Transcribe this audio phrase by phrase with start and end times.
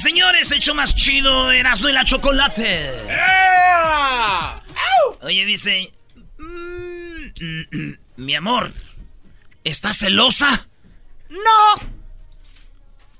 [0.00, 0.50] señores.
[0.50, 2.90] Hecho más chido, Erasmo y la chocolate.
[5.22, 5.92] Oye, dice.
[6.38, 8.70] "Mm, mm, mm, mi amor,
[9.64, 10.66] ¿estás celosa?
[11.28, 11.90] No.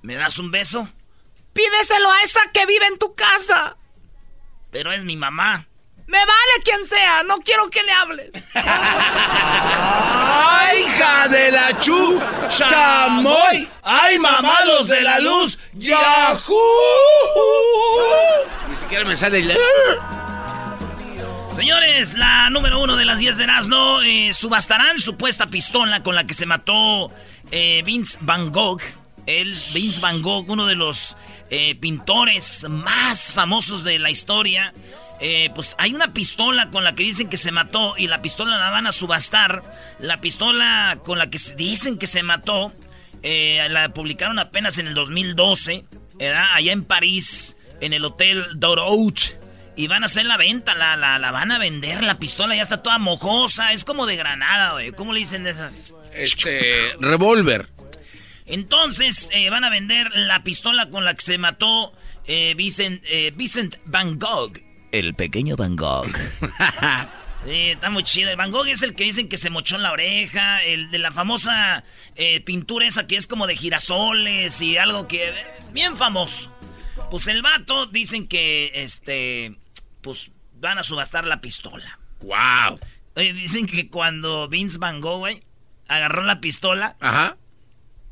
[0.02, 0.88] ¿Me das un beso?
[1.52, 3.76] Pídeselo a esa que vive en tu casa.
[4.70, 5.66] Pero es mi mamá.
[6.10, 8.32] Me vale quien sea, no quiero que le hables.
[9.72, 12.20] ¡Ay, hija de la chu!
[12.48, 13.70] ¡Chamoy!
[13.80, 15.56] ¡Ay, mamados de la luz!
[15.74, 16.56] ¡Yahoo!
[18.68, 19.56] Ni siquiera me sale el...
[21.54, 26.26] Señores, la número uno de las 10 de Erasmo, eh, subastarán supuesta pistola con la
[26.26, 27.12] que se mató
[27.52, 28.80] eh, Vince Van Gogh.
[29.26, 31.16] El Vince Van Gogh, uno de los
[31.50, 34.74] eh, pintores más famosos de la historia.
[35.20, 38.58] Eh, pues hay una pistola con la que dicen que se mató y la pistola
[38.58, 39.62] la van a subastar.
[39.98, 42.72] La pistola con la que dicen que se mató,
[43.22, 45.84] eh, la publicaron apenas en el 2012,
[46.18, 46.46] ¿verdad?
[46.54, 49.38] allá en París, en el Hotel Dorot.
[49.76, 52.62] Y van a hacer la venta, la, la, la van a vender, la pistola ya
[52.62, 54.92] está toda mojosa, es como de granada, güey.
[54.92, 55.94] ¿Cómo le dicen de esas?
[56.12, 57.68] Este, revólver.
[58.46, 61.92] Entonces eh, van a vender la pistola con la que se mató
[62.26, 64.58] eh, Vincent, eh, Vincent Van Gogh.
[64.92, 66.12] El pequeño Van Gogh.
[67.42, 68.28] Sí, está muy chido.
[68.28, 70.98] El Van Gogh es el que dicen que se mochó en la oreja, el de
[70.98, 71.84] la famosa
[72.14, 75.30] eh, pintura esa que es como de girasoles y algo que...
[75.30, 75.34] eh,
[75.72, 76.54] bien famoso.
[77.10, 79.56] Pues el vato dicen que, este,
[80.02, 81.98] pues van a subastar la pistola.
[82.20, 82.78] ¡Wow!
[83.16, 85.42] Dicen que cuando Vince Van Gogh, güey,
[85.88, 87.38] agarró la pistola, Ajá.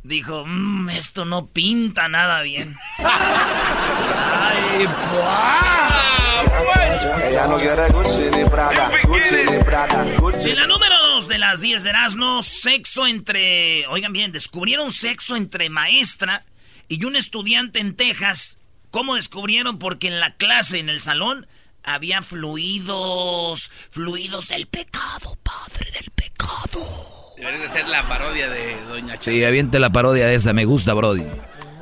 [0.08, 2.74] Dijo, "Mm, esto no pinta nada bien.
[2.98, 4.86] Ay,
[7.28, 10.50] Ella no quiere Gucci ni Prada, Gucci ni Prada, Gucci.
[10.50, 13.86] En la número 2 de las 10 de Erasmo, sexo entre.
[13.88, 16.44] Oigan bien, descubrieron sexo entre maestra
[16.88, 18.58] y un estudiante en Texas.
[18.90, 19.78] ¿Cómo descubrieron?
[19.78, 21.46] Porque en la clase, en el salón,
[21.84, 23.70] había fluidos.
[23.90, 27.17] Fluidos del pecado, padre del pecado.
[27.38, 29.36] Debería de ser la parodia de Doña Chela.
[29.36, 31.24] Sí, aviente la parodia de esa, me gusta, Brody.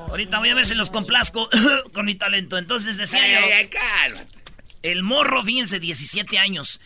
[0.09, 1.49] Ahorita voy a ver si los complazco
[1.93, 2.59] con mi talento.
[2.59, 3.79] Entonces decía Ay, yo.
[3.81, 4.27] ay.
[4.83, 6.81] El morro, fíjense, 17 años.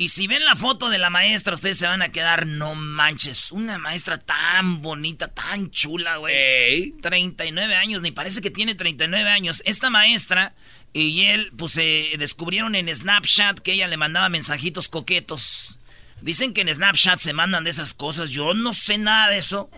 [0.00, 3.50] Y si ven la foto de la maestra, ustedes se van a quedar, no manches,
[3.50, 6.34] una maestra tan bonita, tan chula, güey.
[6.34, 6.90] Ey.
[7.02, 9.60] 39 años, ni parece que tiene 39 años.
[9.66, 10.54] Esta maestra
[10.92, 15.77] y él, pues, se descubrieron en Snapchat que ella le mandaba mensajitos coquetos.
[16.20, 18.30] Dicen que en Snapchat se mandan de esas cosas.
[18.30, 19.70] Yo no sé nada de eso.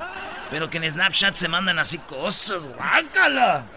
[0.51, 2.67] Pero que en Snapchat se mandan así cosas.
[2.67, 3.67] ¡Guácala!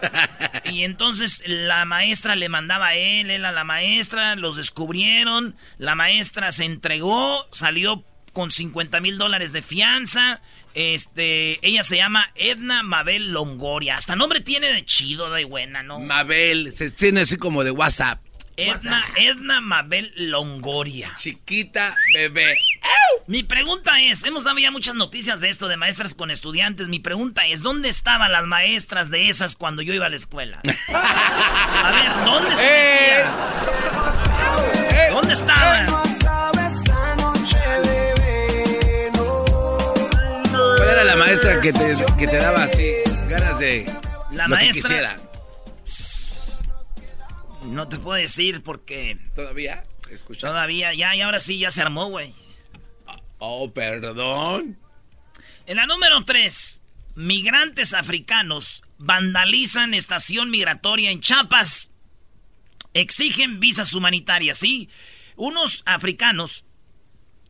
[0.64, 4.34] Y entonces la maestra le mandaba a él, él a la maestra.
[4.34, 5.56] Los descubrieron.
[5.78, 7.46] La maestra se entregó.
[7.52, 8.02] Salió
[8.32, 10.40] con 50 mil dólares de fianza.
[10.74, 13.96] Este, ella se llama Edna Mabel Longoria.
[13.96, 16.00] Hasta nombre tiene de chido, de buena, ¿no?
[16.00, 18.23] Mabel, se tiene así como de WhatsApp.
[18.56, 21.12] Edna, Edna Mabel Longoria.
[21.18, 22.56] Chiquita bebé.
[23.26, 26.88] Mi pregunta es, hemos dado ya muchas noticias de esto de maestras con estudiantes.
[26.88, 30.60] Mi pregunta es, ¿dónde estaban las maestras de esas cuando yo iba a la escuela?
[30.92, 33.24] A ver, ¿dónde se Eh.
[33.24, 35.10] metían?
[35.10, 35.86] ¿Dónde estaban?
[40.76, 42.92] ¿Cuál era la maestra maestra que te, que te daba así
[43.28, 43.84] ganas de
[44.30, 45.16] La lo que maestra- quisiera.
[47.64, 49.84] No te puedo decir porque ¿Todavía?
[50.10, 50.48] Escucha.
[50.48, 52.34] todavía, ya, y ahora sí, ya se armó, güey.
[53.38, 54.78] Oh, perdón.
[55.66, 56.82] En la número 3,
[57.16, 61.90] migrantes africanos vandalizan estación migratoria en Chiapas.
[62.92, 64.88] Exigen visas humanitarias, ¿sí?
[65.36, 66.64] Unos africanos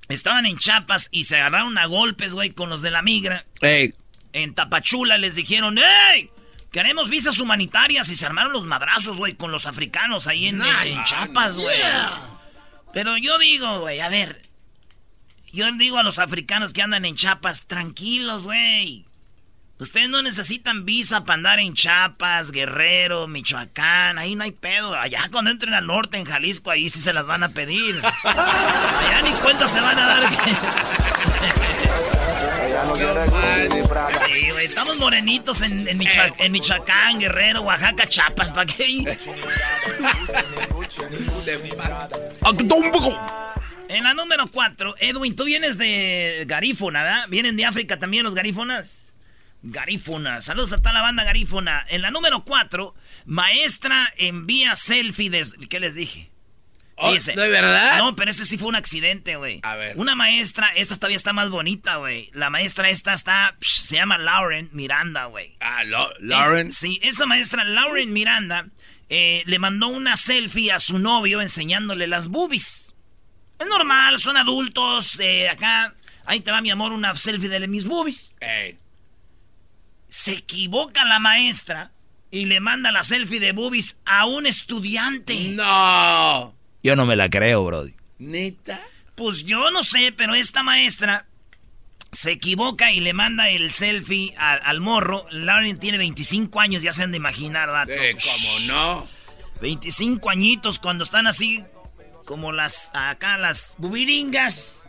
[0.08, 3.44] estaban en Chiapas y se agarraron a golpes, güey, con los de la migra.
[3.60, 3.94] Ey,
[4.32, 6.30] En Tapachula les dijeron, ¡Ey!
[6.74, 10.76] Queremos visas humanitarias y se armaron los madrazos, güey, con los africanos ahí en, en-
[10.88, 11.78] en Chiapas, güey.
[12.92, 14.42] Pero yo digo, güey, a ver.
[15.52, 19.04] Yo digo a los africanos que andan en Chiapas, tranquilos, güey.
[19.78, 24.94] Ustedes no necesitan visa para andar en Chiapas, Guerrero, Michoacán, ahí no hay pedo.
[24.94, 28.00] Allá cuando entren al norte, en Jalisco, ahí sí se las van a pedir.
[28.24, 30.22] Allá ni cuenta se van a dar.
[32.82, 32.94] No.
[32.96, 39.16] Sí, güey, estamos morenitos en, en Michoa- en Michoacán, Guerrero, Oaxaca, Chiapas, ¿para qué?
[43.88, 47.28] En la número 4, Edwin, tú vienes de Garífona, ¿verdad?
[47.28, 49.12] ¿Vienen de África también los garífonas?
[49.62, 51.86] Garífona, saludos a toda la banda garífona.
[51.88, 52.94] En la número 4,
[53.26, 55.30] maestra envía selfie.
[55.70, 56.30] ¿Qué les dije?
[56.96, 57.98] Oh, Dice- ¿de verdad?
[57.98, 59.60] No, pero este sí fue un accidente, güey.
[59.64, 59.96] A ver.
[59.96, 62.30] Una maestra, esta todavía está más bonita, güey.
[62.34, 65.56] La maestra esta está, psh, se llama Lauren Miranda, güey.
[65.60, 66.68] Ah, Lo- Lauren.
[66.68, 68.66] Es- sí, esa maestra Lauren Miranda
[69.08, 72.94] eh, le mandó una selfie a su novio enseñándole las boobies.
[73.58, 75.18] Es normal, son adultos.
[75.20, 75.94] eh, acá,
[76.26, 78.34] ahí te va mi amor, una selfie de mis boobies.
[78.40, 78.78] Ey.
[80.08, 81.90] Se equivoca la maestra
[82.30, 85.34] y le manda la selfie de boobies a un estudiante.
[85.50, 86.54] No.
[86.84, 87.94] Yo no me la creo, Brody.
[88.18, 88.80] ¿Neta?
[89.14, 91.26] Pues yo no sé, pero esta maestra
[92.12, 95.24] se equivoca y le manda el selfie al, al morro.
[95.30, 97.90] Lauren tiene 25 años, ya se han de imaginar, vato.
[97.90, 99.06] Eh, ¿Cómo no?
[99.62, 101.64] 25 añitos cuando están así
[102.26, 104.84] como las acá las bubiringas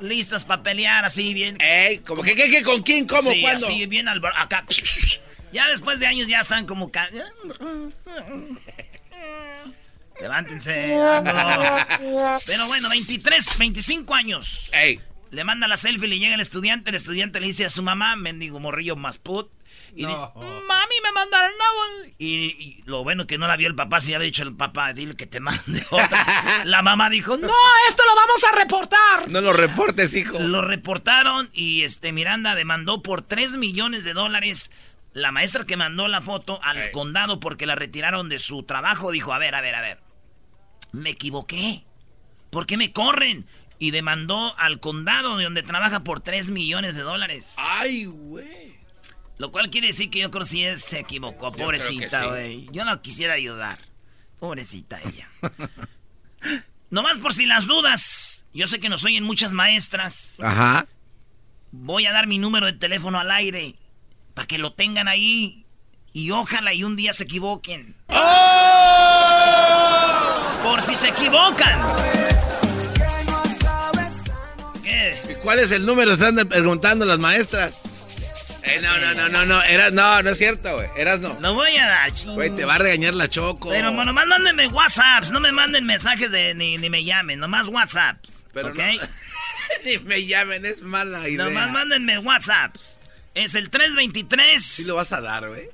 [0.00, 1.56] listas para pelear así bien.
[1.60, 3.66] Ey, ¿cómo que, con quién, cómo, sí, cuándo?
[3.66, 4.64] así bien al acá.
[5.52, 7.08] Ya después de años ya están como ca-
[10.20, 10.72] Levántense.
[12.46, 14.70] Pero bueno, 23, 25 años.
[14.72, 15.00] Ey.
[15.30, 18.14] Le manda la selfie, le llega el estudiante, el estudiante le dice a su mamá,
[18.14, 19.50] mendigo morrillo más put.
[19.96, 22.08] Y dice, mami, me mandaron no.
[22.18, 24.54] Y, y lo bueno que no la vio el papá, si ya había dicho el
[24.54, 26.62] papá, dile que te mande otra.
[26.64, 27.52] la mamá dijo, no,
[27.88, 29.28] esto lo vamos a reportar.
[29.28, 30.38] No lo reportes, hijo.
[30.38, 34.70] Lo reportaron y este Miranda demandó por 3 millones de dólares.
[35.14, 36.92] La maestra que mandó la foto al Ey.
[36.92, 40.00] condado porque la retiraron de su trabajo dijo, a ver, a ver, a ver.
[40.92, 41.84] Me equivoqué.
[42.50, 43.46] ¿Por qué me corren?
[43.78, 47.54] Y demandó al condado de donde trabaja por 3 millones de dólares.
[47.58, 48.74] Ay, güey.
[49.38, 51.50] Lo cual quiere decir que yo creo que sí es- se equivocó.
[51.52, 52.30] Pobrecita, que sí.
[52.30, 52.66] güey.
[52.72, 53.78] Yo no quisiera ayudar.
[54.38, 55.28] Pobrecita ella.
[56.90, 58.46] Nomás por si las dudas.
[58.52, 60.38] Yo sé que nos oyen muchas maestras.
[60.40, 60.86] Ajá.
[61.72, 63.74] Voy a dar mi número de teléfono al aire.
[64.34, 65.64] Para que lo tengan ahí.
[66.12, 67.94] Y ojalá y un día se equivoquen.
[70.62, 71.82] Por si se equivocan.
[74.82, 75.20] ¿Qué?
[75.30, 76.12] ¿Y cuál es el número?
[76.12, 78.60] Están preguntando las maestras.
[78.64, 79.62] Eh, no, no, no, no, no.
[79.62, 80.88] Eras, no, no es cierto, güey.
[80.96, 81.38] Eras no.
[81.40, 82.34] Lo voy a dar, ching.
[82.34, 83.68] Güey, te va a regañar la choco.
[83.68, 87.68] Pero bueno, nomás mándenme WhatsApps, no me manden mensajes de ni, ni me llamen, nomás
[87.68, 88.46] WhatsApps.
[88.54, 88.78] Pero ¿Ok?
[88.78, 89.08] no-
[89.84, 91.44] Ni me llamen, es mala idea.
[91.44, 93.00] Nomás mándenme WhatsApps.
[93.34, 95.68] Es el 323 Sí lo vas a dar, güey.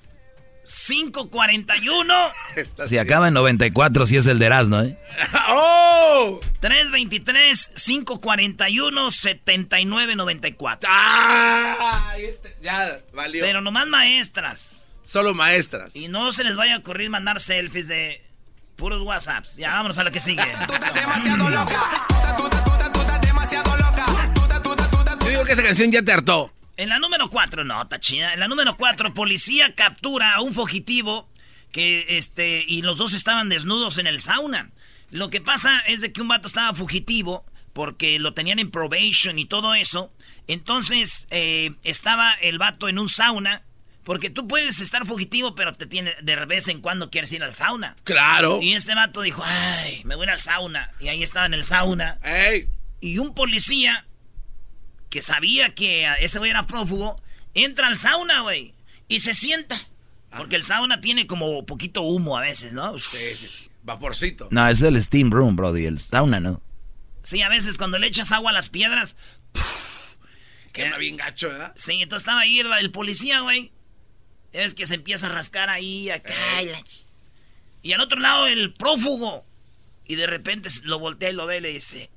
[0.65, 2.15] 541
[2.57, 4.99] Estás Si acaba en 94, si es el de Erasmo, ¿eh?
[5.49, 6.41] ¡Oh!
[6.61, 10.91] 323 541 7994.
[10.93, 12.15] ¡Ah!
[12.19, 13.43] Este, ya, valió.
[13.43, 14.85] Pero nomás maestras.
[15.03, 15.91] Solo maestras.
[15.95, 18.23] Y no se les vaya a ocurrir mandar selfies de
[18.77, 19.57] puros WhatsApps.
[19.57, 20.45] Ya, vámonos a la que sigue.
[25.21, 26.53] Yo digo que esa canción ya te hartó.
[26.81, 28.33] En la número 4, no, está chida.
[28.33, 31.29] En la número 4, policía captura a un fugitivo
[31.73, 34.71] que, este, y los dos estaban desnudos en el sauna.
[35.11, 37.45] Lo que pasa es de que un vato estaba fugitivo
[37.75, 40.11] porque lo tenían en probation y todo eso.
[40.47, 43.63] Entonces, eh, estaba el vato en un sauna.
[44.03, 47.55] Porque tú puedes estar fugitivo, pero te tiene, de vez en cuando quieres ir al
[47.55, 47.95] sauna.
[48.05, 48.59] Claro.
[48.63, 50.91] Y este vato dijo, ay, me voy a ir al sauna.
[50.99, 52.19] Y ahí estaba en el sauna.
[52.25, 52.69] ¡Ey!
[53.03, 54.07] Y un policía
[55.11, 57.21] que sabía que ese güey era prófugo,
[57.53, 58.75] entra al sauna, güey,
[59.09, 59.89] y se sienta.
[60.37, 62.97] Porque el sauna tiene como poquito humo a veces, ¿no?
[62.99, 63.71] Sí, sí, sí.
[63.83, 64.47] Vaporcito.
[64.51, 65.87] No, es el steam room, Brody.
[65.87, 66.63] El sauna, ¿no?
[67.25, 69.17] Sí, a veces cuando le echas agua a las piedras.
[69.53, 70.15] ¡puf!
[70.73, 71.73] Quema bien gacho, ¿verdad?
[71.75, 73.73] Sí, entonces estaba ahí el, el policía, güey.
[74.53, 76.63] Es que se empieza a rascar ahí, acá.
[76.63, 76.83] y la
[77.83, 79.45] Y al otro lado el prófugo.
[80.07, 82.11] Y de repente lo voltea y lo ve y le dice...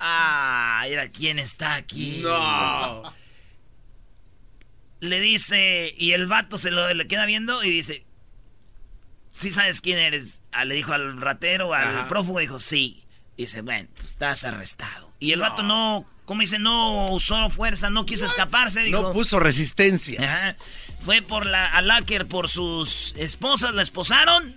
[0.00, 2.20] Ah, mira quién está aquí.
[2.22, 3.02] No.
[5.00, 5.92] Le dice...
[5.96, 8.04] Y el vato se lo le queda viendo y dice...
[9.30, 10.40] ¿Sí sabes quién eres?
[10.52, 12.08] Ah, le dijo al ratero, al Ajá.
[12.08, 13.04] prófugo, dijo, sí.
[13.36, 15.12] Dice, bueno, pues estás arrestado.
[15.20, 16.58] Y el vato no, ¿cómo dice?
[16.58, 18.82] No usó fuerza, no quiso escaparse.
[18.82, 20.20] Dijo, No puso resistencia.
[20.22, 20.56] Ajá.
[21.04, 24.56] Fue por la a Lacker por sus esposas, la esposaron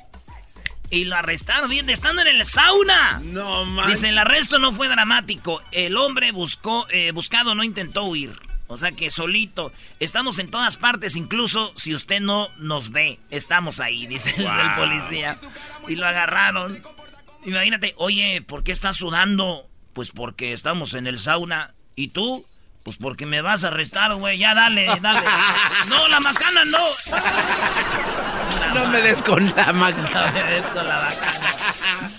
[0.91, 1.69] y lo arrestaron.
[1.69, 3.19] Bien, estando en el sauna.
[3.23, 3.87] No, man.
[3.87, 5.61] Dice, el arresto no fue dramático.
[5.71, 8.37] El hombre buscó, eh, buscado no intentó huir.
[8.67, 9.73] O sea que solito.
[9.99, 13.19] Estamos en todas partes, incluso si usted no nos ve.
[13.29, 15.35] Estamos ahí, dice el, el policía.
[15.87, 16.81] Y lo agarraron.
[17.45, 19.67] Imagínate, oye, ¿por qué estás sudando?
[19.93, 21.69] Pues porque estamos en el sauna.
[21.95, 22.45] ¿Y tú?
[22.83, 24.37] Pues porque me vas a arrestar, güey.
[24.39, 25.21] Ya dale, dale.
[25.89, 26.77] No, la macana no.
[28.73, 30.31] No me des con la No máquina.
[30.31, 32.09] me des con la bacana.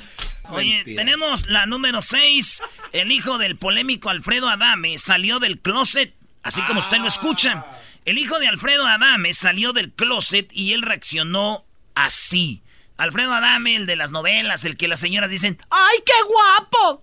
[0.51, 1.03] Oye, Mentira.
[1.03, 2.63] tenemos la número 6.
[2.93, 7.65] El hijo del polémico Alfredo Adame salió del closet, así como usted lo escucha.
[8.05, 11.65] El hijo de Alfredo Adame salió del closet y él reaccionó
[11.95, 12.63] así.
[12.99, 17.03] Alfredo Adame, el de las novelas, el que las señoras dicen, ¡ay, qué guapo!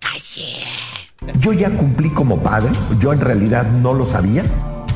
[1.40, 4.44] Yo ya cumplí como padre, yo en realidad no lo sabía.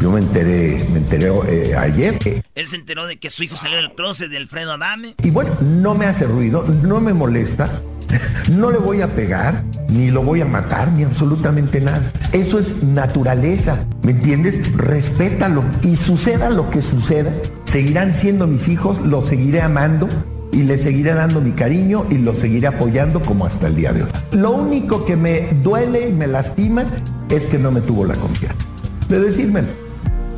[0.01, 2.44] Yo me enteré, me enteré eh, ayer.
[2.56, 5.15] Él se enteró de que su hijo salió del closet de Alfredo Adame.
[5.24, 7.82] y bueno, no me hace ruido, no me molesta,
[8.51, 12.12] no le voy a pegar, ni lo voy a matar, ni absolutamente nada.
[12.34, 14.75] Eso es naturaleza, ¿me entiendes?
[14.75, 17.32] Respétalo y suceda lo que suceda,
[17.65, 20.10] seguirán siendo mis hijos, los seguiré amando
[20.53, 24.03] y les seguiré dando mi cariño y los seguiré apoyando como hasta el día de
[24.03, 24.10] hoy.
[24.31, 26.86] Lo único que me duele y me lastima
[27.29, 28.67] es que no me tuvo la confianza
[29.10, 29.67] de decírmelo.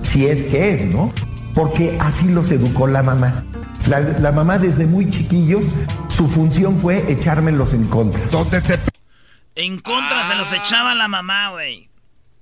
[0.02, 1.14] Si es que es, ¿no?
[1.54, 3.46] Porque así los educó la mamá.
[3.88, 5.68] La, la mamá desde muy chiquillos,
[6.08, 8.22] su función fue echármelos en contra.
[9.56, 11.90] En contra se los echaba la mamá, güey.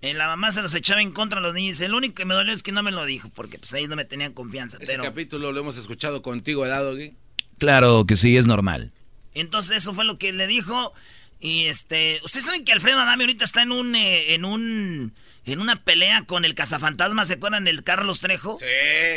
[0.02, 1.80] Eh, La mamá se los echaba en contra a los niños.
[1.80, 3.96] El único que me dolió es que no me lo dijo, porque pues ahí no
[3.96, 4.78] me tenían confianza.
[4.82, 7.16] Ese Pero capítulo lo hemos escuchado contigo, ¿verdad, Doggy?
[7.64, 8.92] Claro que sí, es normal.
[9.34, 10.92] entonces eso fue lo que le dijo.
[11.40, 15.14] Y este, ustedes saben que Alfredo Adame ahorita está en un, eh, en un,
[15.46, 17.24] en una pelea con el cazafantasma.
[17.24, 18.58] ¿Se acuerdan del Carlos Trejo?
[18.58, 18.66] Sí.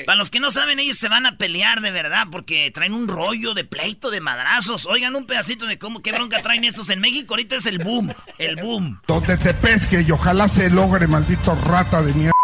[0.06, 3.08] Para los que no saben, ellos se van a pelear de verdad porque traen un
[3.08, 4.86] rollo de pleito de madrazos.
[4.86, 7.34] Oigan un pedacito de cómo, qué bronca traen estos en México.
[7.34, 9.00] Ahorita es el boom, el boom.
[9.08, 12.35] Donde te pesque y ojalá se logre, maldito rata de mierda.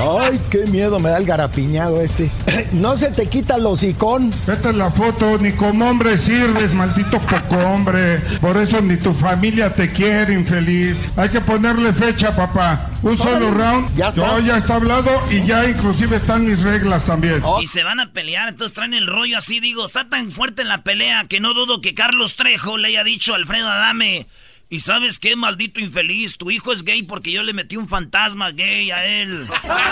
[0.00, 2.30] Ay, qué miedo me da el garapiñado este.
[2.72, 4.32] No se te quita el hocicón.
[4.46, 8.18] Esta es la foto, ni como hombre sirves, maldito poco hombre.
[8.40, 10.96] Por eso ni tu familia te quiere, infeliz.
[11.16, 12.90] Hay que ponerle fecha, papá.
[13.02, 13.88] Un solo round.
[13.96, 14.44] Ya Yo estás.
[14.44, 17.42] ya está hablado y ya inclusive están mis reglas también.
[17.60, 20.82] Y se van a pelear, entonces traen el rollo así, digo, está tan fuerte la
[20.82, 24.26] pelea que no dudo que Carlos Trejo le haya dicho a Alfredo Adame,
[24.72, 28.52] y sabes qué, maldito infeliz, tu hijo es gay porque yo le metí un fantasma
[28.52, 29.46] gay a él.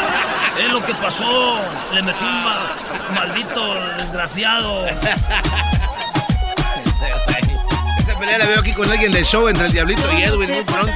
[0.65, 1.61] es lo que pasó,
[1.95, 2.69] le metí un ma-
[3.15, 4.87] maldito desgraciado.
[7.99, 10.63] Esa pelea la veo aquí con alguien del show entre el Diablito y Edwin muy
[10.65, 10.93] pronto.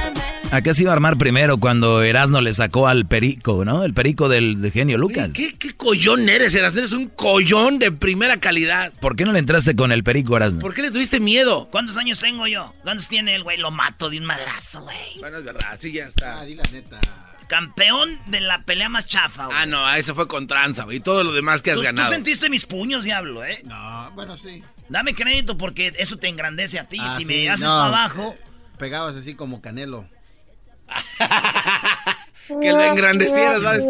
[0.53, 3.83] Acá se iba a armar primero cuando Erasmo le sacó al perico, ¿no?
[3.83, 5.31] El perico del, del genio Lucas.
[5.33, 6.77] ¿Qué, qué collón eres, Erasmo?
[6.77, 8.93] Eres un collón de primera calidad.
[9.01, 10.59] ¿Por qué no le entraste con el perico, Erasmo?
[10.59, 11.69] ¿Por qué le tuviste miedo?
[11.71, 12.71] ¿Cuántos años tengo yo?
[12.83, 13.57] ¿Cuántos tiene el güey?
[13.57, 14.95] Lo mato de un madrazo, güey.
[15.19, 16.45] Bueno, es verdad, sí, ya está.
[17.47, 19.57] Campeón de la pelea más chafa, güey.
[19.59, 20.97] Ah, no, eso fue con tranza, güey.
[20.97, 22.11] Y todo lo demás que has ¿Tú, tú ganado.
[22.11, 23.61] sentiste mis puños, diablo, ¿eh?
[23.65, 24.61] No, bueno, sí.
[24.87, 26.97] Dame crédito porque eso te engrandece a ti.
[27.01, 27.71] Ah, si sí, me haces no.
[27.71, 28.35] para abajo,
[28.77, 30.07] Pegabas así como canelo.
[32.61, 33.83] Que lo engrandecieras, ¿vale?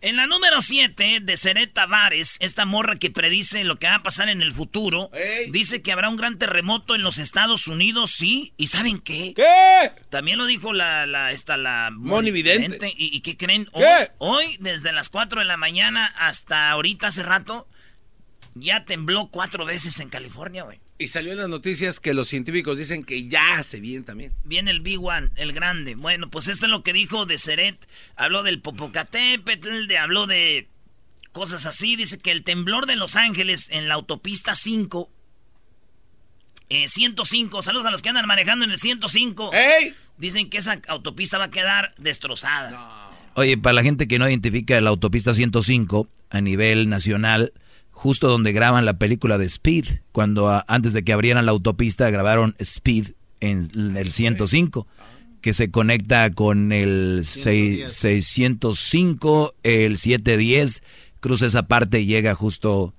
[0.00, 4.02] En la número 7 de Seret Tavares, esta morra que predice lo que va a
[4.02, 5.50] pasar en el futuro, Ey.
[5.50, 8.52] dice que habrá un gran terremoto en los Estados Unidos, sí.
[8.58, 9.32] ¿Y saben qué?
[9.34, 9.92] ¿Qué?
[10.10, 11.90] También lo dijo la, la, esta, la...
[11.90, 12.92] Moni Vidente.
[12.96, 13.66] ¿Y, y qué creen?
[13.72, 14.10] Hoy, ¿Qué?
[14.18, 17.66] hoy, desde las 4 de la mañana hasta ahorita, hace rato,
[18.54, 20.80] ya tembló cuatro veces en California, güey.
[20.96, 24.32] Y salió en las noticias que los científicos dicen que ya se viene también.
[24.44, 25.96] Viene el Big One, el grande.
[25.96, 27.76] Bueno, pues esto es lo que dijo de Seret.
[28.14, 30.68] Habló del Popocatépetl, de, habló de
[31.32, 31.96] cosas así.
[31.96, 35.10] Dice que el temblor de Los Ángeles en la autopista 5,
[36.68, 39.52] eh, 105, saludos a los que andan manejando en el 105.
[39.52, 39.94] ¡Ey!
[40.16, 43.10] Dicen que esa autopista va a quedar destrozada.
[43.34, 47.52] Oye, para la gente que no identifica la autopista 105 a nivel nacional,
[47.94, 52.10] justo donde graban la película de Speed, cuando ah, antes de que abrieran la autopista
[52.10, 54.86] grabaron Speed en el 105,
[55.40, 60.82] que se conecta con el 6, 605, el 710,
[61.20, 62.94] cruza esa parte y llega justo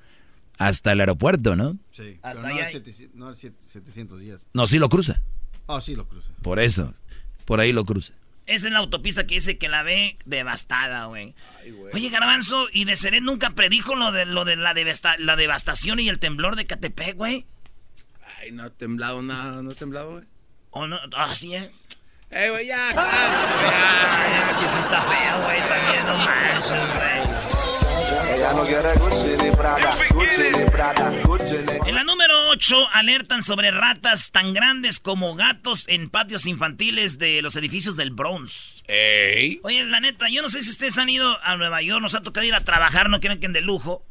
[0.57, 1.77] hasta el aeropuerto, ¿no?
[1.91, 4.47] Sí, Hasta pero no, allá es 700, no es 710.
[4.53, 5.21] No, sí lo cruza.
[5.65, 6.29] Oh, sí lo cruza.
[6.41, 6.93] Por eso,
[7.45, 8.13] por ahí lo cruza.
[8.47, 11.33] Esa es la autopista que dice que la ve devastada, güey.
[11.93, 15.99] Oye, Garbanzo, ¿y de Seret nunca predijo lo de, lo de la, devasta- la devastación
[15.99, 17.45] y el temblor de Catepec, güey?
[18.39, 20.23] Ay, no ha temblado nada, no ha temblado, güey.
[20.71, 20.99] ¿O no?
[21.15, 21.71] Ah, sí, ¿eh?
[22.31, 23.09] Eh, güey, ya, claro.
[23.11, 27.55] Ah, que sí está feo, güey, también, no manches,
[28.35, 31.89] Ella no quiere Gucci ni Prada, Gucci ni Prada, Gucci ni güey.
[31.89, 32.24] En la número
[32.55, 38.11] 8, alertan sobre ratas tan grandes como gatos en patios infantiles de los edificios del
[38.11, 38.81] Bronx.
[38.87, 39.59] Ey.
[39.63, 42.23] Oye, la neta, yo no sé si ustedes han ido a Nueva York, nos ha
[42.23, 44.05] tocado ir a trabajar, no quieren que de lujo.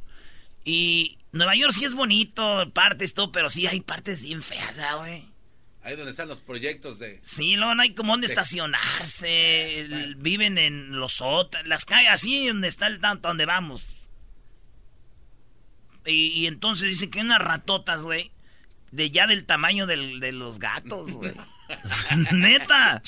[0.65, 4.97] Y Nueva York sí es bonito, partes, todo, pero sí hay partes bien feas, ¿ah,
[4.97, 5.25] güey.
[5.83, 7.21] Ahí donde están los proyectos de...
[7.23, 9.81] Sí, luego no hay como donde estacionarse.
[9.81, 13.83] el- Viven en los sótanos, las calles, así donde está el tanto donde vamos.
[16.07, 18.31] Y, y entonces dicen que hay unas ratotas, güey.
[18.93, 21.33] De ya del tamaño del- de los gatos, güey.
[22.33, 23.03] Neta.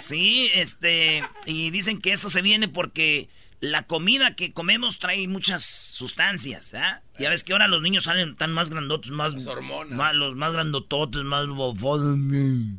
[0.00, 1.24] Sí, este.
[1.46, 3.28] Y dicen que esto se viene porque
[3.60, 7.02] la comida que comemos trae muchas sustancias, ¿ah?
[7.18, 9.46] Ya ves que ahora los niños salen tan más grandotes, más.
[9.46, 9.96] hormonas.
[9.96, 12.78] más- los más grandototes, más bofones.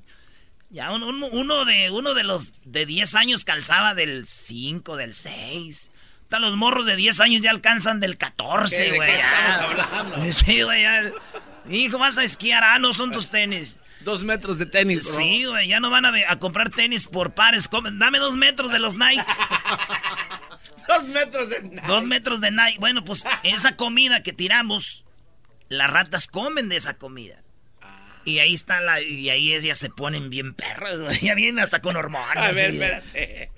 [0.69, 5.13] Ya uno, uno- uno de, uno de los de 10 años calzaba del 5, del
[5.13, 5.89] 6.
[6.39, 8.91] Los morros de 10 años ya alcanzan del 14, ¿Qué?
[8.91, 9.11] ¿De güey.
[9.11, 9.49] qué ya.
[9.49, 10.33] estamos hablando?
[10.45, 11.11] Sí, güey, ya.
[11.69, 12.63] Hijo, vas a esquiar.
[12.63, 13.77] Ah, no son tus tenis.
[14.01, 15.17] Dos metros de tenis, bro.
[15.17, 17.69] Sí, güey, ya no van a, comprar tenis por pares.
[17.93, 19.23] Dame dos metros de los Nike.
[20.87, 21.81] Dos metros de...
[21.87, 22.77] Dos metros de Nike.
[22.79, 25.03] Bueno, pues esa comida que tiramos,
[25.67, 27.41] las ratas comen de esa comida.
[28.25, 29.01] Y ahí está la.
[29.01, 31.19] Y ahí ellas se ponen bien perras, güey.
[31.21, 32.37] Ya vienen hasta con hormonas.
[32.37, 33.51] A ver, espérate.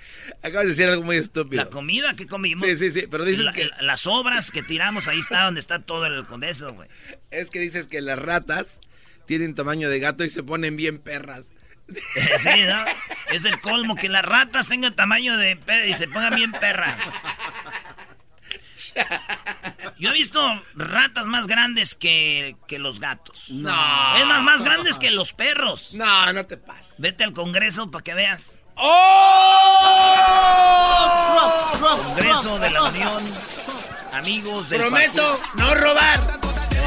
[0.43, 1.63] Acabas de decir algo muy estúpido.
[1.63, 2.67] La comida que comimos.
[2.67, 5.59] Sí, sí, sí, pero dices la- que- la- las obras que tiramos, ahí está donde
[5.61, 6.89] está todo el con eso, güey.
[7.31, 8.79] Es que dices que las ratas
[9.25, 11.45] tienen tamaño de gato y se ponen bien perras.
[11.87, 12.83] Sí, ¿no?
[13.33, 16.97] Es el colmo que las ratas tengan tamaño de y se pongan bien perras.
[19.99, 23.45] Yo he visto ratas más grandes que, que los gatos.
[23.49, 23.69] No.
[24.17, 25.93] Es más, más grandes que los perros.
[25.93, 26.93] No, no te pases.
[26.97, 28.61] Vete al Congreso para que veas.
[30.47, 31.51] ¡Oh!
[31.79, 33.11] Congreso de la Unión.
[34.13, 36.19] Amigos del Prometo no robar.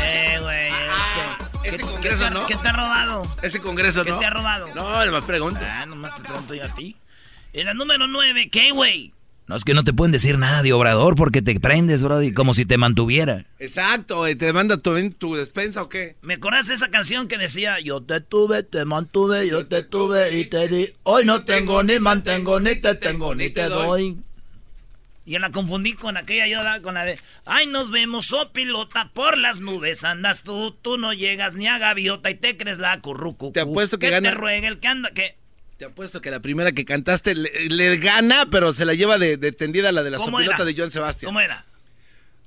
[0.03, 0.69] Eh, güey.
[0.69, 1.69] ese.
[1.69, 2.47] ese ¿Qué- Congreso, qué te- ¿no?
[2.47, 3.37] ¿Qué te ha robado?
[3.43, 4.19] Ese congreso, ¿Qué ¿no?
[4.19, 4.69] te ha robado?
[4.75, 5.61] No, nomás pregunto.
[5.63, 6.97] Ah, nomás te pregunto yo a ti.
[7.53, 9.13] En la número 9, ¿qué, güey?
[9.51, 12.55] No, es que no te pueden decir nada de Obrador porque te prendes, Brody, como
[12.55, 13.47] si te mantuviera.
[13.59, 14.37] Exacto, güey.
[14.37, 16.15] ¿Te manda tu, tu despensa o qué?
[16.23, 20.39] ¿Me acordás de esa canción que decía Yo te tuve, te mantuve, yo te tuve
[20.39, 24.21] y te di Hoy no tengo ni mantengo, ni te tengo, ni te doy
[25.27, 29.37] Y la confundí con aquella yo con la de Ay, nos vemos, oh pilota, por
[29.37, 33.51] las nubes andas tú Tú no llegas ni a gaviota y te crees la currucu
[33.51, 35.40] Te apuesto que que gana- te ruega el que anda, que
[35.81, 39.39] Te apuesto que la primera que cantaste le, le gana, pero se la lleva de,
[39.39, 40.65] de tendida la de la ¿Cómo sopilota era?
[40.67, 41.29] de John Sebastián.
[41.31, 41.65] ¿Cómo era?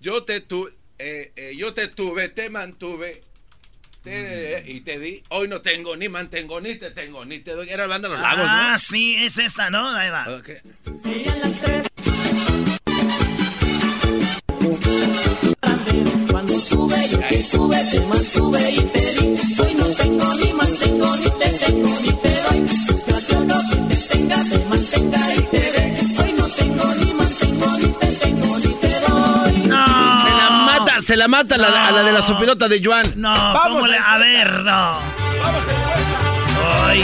[0.01, 0.69] Yo te tuve,
[0.99, 3.23] eh, eh, yo te tuve, te mantuve.
[4.03, 7.69] te- y te di, hoy no tengo, ni mantengo, ni te tengo, ni te doy.
[7.69, 9.89] Era el banda de los lagos, Ah, sí, es esta, ¿no?
[9.89, 10.35] Ahí va ¿no?
[10.35, 10.49] Ok.
[16.29, 19.12] Cuando tuve, yo te tuve, te mantuve y te
[31.03, 33.13] se la mata la- a la de la sopilota de Joan.
[33.17, 33.97] No, Vamos ¿cómo le?
[33.97, 34.97] a A ver, no.
[36.87, 37.03] Ay,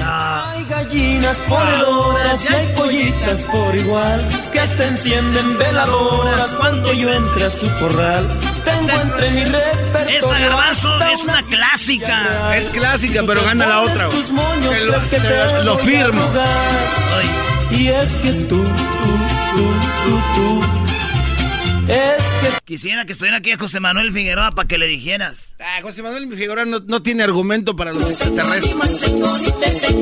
[0.00, 0.44] no.
[0.46, 7.46] Hay gallinas ponedoras y hay pollitas por igual que se encienden veladoras cuando yo entre
[7.46, 8.26] a su corral.
[8.64, 12.56] Tengo entre mi repertorio Esta garbanzo es una clásica.
[12.56, 14.08] Es clásica, pero gana la otra.
[14.32, 16.22] moños lo- lo a firmo.
[17.16, 17.30] Ay,
[17.78, 18.64] Y es que tú, tú,
[19.54, 20.62] tú, tú, tú.
[21.90, 25.56] Es que quisiera que estuviera aquí José Manuel Figueroa para que le dijeras.
[25.58, 28.74] Ah, José Manuel Figueroa no, no tiene argumento para los extraterrestres.
[28.74, 29.92] que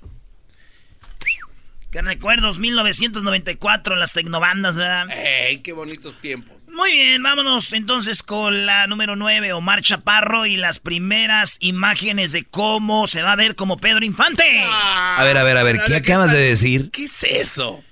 [1.91, 5.07] Qué recuerdos, 1994, las tecnobandas, ¿verdad?
[5.11, 6.58] ¡Ey, qué bonitos tiempos!
[6.79, 12.45] Muy bien, vámonos entonces con la número 9, Omar Chaparro, y las primeras imágenes de
[12.45, 14.63] cómo se va a ver como Pedro Infante.
[14.65, 16.89] A ver, a ver, a ver, ¿qué acabas de decir?
[16.89, 17.83] ¿Qué es eso?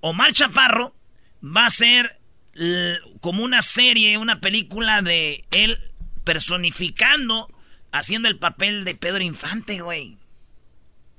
[0.00, 0.96] Omar Chaparro
[1.44, 2.18] va a ser
[3.20, 5.78] como una serie, una película de él
[6.24, 7.48] personificando,
[7.92, 10.16] haciendo el papel de Pedro Infante, güey.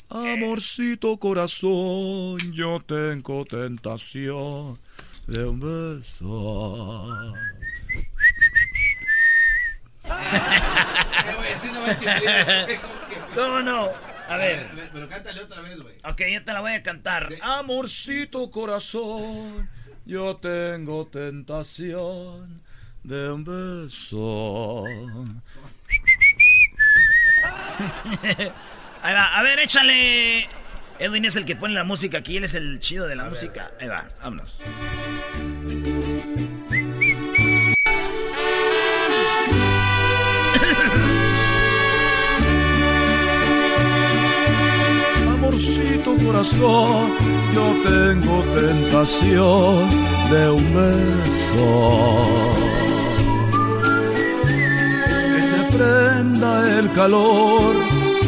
[0.10, 4.78] Amorcito corazón, yo tengo tentación
[5.30, 6.26] de un beso.
[13.36, 13.90] ¿Cómo no?
[14.28, 14.90] A ver.
[14.92, 15.94] Pero cántale otra vez, güey.
[16.04, 17.30] Ok, yo te la voy a cantar.
[17.42, 19.70] Amorcito corazón,
[20.06, 22.64] yo tengo tentación
[23.04, 24.84] de un beso.
[29.02, 30.50] Ahí va, a ver, échale.
[31.00, 33.72] Edwin es el que pone la música aquí, él es el chido de la música.
[33.80, 34.60] Ahí va, vámonos.
[45.26, 47.14] Amorcito corazón,
[47.56, 49.90] yo tengo tentación
[50.30, 52.28] de un beso.
[55.34, 57.76] Que se prenda el calor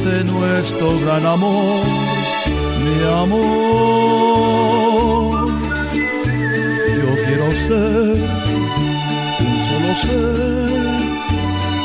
[0.05, 1.85] de nuestro gran amor,
[2.83, 4.71] mi amor.
[6.87, 8.17] Yo quiero ser
[9.39, 10.41] un solo ser,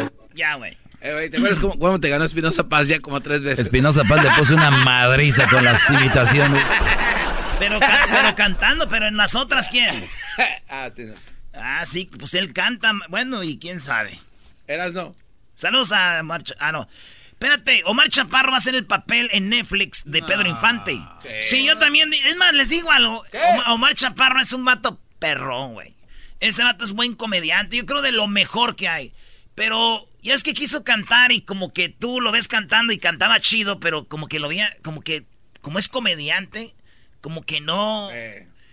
[0.34, 0.76] Ya, güey.
[1.00, 3.58] Eh, güey, ¿te acuerdas cómo, cómo te ganó Espinosa Paz ya como tres veces?
[3.60, 6.62] Espinosa Paz le puso una madriza con las imitaciones.
[7.58, 9.92] Pero, pero cantando, pero en las otras, ¿quién?
[10.68, 11.18] ah, tienes.
[11.52, 12.92] Ah, sí, pues él canta.
[13.08, 14.18] Bueno, y quién sabe.
[14.68, 15.16] Eras no.
[15.56, 16.88] Saludos a Omar Cha- Ah, no.
[17.32, 21.00] Espérate, Omar Chaparro va a hacer el papel en Netflix de Pedro Infante.
[21.42, 21.64] Sí.
[21.64, 22.12] yo también.
[22.12, 23.22] Es más, les digo algo.
[23.54, 25.94] Oma- Omar Chaparro es un vato perrón, güey.
[26.40, 27.76] Ese vato es buen comediante.
[27.76, 29.12] Yo creo de lo mejor que hay.
[29.54, 33.38] Pero ya es que quiso cantar y como que tú lo ves cantando y cantaba
[33.40, 35.24] chido, pero como que lo veía, como que,
[35.60, 36.74] como es comediante,
[37.20, 38.08] como que no.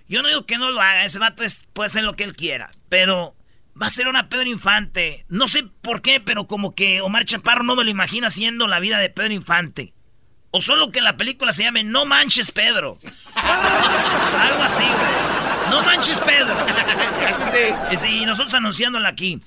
[0.07, 2.35] Yo no digo que no lo haga, ese vato es- puede hacer lo que él
[2.35, 3.34] quiera, pero
[3.81, 5.25] va a ser una Pedro Infante.
[5.29, 8.79] No sé por qué, pero como que Omar Chaparro no me lo imagina haciendo la
[8.79, 9.93] vida de Pedro Infante.
[10.51, 12.97] O solo que la película se llame No Manches Pedro.
[13.35, 15.69] Algo así, güey.
[15.69, 16.55] No Manches Pedro.
[17.97, 19.41] Sí, y nosotros anunciándola aquí.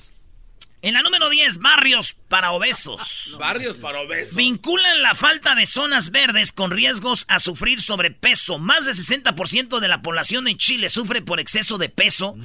[0.80, 3.36] En la número 10, barrios para obesos.
[3.40, 4.36] Barrios para obesos.
[4.36, 8.60] Vinculan la falta de zonas verdes con riesgos a sufrir sobrepeso.
[8.60, 12.36] Más del 60% de la población en Chile sufre por exceso de peso.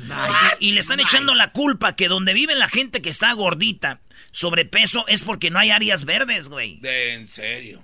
[0.60, 4.02] Y, y le están echando la culpa que donde vive la gente que está gordita,
[4.32, 6.80] sobrepeso, es porque no hay áreas verdes, güey.
[6.80, 7.84] De, en serio.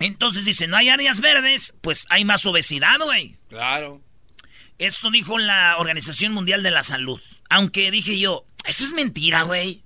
[0.00, 3.36] Entonces dice, no hay áreas verdes, pues hay más obesidad, güey.
[3.48, 4.02] Claro.
[4.78, 7.20] Esto dijo la Organización Mundial de la Salud.
[7.48, 9.82] Aunque dije yo, eso es mentira, güey.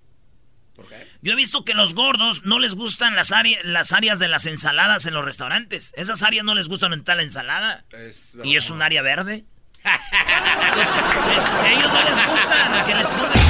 [1.23, 4.47] Yo he visto que los gordos no les gustan las, áreas las áreas de las
[4.47, 5.92] ensaladas en los restaurantes.
[5.97, 7.85] Esas áreas no les gustan en tal ensalada.
[7.92, 9.45] Es y es un área verde.
[9.85, 10.95] Entonces,
[11.38, 13.42] es- ellos no les gustan que les pongan-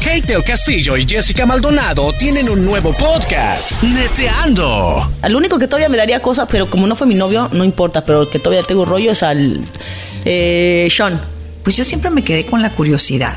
[0.00, 5.12] Kate del Castillo y Jessica Maldonado tienen un nuevo podcast, Neteando.
[5.20, 8.04] Al único que todavía me daría cosas, pero como no fue mi novio, no importa,
[8.04, 9.60] pero el que todavía tengo rollo es al
[10.24, 11.20] eh, Sean.
[11.64, 13.36] Pues yo siempre me quedé con la curiosidad.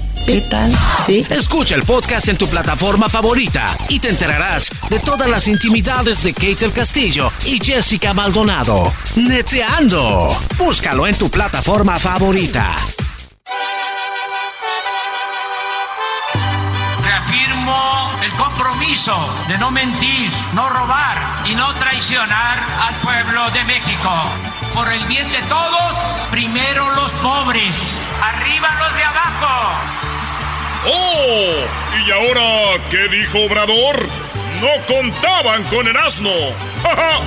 [0.25, 0.71] ¿Qué tal?
[1.05, 1.25] Sí.
[1.29, 6.33] Escucha el podcast en tu plataforma favorita y te enterarás de todas las intimidades de
[6.33, 8.93] Kate Castillo y Jessica Maldonado.
[9.15, 10.37] Neteando.
[10.57, 12.75] Búscalo en tu plataforma favorita.
[17.03, 19.15] Reafirmo el compromiso
[19.47, 24.11] de no mentir, no robar y no traicionar al pueblo de México.
[24.73, 25.95] Por el bien de todos,
[26.29, 30.10] primero los pobres, arriba los de abajo.
[30.85, 31.65] ¡Oh!
[32.05, 34.07] ¿Y ahora qué dijo Obrador?
[34.59, 36.29] No contaban con el asno.
[36.83, 37.21] ¡Ja, ja!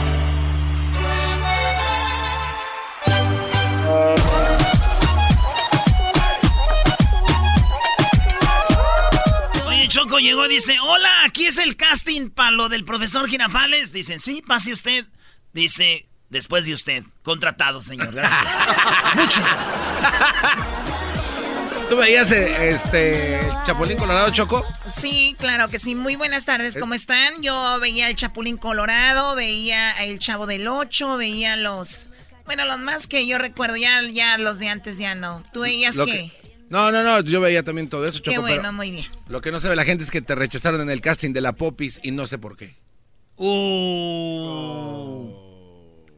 [9.66, 13.92] Oye, Choco llegó y dice, hola, aquí es el casting para lo del profesor Girafales.
[13.92, 15.06] Dicen, sí, pase usted.
[15.52, 18.12] Dice, después de usted, contratado, señor.
[18.12, 18.56] Gracias.
[19.14, 19.44] Muchas
[21.88, 24.64] ¿Tú veías eh, este Chapulín Colorado Choco?
[24.88, 25.94] Sí, claro que sí.
[25.94, 27.42] Muy buenas tardes, ¿cómo están?
[27.42, 32.10] Yo veía el Chapulín Colorado, veía el Chavo del Ocho, veía los
[32.46, 35.44] Bueno, los más que yo recuerdo, ya, ya los de antes ya no.
[35.52, 36.32] ¿Tú veías Lo que...
[36.70, 38.30] No, no, no, yo veía también todo eso, Choco.
[38.30, 39.06] Qué bueno, pero muy bien.
[39.28, 41.52] Lo que no sabe la gente es que te rechazaron en el casting de la
[41.52, 42.74] Popis y no sé por qué.
[43.36, 45.43] Uh.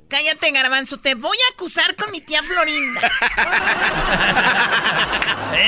[0.08, 3.00] Cállate, garbanzo, te voy a acusar con mi tía Florinda.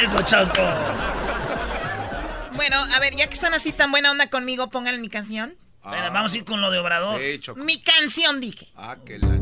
[0.02, 0.62] Eso, Choco.
[2.52, 5.56] bueno, a ver, ya que están así tan buena onda conmigo, pongan mi canción.
[5.84, 7.20] Espera, vamos a ir con lo de Obrador.
[7.20, 7.60] Sí, Choco.
[7.60, 8.68] Mi canción, dije.
[8.76, 9.40] Ah, que la...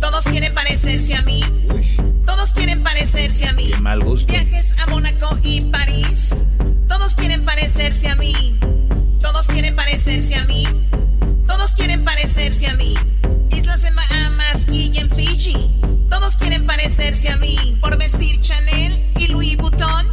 [0.00, 1.42] Todos quieren parecerse a mí.
[2.26, 3.70] Todos quieren parecerse a mí.
[3.70, 4.32] Qué mal gusto.
[4.32, 6.34] Viajes a Mónaco y París.
[6.88, 8.58] Todos quieren parecerse a mí.
[9.20, 10.66] Todos quieren parecerse a mí.
[11.46, 12.94] Todos quieren parecerse a mí.
[13.50, 15.70] Islas en Bahamas y en Fiji.
[16.10, 17.78] Todos quieren parecerse a mí.
[17.80, 20.06] Por vestir Chanel y Louis Vuitton.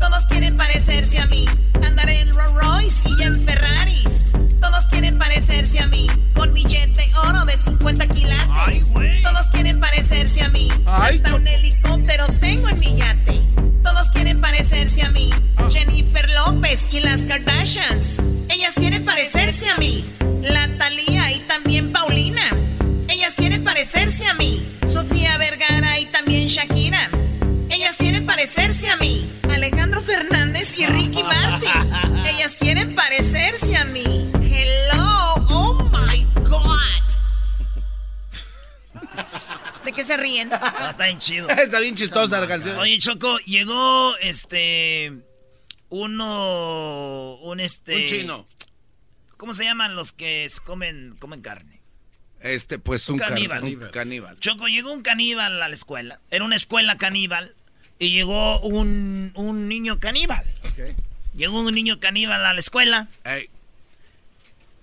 [0.00, 1.44] Todos quieren parecerse a mí.
[1.86, 4.32] Andar en Rolls Royce y en Ferraris.
[4.60, 6.06] Todos quieren parecerse a mí.
[6.34, 8.92] Con mi de oro de 50 quilates.
[9.22, 10.68] Todos quieren parecerse a mí.
[10.86, 13.40] Hasta un helicóptero tengo en mi yate.
[13.82, 15.30] Todos quieren parecerse a mí.
[15.70, 18.22] Jennifer López y las Kardashians.
[18.48, 20.04] Ellas quieren parecerse a mí.
[20.42, 22.42] La Thalía y también Paulina.
[23.08, 24.66] Ellas quieren parecerse a mí.
[24.86, 27.10] Sofía Vergara y también Shakira.
[27.70, 29.39] Ellas quieren parecerse a mí.
[29.70, 32.26] Alejandro Fernández y Ricky Martin.
[32.26, 34.02] Ellas quieren parecerse a mí.
[34.42, 36.70] Hello, oh my God.
[39.84, 40.50] ¿De qué se ríen?
[40.60, 41.48] Ah, está bien chido.
[41.50, 42.78] Está bien chistosa la canción.
[42.80, 45.12] Oye, Choco, llegó este.
[45.88, 47.36] Uno.
[47.42, 47.94] Un este.
[47.96, 48.48] Un chino.
[49.36, 51.80] ¿Cómo se llaman los que comen, comen carne?
[52.40, 53.62] Este, pues un, Un car- caníbal.
[53.64, 54.38] un caníbal.
[54.40, 56.20] Choco, llegó un caníbal a la escuela.
[56.30, 57.54] Era una escuela caníbal.
[58.00, 60.42] Y llegó un, un niño caníbal.
[61.36, 63.08] Llegó un niño caníbal a la escuela.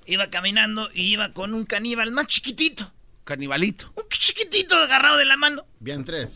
[0.06, 2.92] Iba caminando y iba con un caníbal más chiquitito.
[3.26, 3.92] canibalito.
[3.96, 5.66] Un chiquitito agarrado de la mano.
[5.80, 6.36] Bien tres.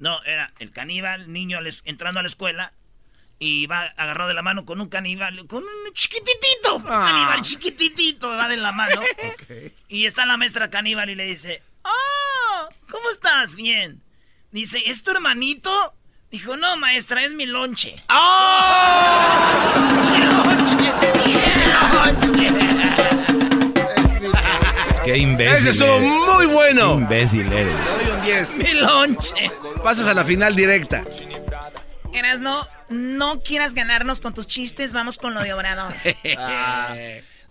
[0.00, 2.72] No, era el caníbal, niño entrando a la escuela.
[3.38, 6.76] Y va agarrado de la mano con un caníbal, con un chiquititito.
[6.76, 7.04] Un Ah.
[7.06, 9.00] caníbal chiquititito va de la mano.
[9.88, 12.68] Y está la maestra caníbal y le dice, ¡Oh!
[12.90, 13.54] ¿Cómo estás?
[13.54, 14.00] Bien.
[14.50, 15.92] Dice, ¿es tu hermanito?
[16.34, 17.94] Dijo, no, maestra, es mi lonche.
[18.10, 19.72] ¡Oh!
[20.10, 20.92] ¡Mi lonche!
[21.24, 21.32] ¡Mi
[22.26, 22.50] lonche!
[25.04, 25.54] Qué imbécil.
[25.54, 26.96] Ese estuvo muy bueno.
[26.96, 27.72] Qué imbécil eres.
[27.72, 28.56] Le doy un 10.
[28.56, 29.48] ¡Mi lonche!
[29.84, 31.04] Pasas a la final directa.
[32.12, 35.94] Erasno, no quieras ganarnos con tus chistes, vamos con lo de Obrador.
[36.36, 36.96] Ah.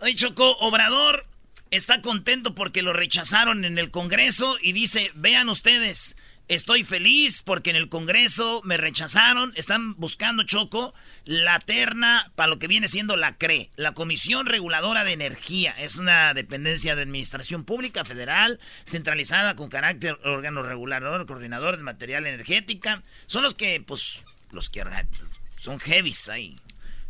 [0.01, 1.25] Oye, Choco, Obrador
[1.71, 6.17] está contento porque lo rechazaron en el Congreso y dice, vean ustedes,
[6.47, 10.93] estoy feliz porque en el Congreso me rechazaron, están buscando, Choco,
[11.25, 15.71] la terna para lo que viene siendo la CRE, la Comisión Reguladora de Energía.
[15.77, 22.27] Es una dependencia de Administración Pública Federal centralizada con carácter órgano regulador, coordinador de material
[22.27, 23.03] energética.
[23.25, 24.83] Son los que, pues, los que
[25.59, 26.57] son heavies ahí.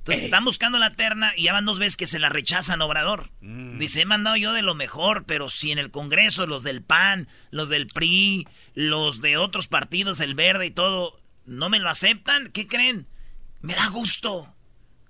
[0.04, 3.30] Entonces están buscando la terna y ya van dos veces que se la rechazan, Obrador.
[3.40, 7.30] Dice, he mandado yo de lo mejor, pero si en el Congreso los del PAN,
[7.52, 12.48] los del PRI, los de otros partidos, el Verde y todo, no me lo aceptan,
[12.48, 13.08] ¿qué creen?
[13.62, 14.54] Me da gusto.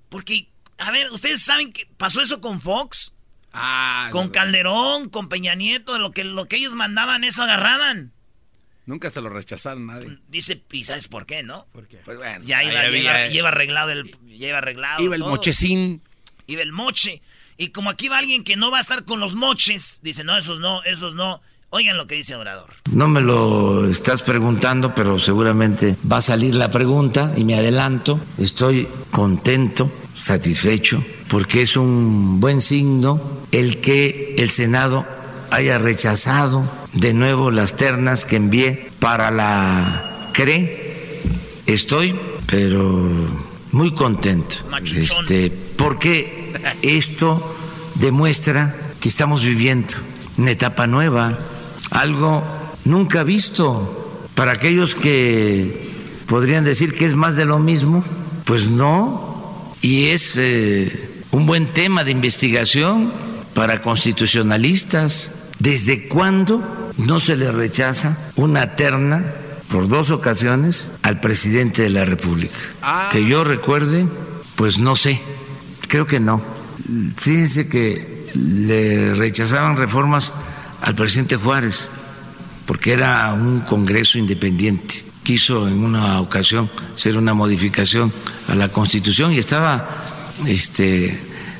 [0.09, 3.13] Porque, a ver, ¿ustedes saben que pasó eso con Fox?
[3.51, 8.12] Ah, con Calderón, con Peña Nieto, lo que, lo que ellos mandaban, eso agarraban.
[8.85, 10.17] Nunca se lo rechazaron nadie.
[10.27, 11.67] Dice, ¿y sabes por qué, no?
[11.71, 15.01] Pues bueno, Ya iba, lleva, arreglado el, lleva arreglado.
[15.01, 15.31] Iba el todo.
[15.31, 16.01] mochecín.
[16.47, 17.21] Iba el moche.
[17.57, 20.37] Y como aquí va alguien que no va a estar con los moches, dice, no,
[20.37, 21.41] esos no, esos no.
[21.69, 22.69] Oigan lo que dice Obrador.
[22.91, 28.19] No me lo estás preguntando, pero seguramente va a salir la pregunta y me adelanto.
[28.37, 35.07] Estoy contento, satisfecho, porque es un buen signo el que el Senado
[35.53, 41.21] haya rechazado de nuevo las ternas que envié para la CRE.
[41.67, 43.07] Estoy, pero
[43.71, 44.57] muy contento.
[44.95, 47.55] Este, porque esto
[47.95, 49.93] demuestra que estamos viviendo
[50.37, 51.37] una etapa nueva,
[51.91, 52.43] algo
[52.85, 53.99] nunca visto.
[54.33, 55.91] Para aquellos que
[56.25, 58.03] podrían decir que es más de lo mismo,
[58.45, 63.13] pues no, y es eh, un buen tema de investigación
[63.53, 65.42] para constitucionalistas.
[65.63, 69.33] ¿Desde cuándo no se le rechaza una terna
[69.69, 72.57] por dos ocasiones al presidente de la República?
[73.09, 74.05] Que yo recuerde,
[74.57, 75.21] pues no sé,
[75.87, 76.43] creo que no.
[77.15, 80.33] Fíjense que le rechazaban reformas
[80.81, 81.89] al presidente Juárez,
[82.65, 85.05] porque era un Congreso independiente.
[85.23, 88.11] Quiso en una ocasión hacer una modificación
[88.49, 89.87] a la Constitución y estaba
[90.45, 91.17] este,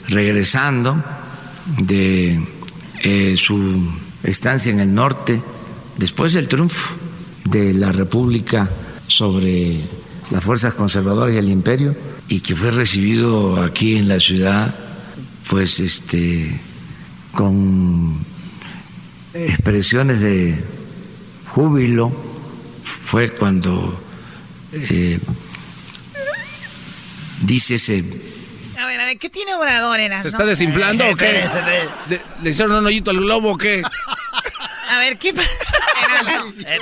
[0.09, 1.01] regresando
[1.77, 2.45] de
[3.03, 3.91] eh, su
[4.23, 5.41] estancia en el norte,
[5.97, 6.95] después del triunfo
[7.43, 8.69] de la República
[9.07, 9.81] sobre
[10.31, 11.95] las fuerzas conservadoras y el imperio,
[12.29, 14.73] y que fue recibido aquí en la ciudad,
[15.49, 16.59] pues este,
[17.33, 18.25] con
[19.33, 20.63] expresiones de
[21.49, 22.11] júbilo,
[23.03, 23.99] fue cuando
[24.71, 25.19] eh,
[27.41, 28.22] dice ese
[28.83, 30.23] A ver, a ver, ¿qué tiene Obrador, Erasmo?
[30.23, 31.49] ¿Se está desinflando o qué?
[32.09, 33.81] ¿Le, le hicieron un hoyito al globo o qué?
[34.89, 35.77] A ver, ¿qué pasa?
[36.67, 36.79] Eh,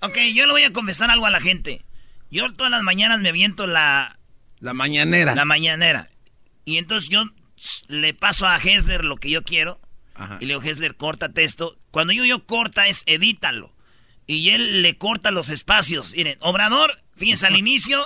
[0.00, 1.84] ok, yo le voy a confesar algo a la gente.
[2.30, 4.18] Yo todas las mañanas me aviento la...
[4.60, 5.34] La mañanera.
[5.34, 6.08] La mañanera.
[6.64, 7.24] Y entonces yo
[7.88, 9.80] le paso a Hessler lo que yo quiero.
[10.40, 11.76] Y le digo, Hessler, córtate esto.
[11.90, 13.74] Cuando yo yo corta es edítalo.
[14.28, 16.14] Y él le corta los espacios.
[16.14, 18.04] Miren, Obrador, fíjense, al inicio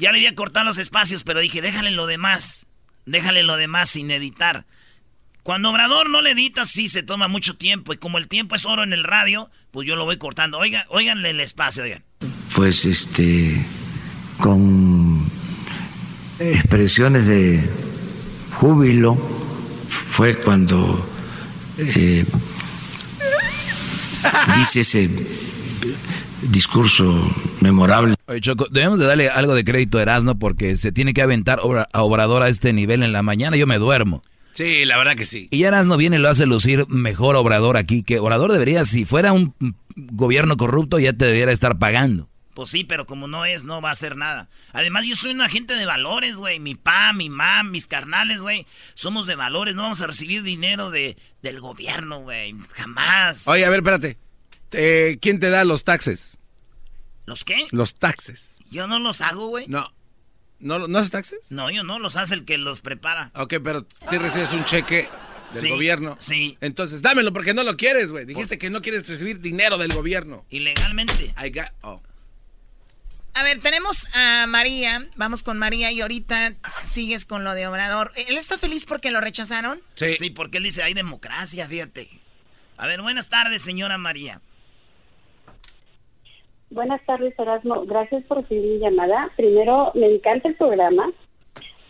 [0.00, 2.66] ya le había cortado los espacios, pero dije, déjale lo demás.
[3.06, 4.66] Déjale lo demás sin editar.
[5.42, 7.94] Cuando Obrador no le edita, sí se toma mucho tiempo.
[7.94, 10.58] Y como el tiempo es oro en el radio, pues yo lo voy cortando.
[10.58, 12.04] Oigan, oiganle el espacio, oigan.
[12.54, 13.64] pues este
[14.38, 15.26] con
[16.38, 17.68] expresiones de
[18.56, 19.16] júbilo
[19.88, 21.08] fue cuando
[21.78, 22.24] eh,
[24.56, 25.08] dice ese
[26.42, 31.14] discurso memorable Oye, Choco, debemos de darle algo de crédito a Erasmo porque se tiene
[31.14, 31.60] que aventar
[31.92, 33.56] a Obrador a este nivel en la mañana.
[33.56, 34.22] Yo me duermo.
[34.52, 35.48] Sí, la verdad que sí.
[35.50, 38.02] Y ya Erasmo viene y lo hace lucir mejor Obrador aquí.
[38.02, 39.54] Que Obrador debería, si fuera un
[39.96, 42.28] gobierno corrupto, ya te debería estar pagando.
[42.52, 44.50] Pues sí, pero como no es, no va a hacer nada.
[44.72, 46.60] Además, yo soy un agente de valores, güey.
[46.60, 48.66] Mi pa, mi mam, mis carnales, güey.
[48.94, 49.74] Somos de valores.
[49.74, 52.54] No vamos a recibir dinero de, del gobierno, güey.
[52.72, 53.46] Jamás.
[53.46, 54.18] Oye, a ver, espérate.
[54.72, 56.38] Eh, ¿Quién te da los taxes?
[57.26, 57.66] ¿Los qué?
[57.70, 58.58] Los taxes.
[58.70, 59.66] Yo no los hago, güey.
[59.68, 59.92] No.
[60.60, 61.38] ¿No, ¿No haces taxes?
[61.50, 61.98] No, yo no.
[61.98, 63.30] Los hace el que los prepara.
[63.34, 65.08] Ok, pero si recibes un cheque
[65.52, 66.16] del Sí, gobierno.
[66.20, 66.58] Sí.
[66.60, 68.24] Entonces dámelo porque no lo quieres, güey.
[68.26, 70.44] Dijiste que no quieres recibir dinero del gobierno.
[70.50, 71.32] Ilegalmente.
[71.42, 72.02] I got- oh.
[73.34, 75.08] A ver, tenemos a María.
[75.16, 78.10] Vamos con María y ahorita sigues con lo de Obrador.
[78.16, 79.80] ¿Él está feliz porque lo rechazaron?
[79.94, 80.16] Sí.
[80.18, 82.08] Sí, porque él dice, hay democracia, fíjate.
[82.76, 84.40] A ver, buenas tardes, señora María.
[86.70, 87.86] Buenas tardes, Erasmo.
[87.86, 89.30] Gracias por recibir mi llamada.
[89.36, 91.10] Primero, me encanta el programa,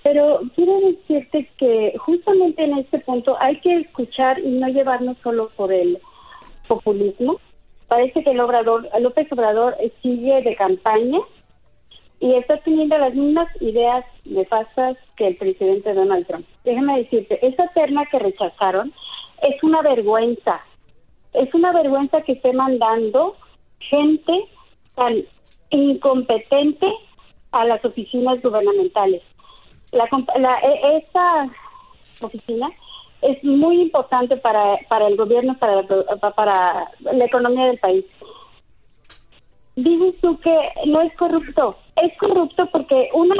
[0.04, 5.50] pero quiero decirte que justamente en este punto hay que escuchar y no llevarnos solo
[5.56, 5.98] por el
[6.68, 7.40] populismo.
[7.88, 11.18] Parece que el Obrador, López Obrador sigue de campaña
[12.20, 16.46] y está teniendo las mismas ideas nefastas que el presidente Donald Trump.
[16.64, 18.92] Déjame decirte, esa terna que rechazaron
[19.42, 20.60] es una vergüenza.
[21.32, 23.36] Es una vergüenza que esté mandando
[23.80, 24.44] gente
[24.98, 25.14] tan
[25.70, 26.86] incompetente
[27.52, 29.22] a las oficinas gubernamentales.
[29.92, 30.06] La,
[30.38, 31.48] la- e- esta
[32.20, 32.68] oficina
[33.22, 38.04] es muy importante para, para el gobierno, para, la- para la economía del país.
[39.76, 40.54] Dices tú que
[40.86, 41.78] no es corrupto.
[42.02, 43.34] Es corrupto porque una,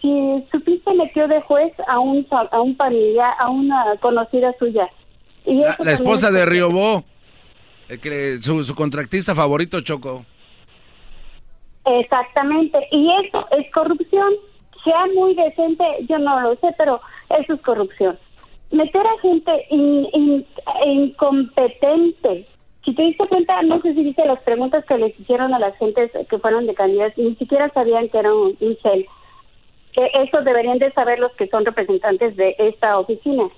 [0.00, 4.88] si supiste metió de juez a un a un familiar, a una conocida suya.
[5.44, 6.44] Y La, la esposa es de.
[6.46, 7.04] Riobó.
[8.40, 10.24] Su, su contractista favorito, Choco.
[11.86, 14.32] Exactamente, y eso es corrupción.
[14.84, 17.00] Sea muy decente, yo no lo sé, pero
[17.38, 18.18] eso es corrupción.
[18.70, 20.46] Meter a gente in- in-
[20.84, 22.46] incompetente.
[22.84, 25.76] Si te diste cuenta, no sé si viste las preguntas que les hicieron a las
[25.78, 28.76] gentes que fueron de candidatos, ni siquiera sabían que era un, un.
[29.92, 33.48] Que eso deberían de saber los que son representantes de esta oficina.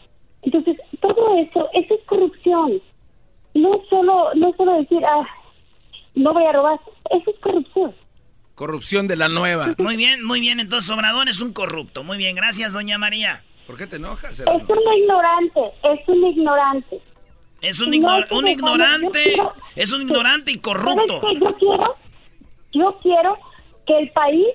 [0.42, 2.80] Entonces, todo eso, eso es corrupción.
[3.54, 5.26] No solo, no solo decir, ah,
[6.14, 6.78] no voy a robar,
[7.10, 7.94] eso es corrupción.
[8.58, 9.62] Corrupción de la nueva.
[9.78, 10.58] Muy bien, muy bien.
[10.58, 12.02] Entonces, Obrador es un corrupto.
[12.02, 13.44] Muy bien, gracias, doña María.
[13.68, 14.40] ¿Por qué te enojas?
[14.40, 17.00] Es un ignorante, es un ignorante.
[17.60, 21.20] Es un, No, ignor- estoy un ignorante, quiero- es un ignorante y corrupto.
[21.20, 21.44] ¿Sabes qué?
[21.44, 21.96] Yo quiero,
[22.72, 23.38] yo quiero
[23.86, 24.46] que el país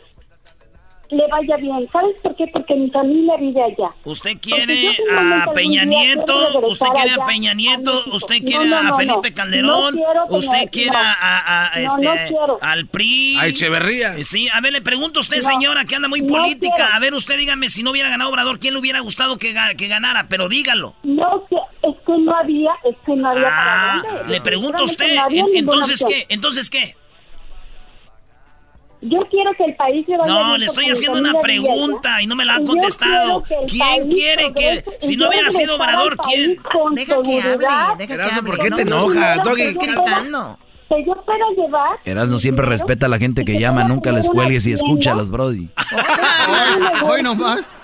[1.13, 1.87] le vaya bien.
[1.91, 2.47] ¿Sabes por qué?
[2.51, 3.91] Porque mi familia vive allá.
[4.03, 8.97] Usted quiere a Peña Nieto, usted quiere a Peña Nieto, usted No, quiere no, a
[8.97, 9.35] Felipe no.
[9.35, 10.97] Calderón, No quiero que usted quiere no.
[10.97, 13.37] a, a- a, No, este, al PRI.
[13.39, 14.15] A Echeverría.
[14.17, 16.73] Eh, Sí, a ver, le pregunto a usted, No, señora, que anda muy política.
[16.75, 16.93] quiero.
[16.93, 19.87] A ver, usted dígame, si no hubiera ganado Obrador, ¿quién le hubiera gustado que, que
[19.87, 20.27] ganara?
[20.29, 20.95] Pero dígalo.
[21.03, 21.55] No, que-
[21.87, 24.33] es que no había, es que no había Ah, para dónde.
[24.33, 25.17] le pregunto a usted,
[25.53, 26.95] entonces qué, entonces qué.
[29.05, 32.35] Yo quiero que el país le vaya No, le estoy haciendo una pregunta y no
[32.35, 33.43] me la ha contestado.
[33.43, 36.57] que ¿Quién quiere que, si no hubiera sido Obrador, quién?
[36.93, 38.49] Deja que hable, deja que hable.
[38.49, 39.37] ¿por qué no, te no, enojas?
[39.37, 40.59] no, Doggy, gritando.
[40.87, 41.99] Que yo pueda llevar.
[42.05, 45.31] Erasmo siempre respeta a la gente que llama, nunca les cuelgues y escucha a los
[45.31, 45.69] Brody.
[47.05, 47.75] Hoy nomás.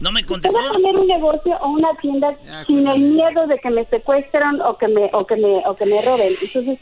[0.00, 0.58] No me contestó.
[0.58, 2.34] Puedo poner un negocio o una tienda
[2.66, 5.84] sin el miedo de que me secuestren o que me o que me o que
[5.84, 6.34] me roben.
[6.40, 6.78] Entonces,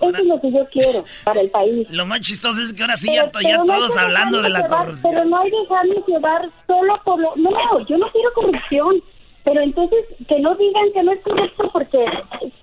[0.00, 1.88] eso es lo que yo quiero para el país.
[1.90, 5.12] Lo más chistoso es que ahora sí ya, ya todos hablando de la corrupción.
[5.12, 7.34] Pero no hay dejarnos llevar solo por lo...
[7.36, 7.50] No,
[7.86, 9.02] yo no quiero corrupción.
[9.44, 12.04] Pero entonces que no digan que no es corrupto porque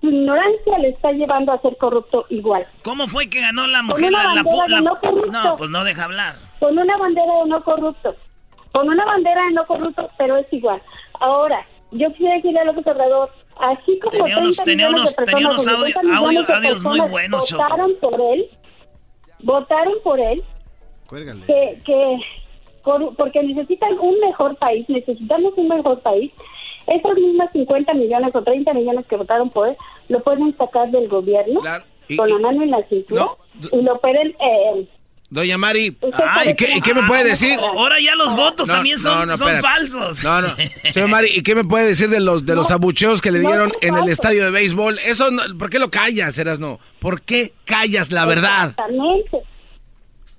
[0.02, 2.68] su ignorancia le está llevando a ser corrupto igual.
[2.84, 5.00] ¿Cómo fue que ganó la mujer la, la, la, no,
[5.32, 6.36] no, pues no deja hablar.
[6.60, 8.16] Con una bandera de no corrupto.
[8.74, 10.82] Con una bandera de no corrupto, pero es igual.
[11.22, 15.68] Ahora, yo quisiera decirle a López Obrador, así como tenía unos, tenía unos, tenía unos
[15.68, 18.50] audio, audio, audios muy buenos, votaron por él,
[19.40, 20.44] votaron por él,
[21.08, 21.46] Cuérgale.
[21.46, 22.18] que, que
[22.84, 26.32] porque necesitan un mejor país, necesitamos un mejor país.
[26.86, 29.78] Esas mismas 50 millones o 30 millones que votaron por él,
[30.10, 31.62] lo pueden sacar del gobierno
[32.18, 33.26] con la mano en la cintura
[33.72, 34.36] y lo pueden...
[34.40, 34.88] Eh,
[35.34, 35.98] Doña Mari,
[36.46, 37.58] ¿y qué, y qué me puede decir?
[37.60, 39.68] Ahora ya los votos No, también son, no, no, son espérate.
[39.90, 40.24] falsos.
[40.24, 40.48] No, no.
[40.92, 43.72] Señor Mari, ¿y qué me puede decir de los de los abucheos que le dieron
[43.82, 45.00] en el estadio de béisbol?
[45.00, 46.80] Eso, no- ¿por qué lo callas, Erasno?
[47.00, 48.70] ¿Por qué callas la verdad?
[48.70, 49.40] Exactamente.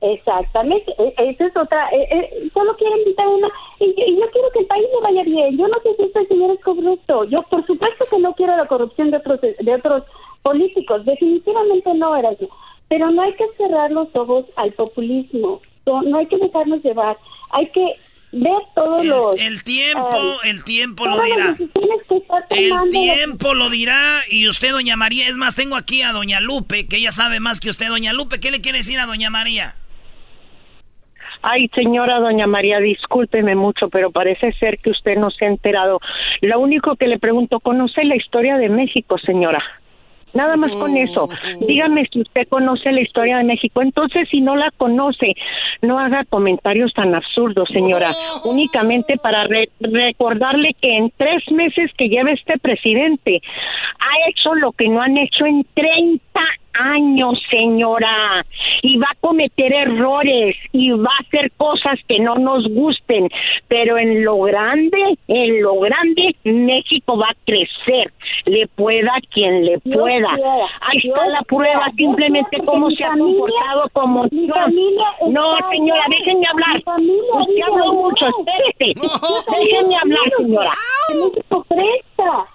[0.00, 0.92] Exactamente.
[0.98, 1.88] E- Esa es otra.
[1.90, 3.48] eh, eh, solo quieren quitar una.
[3.80, 5.56] Y, y yo quiero que el país le vaya bien.
[5.56, 7.24] Yo no sé si este señor es corrupto.
[7.24, 10.02] Yo, por supuesto, que no quiero la corrupción de otros de otros
[10.42, 11.04] políticos.
[11.06, 12.48] Definitivamente no era eso.
[12.88, 15.60] Pero no hay que cerrar los ojos al populismo.
[15.86, 17.16] No, no hay que dejarnos llevar.
[17.50, 17.84] Hay que
[18.32, 19.40] ver todos los.
[19.40, 21.56] El tiempo, el tiempo lo dirá.
[22.50, 26.86] El tiempo lo dirá y usted, doña María, es más, tengo aquí a doña Lupe,
[26.86, 28.40] que ella sabe más que usted, doña Lupe.
[28.40, 29.76] ¿Qué le quiere decir a doña María?
[31.42, 36.00] Ay, señora doña María, discúlpeme mucho, pero parece ser que usted no se ha enterado.
[36.40, 39.62] Lo único que le pregunto, ¿conoce la historia de México, señora?
[40.34, 41.28] Nada más con eso.
[41.66, 43.82] Dígame si usted conoce la historia de México.
[43.82, 45.34] Entonces, si no la conoce,
[45.82, 48.12] no haga comentarios tan absurdos, señora.
[48.44, 53.40] Únicamente para re- recordarle que en tres meses que lleva este presidente,
[54.00, 56.20] ha hecho lo que no han hecho en 30
[56.74, 58.44] años, señora,
[58.82, 63.28] y va a cometer errores y va a hacer cosas que no nos gusten,
[63.68, 68.12] pero en lo grande, en lo grande, México va a crecer,
[68.46, 70.28] le pueda quien le pueda.
[70.34, 74.74] quiera, Ahí está la prueba, quiera, simplemente cómo se ha mi familia- comportado como Trump.
[75.30, 76.76] No, señora, déjenme hablar.
[76.98, 79.00] Usted habló mucho, espérese.
[79.50, 80.70] Déjenme hablar, señora.
[81.68, 82.46] Crezca.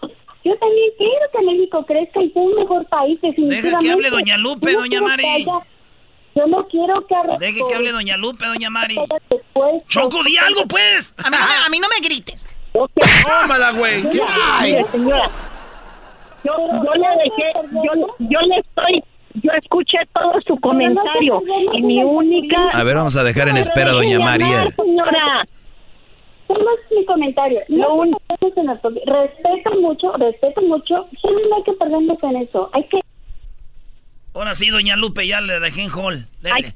[0.43, 3.67] Yo también quiero que México crezca y sea un mejor país, definitivamente.
[3.67, 5.25] Deja que hable doña Lupe, no doña Mari.
[5.25, 5.59] haya-
[6.35, 7.15] yo no quiero que...
[7.39, 8.95] Deje que hable doña Lupe, doña Mari.
[9.29, 11.13] Después- Choco, di algo, pues.
[11.17, 12.47] A mí, no me- a mí no me grites.
[12.71, 14.03] Tómala, güey.
[14.61, 15.29] Mire, señora.
[16.43, 17.51] Yo, yo le dejé,
[17.83, 19.03] yo, yo le estoy,
[19.43, 21.41] yo escuché todo su comentario
[21.73, 22.69] y mi única.
[22.71, 24.69] A ver, vamos a dejar en espera a doña María.
[24.71, 25.45] señora.
[26.49, 27.61] Solo es mi comentario.
[27.67, 28.99] No las cosas.
[29.05, 31.07] respeto mucho, respeto mucho.
[31.21, 32.69] Solo no hay que perdernos en eso.
[32.73, 32.99] Hay que
[34.33, 36.25] Ahora sí, doña Lupe, ya le dejé en hall.
[36.41, 36.73] Dele.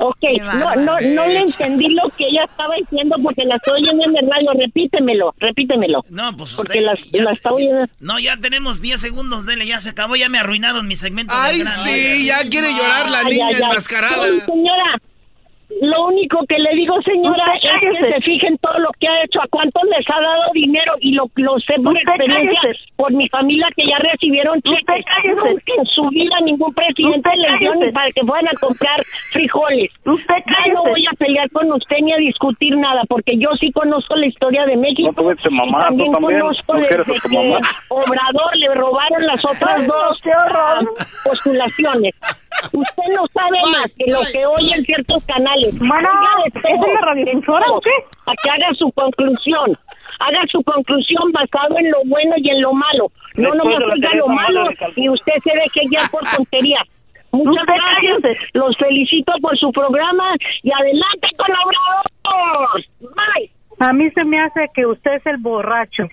[0.00, 4.04] Ok, no, no, no le entendí lo que ella estaba diciendo porque la estoy oyendo
[4.04, 4.52] en el radio.
[4.52, 6.04] Repítemelo, repítemelo.
[6.10, 7.84] No, pues Porque usted la, la está oyendo.
[8.00, 11.34] No, ya tenemos 10 segundos, dele, ya se acabó, ya me arruinaron mi segmento.
[11.36, 13.62] Ay, sí, ya quiere llorar la niña ay, ay.
[13.62, 14.24] enmascarada.
[14.24, 15.00] Ay, señora,
[15.82, 19.40] lo único que le digo, señora, es que se fijen todo lo que ha hecho,
[19.42, 22.84] a cuántos les ha dado dinero y lo, lo sé por experiencia, cállese.
[22.96, 25.04] por mi familia que ya recibieron cheques.
[25.36, 29.00] Nunca en su vida ningún presidente les dio ni para que fueran a comprar
[29.32, 29.90] frijoles.
[30.04, 30.90] Usted Ya no cállese.
[30.90, 34.64] voy a pelear con usted ni a discutir nada, porque yo sí conozco la historia
[34.66, 35.12] de México.
[35.16, 37.58] No de mamá, y tú también, conozco No desde tu que mamá.
[37.88, 40.80] Obrador le robaron las otras dos ah,
[41.24, 42.14] postulaciones.
[42.72, 45.78] Usted no sabe más que lo que oye en ciertos canales.
[45.78, 45.86] De
[46.46, 47.90] ¿es todo, radiodifusora o qué?
[48.26, 49.72] A que haga su conclusión.
[50.20, 53.10] Haga su conclusión basado en lo bueno y en lo malo.
[53.36, 54.64] No Después nomás diga lo malo
[54.96, 56.82] y usted se deje guiar por tonterías.
[57.32, 58.38] Muchas gracias.
[58.54, 62.84] Los felicito por su programa y adelante con Obrador.
[63.00, 63.50] Bye.
[63.80, 66.08] A mí se me hace que usted es el borracho.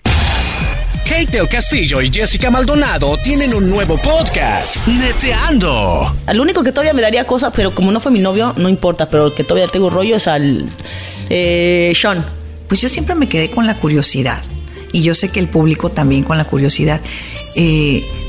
[1.08, 6.12] Kate del Castillo y Jessica Maldonado tienen un nuevo podcast, Neteando.
[6.26, 9.08] Al único que todavía me daría cosas, pero como no fue mi novio, no importa,
[9.08, 10.64] pero el que todavía tengo rollo es al
[11.30, 12.26] eh, Sean.
[12.68, 14.42] Pues yo siempre me quedé con la curiosidad.
[14.92, 17.00] Y yo sé que el público también con la curiosidad.
[17.54, 18.02] Eh,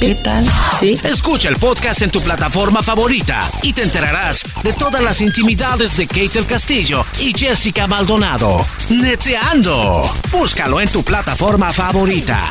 [0.00, 0.46] ¿Qué tal?
[0.78, 0.96] Sí.
[1.02, 6.06] Escucha el podcast en tu plataforma favorita y te enterarás de todas las intimidades de
[6.06, 8.64] Kate el Castillo y Jessica Maldonado.
[8.90, 10.02] Neteando.
[10.30, 12.48] Búscalo en tu plataforma favorita.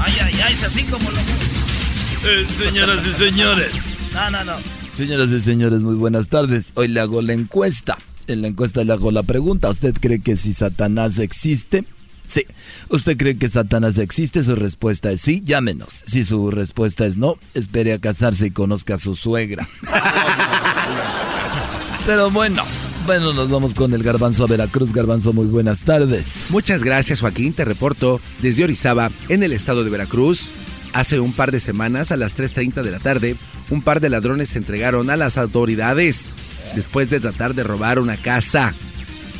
[0.00, 1.18] Ay, ay, ay, es así como lo...
[1.18, 3.72] Eh, señoras y señores.
[4.10, 4.54] No, no, no.
[4.92, 6.64] Señoras y señores, muy buenas tardes.
[6.74, 7.96] Hoy le hago la encuesta.
[8.26, 9.68] En la encuesta le hago la pregunta.
[9.68, 11.84] ¿Usted cree que si Satanás existe?
[12.30, 12.46] Sí.
[12.88, 14.44] ¿Usted cree que Satanás existe?
[14.44, 16.02] Su respuesta es sí, llámenos.
[16.06, 19.68] Si su respuesta es no, espere a casarse y conozca a su suegra.
[22.06, 22.62] Pero bueno,
[23.04, 24.92] bueno, nos vamos con el garbanzo a Veracruz.
[24.92, 26.46] Garbanzo, muy buenas tardes.
[26.50, 27.52] Muchas gracias, Joaquín.
[27.52, 30.52] Te reporto desde Orizaba, en el estado de Veracruz.
[30.92, 33.34] Hace un par de semanas, a las 3.30 de la tarde,
[33.70, 36.28] un par de ladrones se entregaron a las autoridades
[36.76, 38.72] después de tratar de robar una casa.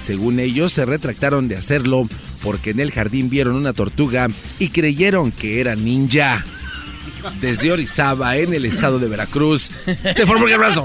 [0.03, 2.09] Según ellos, se retractaron de hacerlo
[2.43, 4.29] porque en el jardín vieron una tortuga
[4.59, 6.45] y creyeron que era ninja.
[7.41, 9.71] Desde Orizaba, en el estado de Veracruz.
[10.15, 10.85] Te formo un abrazo.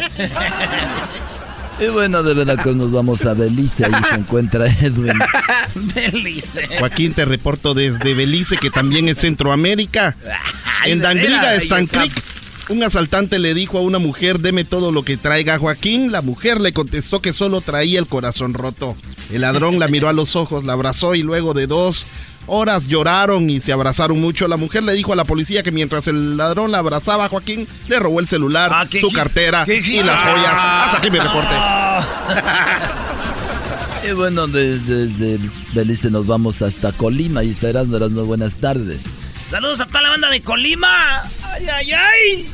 [1.79, 3.85] Y bueno, de Veracruz nos vamos a Belice.
[3.85, 5.13] Ahí se encuentra Edwin.
[5.75, 6.67] Belice.
[6.79, 10.15] Joaquín, te reporto desde Belice, que también es Centroamérica.
[10.81, 12.13] Ay, en Dangriga, veras, Stan esa- Creek,
[12.69, 16.11] un asaltante le dijo a una mujer, deme todo lo que traiga Joaquín.
[16.11, 18.95] La mujer le contestó que solo traía el corazón roto.
[19.31, 22.05] El ladrón la miró a los ojos, la abrazó y luego de dos
[22.47, 24.47] horas lloraron y se abrazaron mucho.
[24.47, 27.67] La mujer le dijo a la policía que mientras el ladrón la abrazaba a Joaquín,
[27.87, 30.53] le robó el celular, Ah, su cartera qué y las joyas.
[30.53, 31.55] Hasta aquí mi reporte.
[34.07, 35.39] Y bueno, de- desde
[35.73, 37.43] Belice nos vamos hasta Colima.
[37.43, 39.01] Y Erasmo, Erasmo, buenas tardes.
[39.55, 41.23] Saludos a toda la banda de Colima.
[41.43, 42.49] Ay, ay, ay.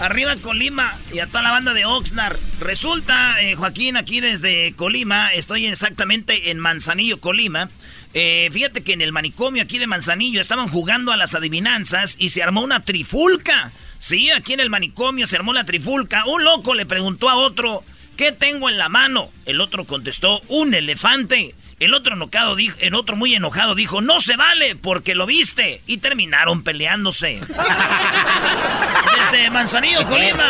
[0.00, 2.38] Arriba Colima y a toda la banda de Oxnard.
[2.60, 7.70] Resulta, eh, Joaquín, aquí desde Colima, estoy exactamente en Manzanillo, Colima.
[8.12, 12.28] Eh, fíjate que en el manicomio aquí de Manzanillo estaban jugando a las adivinanzas y
[12.28, 13.72] se armó una trifulca.
[13.98, 16.26] Sí, aquí en el manicomio se armó la trifulca.
[16.26, 17.82] Un loco le preguntó a otro,
[18.18, 19.30] ¿qué tengo en la mano?
[19.46, 21.54] El otro contestó, un elefante.
[21.82, 25.80] El otro enojado dijo, el otro muy enojado dijo, no se vale porque lo viste.
[25.88, 27.40] Y terminaron peleándose.
[29.32, 30.44] Desde Manzanillo, Colima.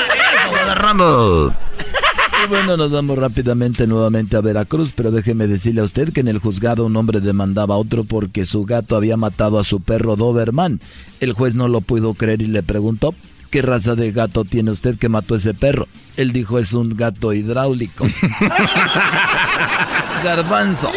[0.74, 1.55] Rambo.
[2.45, 6.28] Y bueno, nos vamos rápidamente nuevamente a Veracruz, pero déjeme decirle a usted que en
[6.28, 10.16] el juzgado un hombre demandaba a otro porque su gato había matado a su perro
[10.16, 10.83] Doberman.
[11.20, 13.14] El juez no lo pudo creer y le preguntó,
[13.51, 15.89] ¿qué raza de gato tiene usted que mató a ese perro?
[16.18, 18.07] Él dijo, es un gato hidráulico.
[20.23, 20.91] Garbanzo.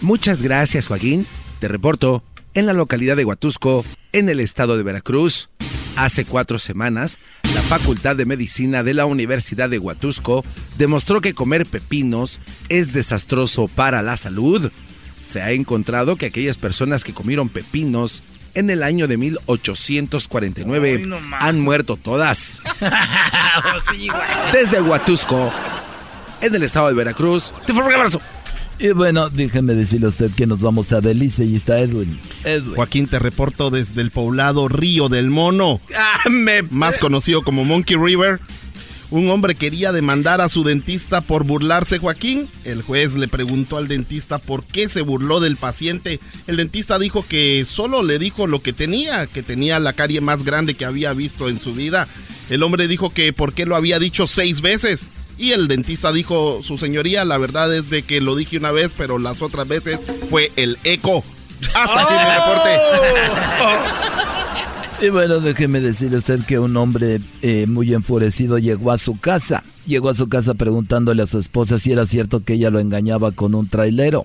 [0.00, 1.26] Muchas gracias, Joaquín.
[1.60, 2.22] Te reporto
[2.54, 5.48] en la localidad de Huatusco, en el estado de Veracruz.
[5.96, 7.18] Hace cuatro semanas,
[7.54, 10.44] la Facultad de Medicina de la Universidad de Huatusco
[10.76, 14.70] demostró que comer pepinos es desastroso para la salud.
[15.20, 18.22] Se ha encontrado que aquellas personas que comieron pepinos
[18.54, 21.42] en el año de 1849 Ay, no más.
[21.42, 22.60] han muerto todas.
[23.88, 24.08] Güey.
[24.52, 25.52] Desde Huatusco,
[26.40, 27.52] en el estado de Veracruz.
[27.66, 28.20] Te formo un abrazo.
[28.80, 32.18] Y bueno, déjeme decirle a usted que nos vamos a Belice y está Edwin.
[32.44, 32.76] Edwin.
[32.76, 35.80] Joaquín, te reporto desde el poblado Río del Mono,
[36.70, 38.40] más conocido como Monkey River.
[39.10, 42.48] Un hombre quería demandar a su dentista por burlarse, Joaquín.
[42.64, 46.20] El juez le preguntó al dentista por qué se burló del paciente.
[46.46, 50.44] El dentista dijo que solo le dijo lo que tenía, que tenía la carie más
[50.44, 52.06] grande que había visto en su vida.
[52.50, 55.08] El hombre dijo que por qué lo había dicho seis veces.
[55.38, 58.94] Y el dentista dijo, su señoría, la verdad es de que lo dije una vez,
[58.96, 61.24] pero las otras veces fue el eco.
[61.74, 64.08] Hasta aquí mi reporte.
[65.00, 69.16] Y bueno, déjeme decirle a usted que un hombre eh, muy enfurecido llegó a su
[69.20, 69.62] casa.
[69.86, 73.30] Llegó a su casa preguntándole a su esposa si era cierto que ella lo engañaba
[73.30, 74.24] con un trailero.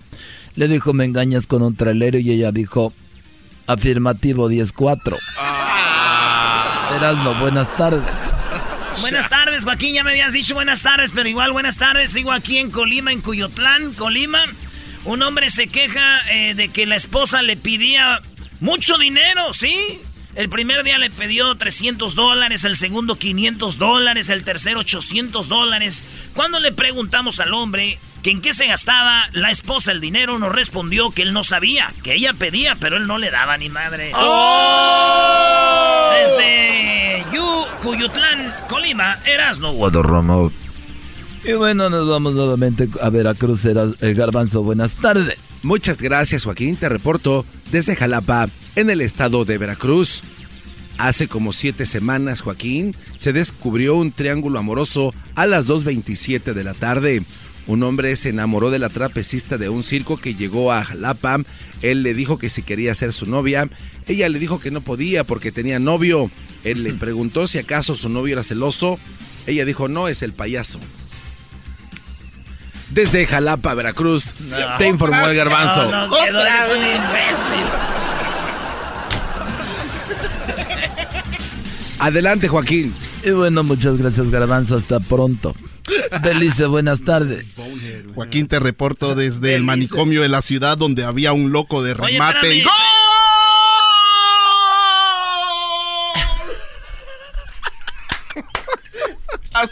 [0.55, 2.91] Le dijo, me engañas con un trailero y ella dijo,
[3.68, 5.16] afirmativo 10-4.
[6.97, 8.01] Erasmo, buenas tardes.
[9.01, 9.93] Buenas tardes, Joaquín.
[9.93, 12.11] Ya me habías dicho buenas tardes, pero igual buenas tardes.
[12.11, 14.43] Sigo aquí en Colima, en Cuyotlán, Colima.
[15.05, 18.22] Un hombre se queja eh, de que la esposa le pedía
[18.59, 19.74] mucho dinero, ¿sí?
[20.36, 26.03] El primer día le pidió 300 dólares, el segundo 500 dólares, el tercero 800 dólares.
[26.34, 30.51] Cuando le preguntamos al hombre que en qué se gastaba la esposa el dinero, nos
[30.51, 34.14] respondió que él no sabía, que ella pedía, pero él no le daba ni madre.
[36.16, 37.41] Desde Yu,
[37.82, 39.71] Cuyutlán, Colima, Erasno.
[41.43, 45.38] Y bueno, nos vamos nuevamente a Veracruz, Eras- eh, Garbanzo, buenas tardes.
[45.61, 46.76] Muchas gracias, Joaquín.
[46.76, 50.21] Te reporto desde Jalapa, en el estado de Veracruz.
[50.97, 56.74] Hace como siete semanas, Joaquín, se descubrió un triángulo amoroso a las 2.27 de la
[56.74, 57.24] tarde.
[57.65, 61.39] Un hombre se enamoró de la trapecista de un circo que llegó a Jalapa.
[61.82, 63.67] Él le dijo que si quería ser su novia.
[64.05, 66.30] Ella le dijo que no podía porque tenía novio.
[66.64, 68.99] Él le preguntó si acaso su novio era celoso.
[69.47, 70.80] Ella dijo, no, es el payaso.
[72.89, 74.34] Desde Jalapa, Veracruz,
[74.78, 75.89] te informó el garbanzo.
[75.89, 77.66] No, no, quedó, eres un imbécil.
[81.99, 82.93] Adelante, Joaquín.
[83.24, 84.76] Y bueno, muchas gracias, Garbanzo.
[84.76, 85.55] Hasta pronto.
[86.22, 87.53] Belice, buenas tardes.
[88.14, 92.14] Joaquín, te reporto desde el manicomio de la ciudad donde había un loco de Oye,
[92.14, 92.55] remate.
[92.57, 92.64] y.
[92.64, 92.72] ¡Gol!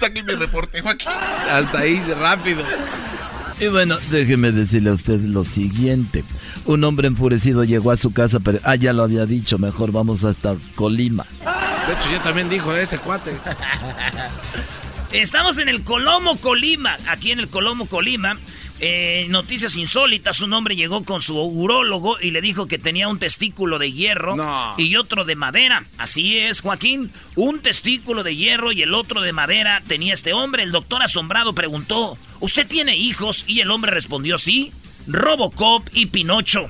[0.02, 1.10] Hasta aquí mi reporte, Joaquín.
[1.12, 2.64] Hasta ahí, rápido.
[3.60, 6.24] Y bueno, déjeme decirle a usted lo siguiente.
[6.66, 8.58] Un hombre enfurecido llegó a su casa, pero...
[8.64, 11.24] Ah, ya lo había dicho, mejor vamos hasta Colima.
[11.86, 13.32] De hecho, ya también dijo ese cuate.
[15.12, 16.98] Estamos en el Colomo, Colima.
[17.08, 18.40] Aquí en el Colomo, Colima.
[18.82, 20.42] Eh, noticias insólitas.
[20.42, 24.36] Un hombre llegó con su urólogo y le dijo que tenía un testículo de hierro
[24.78, 25.86] y otro de madera.
[25.98, 27.12] Así es, Joaquín.
[27.36, 30.64] Un testículo de hierro y el otro de madera tenía este hombre.
[30.64, 33.46] El doctor asombrado preguntó, ¿usted tiene hijos?
[33.48, 34.72] Y el hombre respondió, sí.
[35.08, 36.70] Robocop y Pinocho.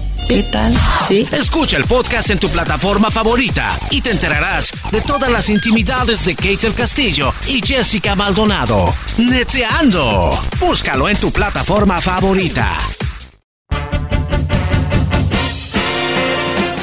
[0.31, 0.73] ¿Qué tal?
[1.09, 1.27] Sí.
[1.33, 6.35] Escucha el podcast en tu plataforma favorita y te enterarás de todas las intimidades de
[6.35, 8.95] Kate el Castillo y Jessica Maldonado.
[9.17, 10.31] Neteando.
[10.57, 12.77] Búscalo en tu plataforma favorita.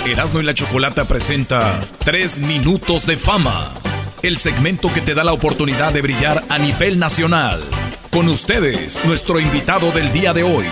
[0.04, 3.72] Erasmo y la Chocolata presenta Tres Minutos de Fama,
[4.20, 7.64] el segmento que te da la oportunidad de brillar a nivel nacional.
[8.10, 10.66] Con ustedes, nuestro invitado del día de hoy.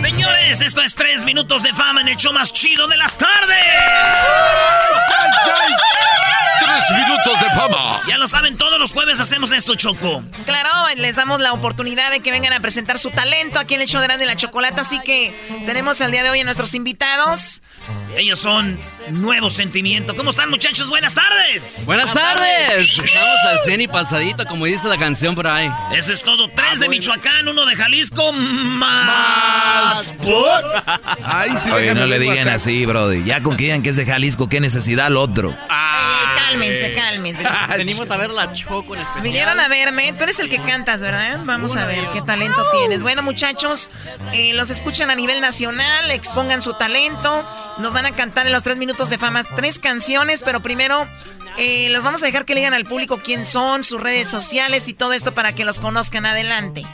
[0.00, 3.56] Señores, esto es tres minutos de fama en el show más chido de las tardes.
[6.58, 8.02] Tres minutos de fama.
[8.08, 10.24] Ya lo saben, todos los jueves hacemos esto, Choco.
[10.44, 13.86] Claro, les damos la oportunidad de que vengan a presentar su talento aquí en el
[13.86, 14.82] show de la Chocolata.
[14.82, 17.62] Así que tenemos el día de hoy a nuestros invitados.
[18.16, 18.78] Ellos son
[19.10, 20.16] Nuevo Sentimiento.
[20.16, 20.88] ¿Cómo están, muchachos?
[20.88, 21.82] Buenas tardes.
[21.84, 22.98] Buenas tardes.
[22.98, 25.70] Estamos al 100 y pasadito, como dice la canción por ahí.
[25.94, 26.48] Eso es todo.
[26.48, 30.16] Tres de Michoacán, uno de Jalisco, más.
[31.22, 32.54] Ay, sí, Oye, no le digan acá.
[32.54, 33.22] así, Brody.
[33.24, 35.54] Ya con que digan que es de Jalisco, ¿qué necesidad al otro?
[36.46, 37.48] cálmense, cálmense.
[37.76, 39.22] Venimos a ver la Choco en especial.
[39.22, 40.12] Vinieron a verme.
[40.12, 41.40] Tú eres el que cantas, ¿verdad?
[41.44, 43.02] Vamos a ver qué talento tienes.
[43.02, 43.90] Bueno, muchachos,
[44.32, 47.44] eh, los escuchan a nivel nacional, expongan su talento.
[47.78, 51.06] Nos van a cantar en los tres minutos de fama tres canciones, pero primero
[51.58, 54.88] eh, los vamos a dejar que le digan al público quién son, sus redes sociales
[54.88, 56.84] y todo esto para que los conozcan adelante.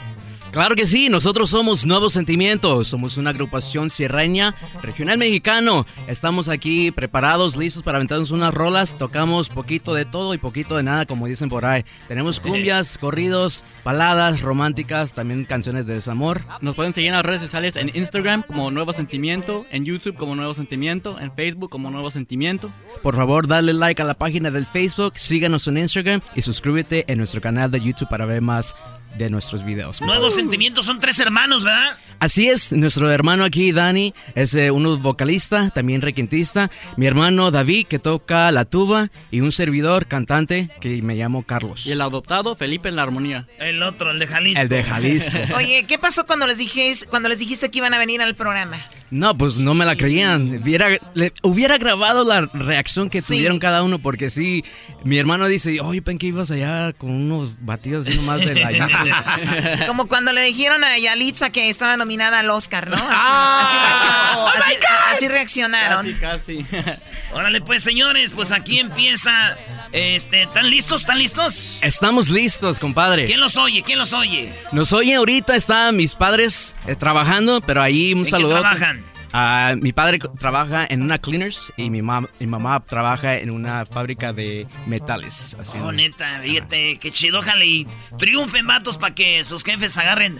[0.53, 5.87] Claro que sí, nosotros somos Nuevos Sentimientos, somos una agrupación sierreña, regional mexicano.
[6.05, 10.83] Estamos aquí preparados, listos para aventarnos unas rolas, tocamos poquito de todo y poquito de
[10.83, 11.85] nada, como dicen por ahí.
[12.07, 16.41] Tenemos cumbias, corridos, baladas románticas, también canciones de desamor.
[16.61, 20.35] Nos pueden seguir en las redes sociales en Instagram como Nuevo Sentimiento, en YouTube como
[20.35, 22.71] Nuevo Sentimiento, en Facebook como Nuevo Sentimiento.
[23.01, 27.17] Por favor, dale like a la página del Facebook, síganos en Instagram y suscríbete en
[27.17, 28.75] nuestro canal de YouTube para ver más
[29.17, 30.01] de nuestros videos.
[30.01, 31.97] Nuevos Sentimientos son tres hermanos, ¿verdad?
[32.19, 36.71] Así es, nuestro hermano aquí, Dani, es eh, uno vocalista, también requintista.
[36.95, 39.09] Mi hermano David, que toca la tuba.
[39.29, 41.85] Y un servidor, cantante, que me llamo Carlos.
[41.85, 43.47] Y el adoptado, Felipe en la armonía.
[43.59, 44.61] El otro, el de Jalisco.
[44.61, 45.37] El de Jalisco.
[45.57, 48.77] Oye, ¿qué pasó cuando les dijiste, cuando les dijiste que iban a venir al programa?
[49.13, 50.59] No, pues no me la creían.
[50.63, 53.35] Hubiera, le- hubiera grabado la reacción que Sí.
[53.35, 54.63] tuvieron cada uno, porque sí,
[55.03, 59.85] mi hermano dice, oye, pen que ibas allá con unos batidos así nomás de la
[59.87, 62.95] Como cuando le dijeron a Yalitza que estaba nominada al Oscar, ¿no?
[62.95, 63.61] Así, Ah.
[63.63, 66.13] así reaccionó- así- así reaccionaron.
[66.19, 66.65] Casi,
[67.33, 69.57] Órale, pues, señores, pues aquí empieza.
[69.91, 71.01] Este, ¿están listos?
[71.01, 71.79] ¿Están listos?
[71.83, 73.27] Estamos listos, compadre.
[73.27, 73.83] ¿Quién los oye?
[73.83, 74.51] ¿Quién los oye?
[74.71, 78.59] Nos oyen ahorita, están mis padres eh, trabajando, pero ahí un ¿En qué saludo.
[78.59, 79.02] trabajan?
[79.33, 83.85] Ah, mi padre trabaja en una cleaners y mi, mam- mi mamá trabaja en una
[83.85, 85.55] fábrica de metales.
[85.59, 87.87] Así Oh, neta, fíjate, qué chido, ojalá y
[88.19, 90.37] triunfen vatos para que sus jefes agarren.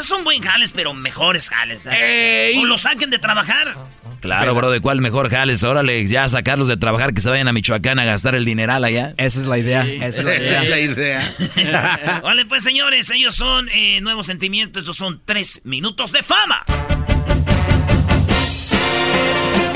[0.00, 1.86] Son buen jales, pero mejores jales.
[1.92, 2.54] ¿eh?
[2.58, 3.76] O los saquen de trabajar.
[4.20, 5.62] Claro, bro, ¿de cuál mejor jales?
[5.62, 9.14] Órale, ya sacarlos de trabajar, que se vayan a Michoacán a gastar el dineral allá.
[9.16, 9.82] Esa es la idea.
[9.84, 12.20] Esa es la idea.
[12.22, 16.64] vale, pues señores, ellos son eh, Nuevos Sentimientos, estos son tres minutos de fama.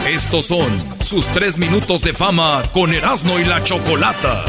[0.07, 0.69] Estos son
[1.01, 4.45] sus tres minutos de fama con Erasmo y la Chocolata.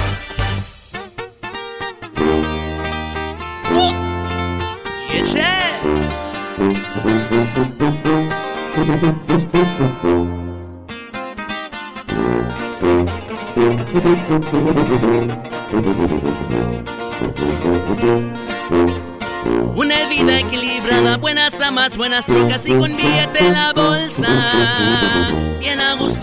[19.75, 23.74] Una vida equilibrada, buenas damas, buenas trocas y con billete la.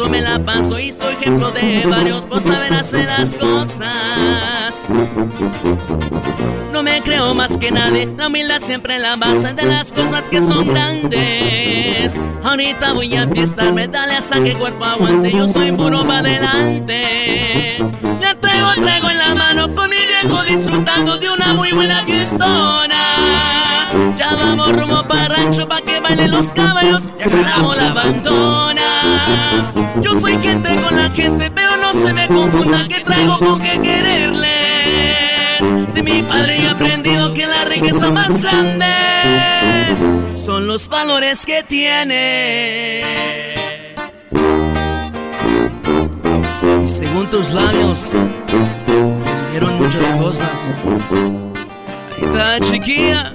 [0.03, 4.74] Gusto me la paso y soy ejemplo de varios por saber hacer las cosas.
[6.72, 10.40] No me creo más que nadie, la humildad siempre la base de las cosas que
[10.40, 12.14] son grandes.
[12.42, 17.78] Ahorita voy a fiestarme, dale hasta que el cuerpo aguante, yo soy puro pa' adelante.
[20.23, 23.89] Viejo disfrutando de una muy buena fiestona.
[24.16, 29.73] Ya vamos rumbo para rancho pa' que bailen los caballos y jalamos la bandona.
[30.01, 33.81] Yo soy gente con la gente, pero no se me confunda que traigo con qué
[33.81, 34.53] quererles.
[35.95, 38.87] De mi padre he aprendido que la riqueza más grande
[40.37, 43.03] son los valores que tiene.
[46.85, 48.12] Y según tus labios,
[49.53, 50.50] me dijeron muchas cosas.
[52.16, 53.32] Ahí está, chiquilla.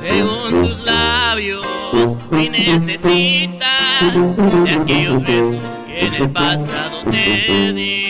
[0.00, 1.66] Según tus labios,
[2.30, 4.14] me necesitas
[4.64, 8.03] de aquellos besos que en el pasado te di.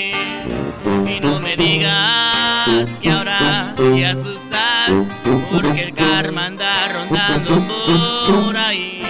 [5.64, 7.66] Porque el karma anda rondando
[8.28, 9.02] por ahí.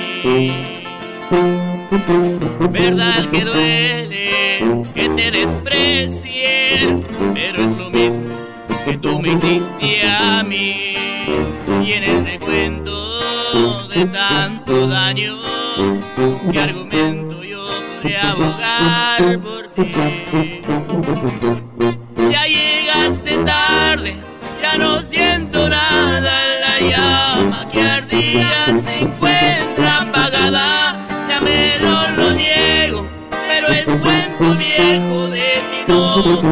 [2.70, 7.00] Verdad que duele que te desprecien,
[7.34, 8.24] pero es lo mismo
[8.84, 10.94] que tú me hiciste a mí.
[11.84, 15.38] Y en el recuento de tanto daño,
[16.52, 17.66] ¿qué argumento yo
[18.00, 19.92] podría abogar por ti?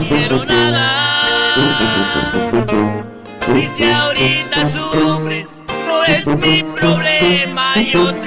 [0.00, 1.54] Quiero nada.
[3.54, 7.74] Y si ahorita sufres, no es mi problema.
[7.82, 8.21] Yo tengo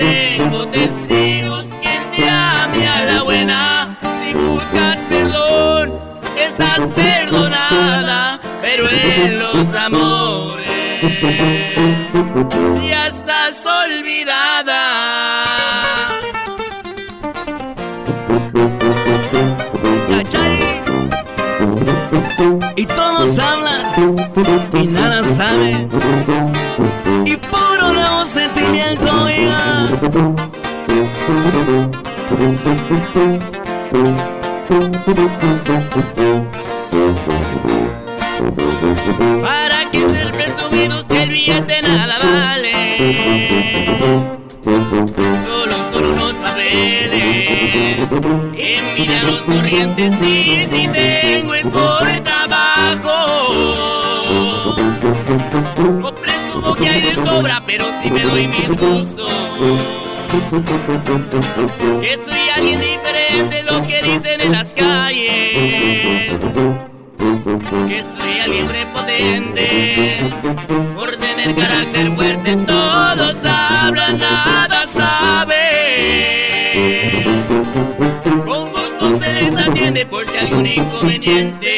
[67.88, 70.18] Que soy alguien prepotente
[70.96, 75.56] Por tener carácter fuerte todos hablan, nada saben.
[78.46, 81.72] Con gusto se les atiende por si algún inconveniente.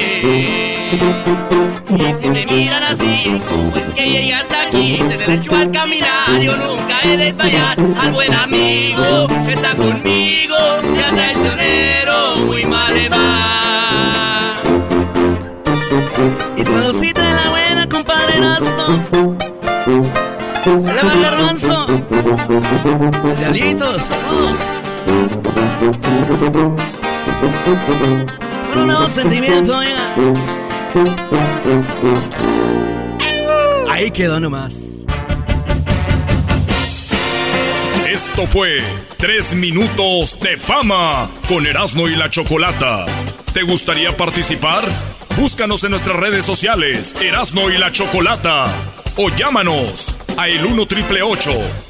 [1.90, 4.98] Y si me miran así, ¿cómo es que llegas aquí?
[4.98, 7.78] De derecho al caminar, yo nunca he de fallar.
[8.00, 10.56] Al buen amigo que está conmigo
[10.96, 11.16] Y al
[22.88, 24.58] Todos.
[28.70, 29.78] Con un nuevo sentimiento.
[33.90, 34.92] Ahí quedó nomás.
[38.10, 38.82] Esto fue
[39.18, 43.06] Tres Minutos de Fama con Erasmo y la Chocolata.
[43.54, 44.86] ¿Te gustaría participar?
[45.36, 48.66] Búscanos en nuestras redes sociales, Erasmo y la Chocolata.
[49.18, 51.87] O llámanos a el 1 triple 874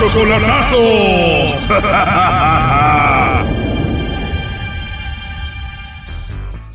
[0.00, 0.80] Chocolatazo.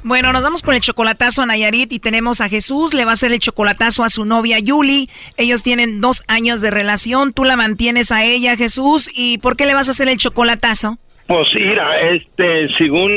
[0.07, 2.93] Bueno, nos vamos con el chocolatazo a Nayarit y tenemos a Jesús.
[2.93, 5.09] Le va a hacer el chocolatazo a su novia Yuli.
[5.35, 7.33] Ellos tienen dos años de relación.
[7.33, 9.09] Tú la mantienes a ella, Jesús.
[9.15, 10.99] ¿Y por qué le vas a hacer el chocolatazo?
[11.25, 13.11] Pues mira, este, según,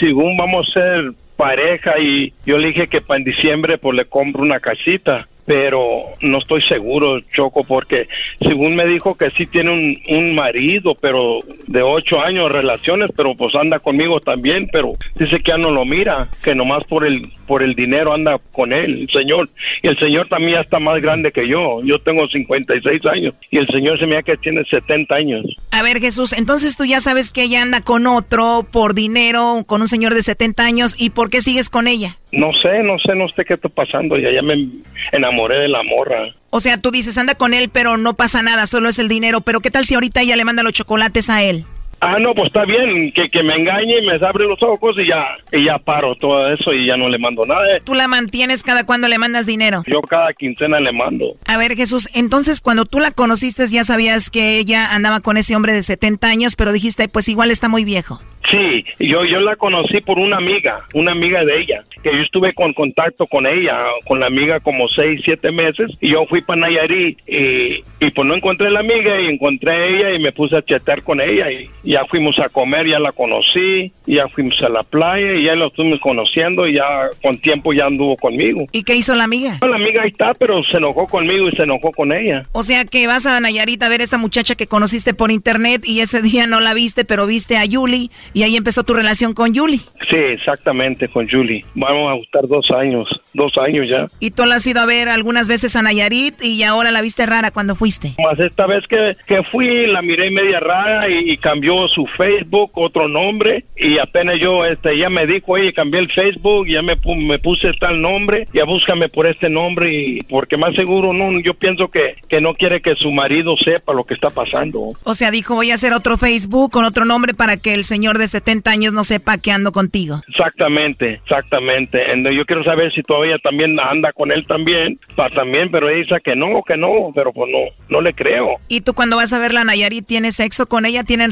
[0.00, 4.06] según vamos a ser pareja y yo le dije que para en diciembre pues le
[4.06, 8.06] compro una casita, pero no estoy seguro, Choco, porque
[8.40, 13.34] según me dijo que sí tiene un, un marido, pero de ocho años relaciones, pero
[13.34, 17.28] pues anda conmigo también, pero dice que ya no lo mira, que nomás por el,
[17.46, 19.48] por el dinero anda con él, el señor.
[19.82, 23.66] Y el señor también está más grande que yo, yo tengo 56 años y el
[23.66, 25.44] señor se me da que tiene 70 años.
[25.70, 29.80] A ver, Jesús, entonces tú ya sabes que ella anda con otro por dinero, con
[29.80, 30.94] un señor de 70 años.
[30.98, 32.16] ¿Y por qué sigues con ella?
[32.30, 34.66] No sé, no sé, no sé qué está pasando, ya, ya me
[35.12, 36.28] enamoré de la morra.
[36.50, 39.40] O sea, tú dices, anda con él, pero no pasa nada, solo es el dinero.
[39.40, 41.64] Pero ¿qué tal si ahorita ella le manda los chocolates a él?
[42.04, 45.06] Ah, no, pues está bien, que, que me engañe y me abre los ojos y
[45.06, 47.78] ya, y ya paro todo eso y ya no le mando nada.
[47.84, 49.84] Tú la mantienes cada cuando le mandas dinero.
[49.86, 51.36] Yo cada quincena le mando.
[51.46, 55.54] A ver, Jesús, entonces cuando tú la conociste ya sabías que ella andaba con ese
[55.54, 58.20] hombre de 70 años, pero dijiste, pues igual está muy viejo.
[58.50, 62.52] Sí, yo, yo la conocí por una amiga, una amiga de ella, que yo estuve
[62.52, 66.62] con contacto con ella, con la amiga como seis, siete meses, y yo fui para
[66.62, 70.56] Nayarit y, y pues no encontré la amiga y encontré a ella y me puse
[70.56, 74.68] a chatear con ella y ya fuimos a comer, ya la conocí, ya fuimos a
[74.68, 78.66] la playa y ya la estuvimos conociendo y ya con tiempo ya anduvo conmigo.
[78.72, 79.58] ¿Y qué hizo la amiga?
[79.60, 82.44] La amiga ahí está, pero se enojó conmigo y se enojó con ella.
[82.52, 85.82] O sea que vas a Nayarit a ver a esta muchacha que conociste por internet
[85.84, 89.34] y ese día no la viste, pero viste a Yuli y ahí empezó tu relación
[89.34, 89.80] con Yuli.
[90.08, 91.64] Sí, exactamente, con Julie.
[91.74, 94.06] Vamos a gustar dos años, dos años ya.
[94.18, 97.26] Y tú la has ido a ver algunas veces a Nayarit y ahora la viste
[97.26, 98.14] rara cuando fuiste.
[98.18, 102.70] Más esta vez que, que fui, la miré media rara y, y cambió su Facebook,
[102.74, 106.94] otro nombre, y apenas yo, este, ella me dijo, oye, cambié el Facebook, ya me,
[107.16, 111.54] me puse tal nombre, ya búscame por este nombre, y porque más seguro, no, yo
[111.54, 114.92] pienso que, que no quiere que su marido sepa lo que está pasando.
[115.04, 118.18] O sea, dijo, voy a hacer otro Facebook con otro nombre para que el señor
[118.18, 120.22] de 70 años no sepa que ando contigo.
[120.28, 122.12] Exactamente, exactamente.
[122.12, 125.98] Entonces, yo quiero saber si todavía también anda con él también, para también, pero ella
[125.98, 127.58] dice que no, que no, pero pues no,
[127.88, 128.56] no le creo.
[128.68, 131.04] ¿Y tú cuando vas a ver la Nayarit tienes sexo con ella?
[131.04, 131.30] ¿Tienen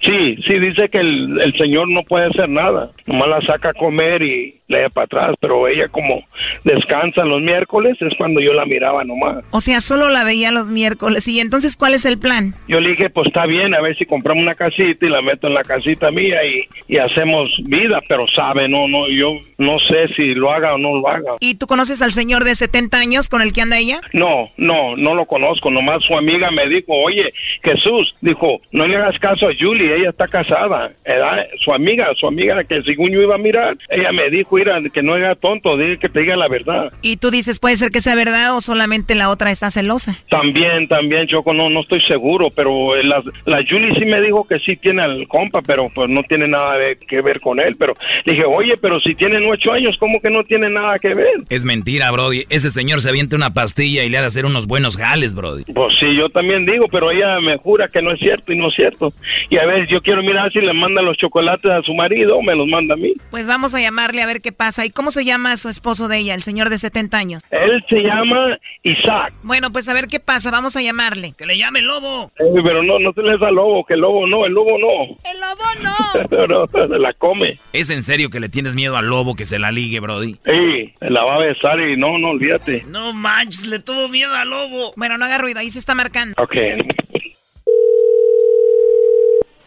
[0.00, 3.74] Sí, sí, dice que el, el señor no puede hacer nada, nomás la saca a
[3.74, 6.22] comer y da para atrás, pero ella como
[6.64, 9.44] descansa los miércoles es cuando yo la miraba nomás.
[9.50, 11.26] O sea, solo la veía los miércoles.
[11.28, 12.54] ¿Y entonces cuál es el plan?
[12.68, 15.46] Yo le dije, pues está bien, a ver si compramos una casita y la meto
[15.46, 20.08] en la casita mía y, y hacemos vida, pero sabe, no, no, yo no sé
[20.14, 21.32] si lo haga o no lo haga.
[21.40, 24.00] ¿Y tú conoces al señor de 70 años con el que anda ella?
[24.12, 25.70] No, no, no lo conozco.
[25.70, 30.10] Nomás su amiga me dijo, oye, Jesús, dijo, no le hagas caso a Julie, ella
[30.10, 30.92] está casada.
[31.04, 31.46] ¿verdad?
[31.64, 35.02] Su amiga, su amiga que según yo iba a mirar, ella me dijo, mira, que
[35.02, 36.92] no era tonto, dile que te diga la verdad.
[37.02, 40.16] Y tú dices, puede ser que sea verdad o solamente la otra está celosa.
[40.28, 44.46] También, también, Choco, no, no estoy seguro, pero eh, la, la Julie sí me dijo
[44.46, 47.76] que sí tiene al compa, pero pues no tiene nada de- que ver con él.
[47.78, 47.94] Pero
[48.26, 51.26] dije, oye, pero si tienen ocho años, ¿cómo que no tiene nada que ver?
[51.48, 52.44] Es mentira, Brody.
[52.50, 55.64] Ese señor se avienta una pastilla y le ha de hacer unos buenos jales, Brody.
[55.72, 58.68] Pues sí, yo también digo, pero ella me jura que no es cierto y no
[58.68, 59.12] es cierto.
[59.48, 62.42] Y a ver, yo quiero mirar si le manda los chocolates a su marido o
[62.42, 63.14] me los manda a mí.
[63.30, 64.84] Pues vamos a llamarle a ver qué pasa.
[64.86, 67.42] ¿Y cómo se llama su esposo de ella, el señor de 70 años?
[67.50, 69.32] Él se llama Isaac.
[69.42, 70.50] Bueno, pues a ver qué pasa.
[70.50, 71.32] Vamos a llamarle.
[71.36, 72.30] Que le llame el lobo.
[72.38, 75.16] Eh, pero no, no se les da lobo, que el lobo no, el lobo no.
[75.30, 76.28] El lobo no.
[76.30, 77.58] Pero se la come.
[77.72, 80.36] ¿Es en serio que le tienes miedo al lobo que se la ligue, Brody?
[80.44, 82.84] Sí, la va a besar y no, no olvídate.
[82.88, 84.92] No manches, le tuvo miedo al lobo.
[84.96, 86.34] Bueno, no haga ruido, ahí se está marcando.
[86.42, 86.54] Ok.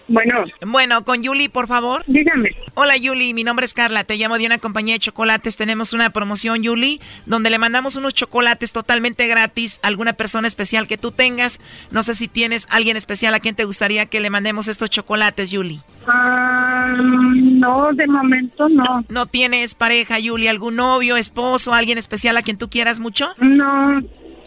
[0.08, 0.44] Bueno.
[0.66, 2.04] Bueno, con Yuli, por favor.
[2.08, 2.56] Dígame.
[2.74, 3.34] Hola, Yuli.
[3.34, 4.04] Mi nombre es Carla.
[4.04, 5.58] Te llamo de una compañía de chocolates.
[5.58, 10.88] Tenemos una promoción, Yuli, donde le mandamos unos chocolates totalmente gratis a alguna persona especial
[10.88, 11.62] que tú tengas.
[11.92, 15.52] No sé si tienes alguien especial a quien te gustaría que le mandemos estos chocolates,
[15.52, 15.80] Yuli.
[16.08, 19.06] Ah, no, de momento no.
[19.08, 20.48] ¿No tienes pareja, Yuli?
[20.48, 23.34] ¿Algún novio, esposo, alguien especial a quien tú quieras mucho?
[23.40, 24.02] No,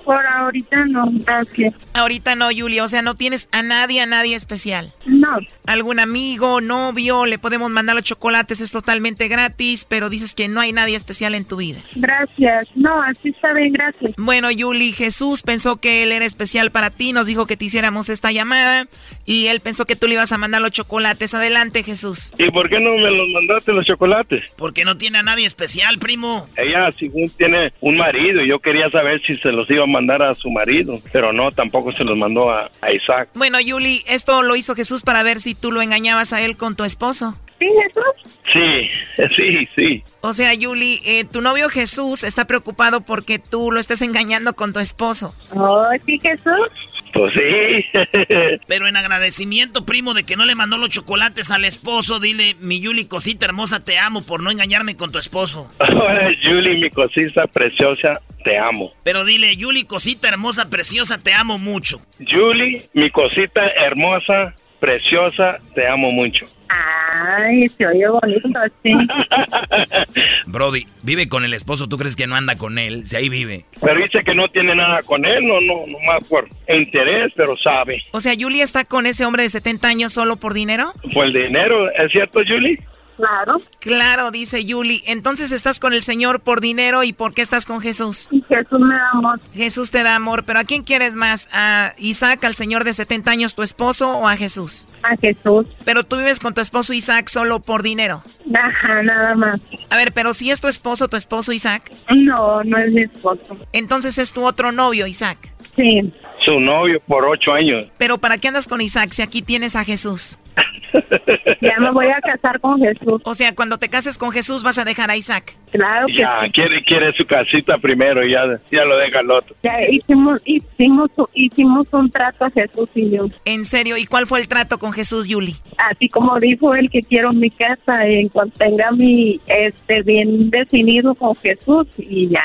[0.07, 1.75] por ahorita no, gracias.
[1.93, 2.79] Ahorita no, Yuli.
[2.81, 4.93] O sea, no tienes a nadie, a nadie especial.
[5.05, 5.39] No.
[5.67, 7.27] ¿Algún amigo, novio?
[7.27, 11.35] Le podemos mandar los chocolates, es totalmente gratis, pero dices que no hay nadie especial
[11.35, 11.81] en tu vida.
[11.97, 12.69] Gracias.
[12.77, 14.13] No, así está bien, gracias.
[14.17, 18.09] Bueno, Yuli, Jesús pensó que él era especial para ti, nos dijo que te hiciéramos
[18.09, 18.87] esta llamada
[19.27, 21.35] y él pensó que tú le ibas a mandar los chocolates.
[21.35, 22.33] Adelante, Jesús.
[22.39, 24.53] ¿Y por qué no me los mandaste los chocolates?
[24.57, 26.49] Porque no tiene a nadie especial, primo.
[26.57, 30.23] Ella, según tiene un marido, y yo quería saber si se los iba a mandar
[30.23, 33.31] a su marido, pero no, tampoco se los mandó a, a Isaac.
[33.35, 36.77] Bueno, Yuli, esto lo hizo Jesús para ver si tú lo engañabas a él con
[36.77, 37.35] tu esposo.
[37.59, 38.41] ¿Sí, Jesús?
[38.53, 40.05] Sí, sí, sí.
[40.21, 44.73] O sea, Yuli, eh, tu novio Jesús está preocupado porque tú lo estés engañando con
[44.73, 45.35] tu esposo.
[45.55, 46.71] Oh, sí, Jesús.
[47.17, 48.59] Pues sí.
[48.67, 52.81] Pero en agradecimiento, primo, de que no le mandó los chocolates al esposo, dile, mi
[52.81, 55.71] Yuli, cosita hermosa, te amo por no engañarme con tu esposo.
[55.79, 58.93] Ahora, Julie, mi cosita preciosa, te amo.
[59.03, 62.01] Pero dile, Yuli, cosita hermosa, preciosa, te amo mucho.
[62.19, 66.47] Julie, mi cosita hermosa, preciosa, te amo mucho.
[66.69, 68.49] Ay, se oye bonito,
[68.83, 68.93] sí.
[70.47, 73.07] Brody, vive con el esposo, ¿tú crees que no anda con él?
[73.07, 73.65] Si ahí vive.
[73.81, 77.57] Pero dice que no tiene nada con él, no, no, no más por interés, pero
[77.57, 78.03] sabe.
[78.11, 80.93] O sea, Yuli está con ese hombre de 70 años solo por dinero.
[81.15, 82.81] Por el dinero, ¿es cierto, Julie?
[83.17, 83.55] Claro.
[83.81, 85.03] Claro, dice Yuli.
[85.07, 88.29] Entonces estás con el Señor por dinero y ¿por qué estás con Jesús?
[88.49, 89.41] Jesús me da amor.
[89.55, 91.49] Jesús te da amor, pero ¿a quién quieres más?
[91.53, 94.87] ¿A Isaac, al Señor de 70 años, tu esposo, o a Jesús?
[95.03, 95.67] A Jesús.
[95.85, 98.23] Pero tú vives con tu esposo Isaac solo por dinero.
[98.55, 99.61] Ajá, nada más.
[99.91, 101.91] A ver, pero si es tu esposo, tu esposo Isaac.
[102.15, 103.57] No, no es mi esposo.
[103.73, 105.39] Entonces es tu otro novio, Isaac.
[105.75, 106.13] Sí.
[106.45, 107.89] Su novio por ocho años.
[107.99, 110.39] Pero ¿para qué andas con Isaac si aquí tienes a Jesús?
[111.61, 113.21] Ya me voy a casar con Jesús.
[113.25, 115.55] O sea, cuando te cases con Jesús vas a dejar a Isaac.
[115.71, 116.51] Claro que Ya, sí.
[116.53, 119.55] quiere, quiere su casita primero y ya, ya lo deja al otro.
[119.63, 123.27] Ya hicimos, hicimos, hicimos un trato a Jesús y yo.
[123.45, 125.57] En serio, ¿y cuál fue el trato con Jesús, Yuli?
[125.79, 131.15] Así como dijo él que quiero mi casa en cuanto tenga mi este bien definido
[131.15, 132.41] con Jesús y ya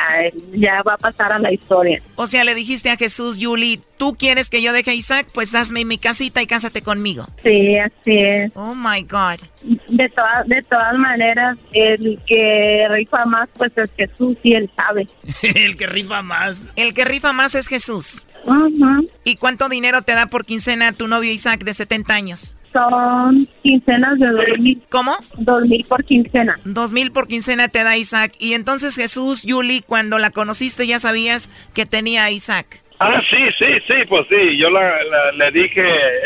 [0.54, 2.02] ya va a pasar a la historia.
[2.16, 5.28] O sea, le dijiste a Jesús, Yuli, ¿tú quieres que yo deje a Isaac?
[5.32, 7.28] Pues hazme mi casita y cásate conmigo.
[7.44, 8.52] Sí, así es.
[8.56, 9.46] Oh my God.
[9.90, 15.06] De todas de todas maneras, el que rifa más pues es Jesús y él sabe.
[15.44, 16.66] el que rifa más.
[16.76, 18.26] El que rifa más es Jesús.
[18.44, 19.08] Ujú.
[19.24, 22.56] ¿Y cuánto dinero te da por quincena tu novio Isaac de 70 años?
[22.74, 24.82] Son quincenas de dos mil.
[24.90, 25.12] ¿Cómo?
[25.38, 26.60] Dos mil por quincena.
[26.66, 28.34] Dos mil por quincena te da Isaac.
[28.40, 32.81] Y entonces Jesús, Yuli, cuando la conociste ya sabías que tenía a Isaac.
[33.04, 34.58] Ah, sí, sí, sí, pues sí.
[34.58, 35.84] Yo la, la- le dije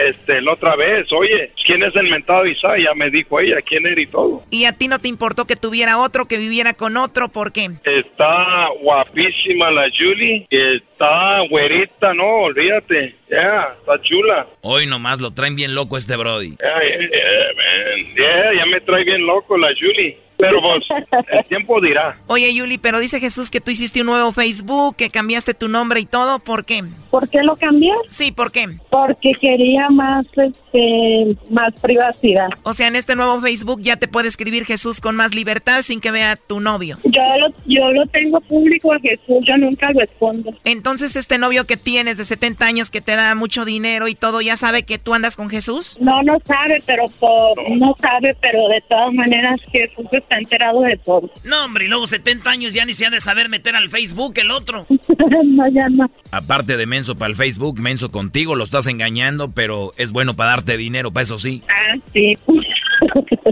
[0.09, 2.80] este, la otra vez, oye, ¿quién es el mentado Isaac?
[2.84, 4.43] Ya me dijo ella quién era y todo.
[4.51, 7.69] Y a ti no te importó que tuviera otro, que viviera con otro, ¿por qué?
[7.86, 10.47] Está guapísima la Julie.
[10.49, 13.15] y Está güerita, no, olvídate.
[13.30, 14.45] Ya, está chula.
[14.61, 16.57] Hoy nomás lo traen bien loco este Brody.
[16.59, 18.15] Ya, ya, ya, man.
[18.17, 20.17] Ya, ya me trae bien loco la Julie.
[20.38, 20.83] Pero pues,
[21.31, 22.17] el tiempo dirá.
[22.27, 25.99] Oye, Yuli, pero dice Jesús que tú hiciste un nuevo Facebook, que cambiaste tu nombre
[25.99, 26.83] y todo, ¿por qué?
[27.09, 27.93] ¿Por qué lo cambié?
[28.09, 28.67] Sí, ¿por qué?
[28.89, 32.49] Porque quería más este más privacidad.
[32.63, 36.01] O sea, en este nuevo Facebook ya te puede escribir Jesús con más libertad sin
[36.01, 36.97] que vea tu novio.
[37.05, 40.53] Yo lo, yo lo tengo público a Jesús, yo nunca respondo.
[40.65, 44.41] Entonces, este novio que tienes de 70 años que te da mucho dinero y todo,
[44.41, 45.97] ¿ya sabe que tú andas con Jesús?
[46.01, 50.97] No, no sabe, pero por, no sabe, pero de todas maneras Jesús está enterado de
[50.97, 51.29] todo.
[51.43, 54.33] No, hombre, y luego 70 años ya ni se ha de saber meter al Facebook
[54.38, 54.86] el otro.
[55.45, 56.09] no, ya no.
[56.31, 60.51] Aparte de menso para el Facebook, menso contigo, lo estás engañando, pero es bueno para
[60.51, 61.63] darte dinero, para eso sí.
[61.69, 62.33] Ah, sí.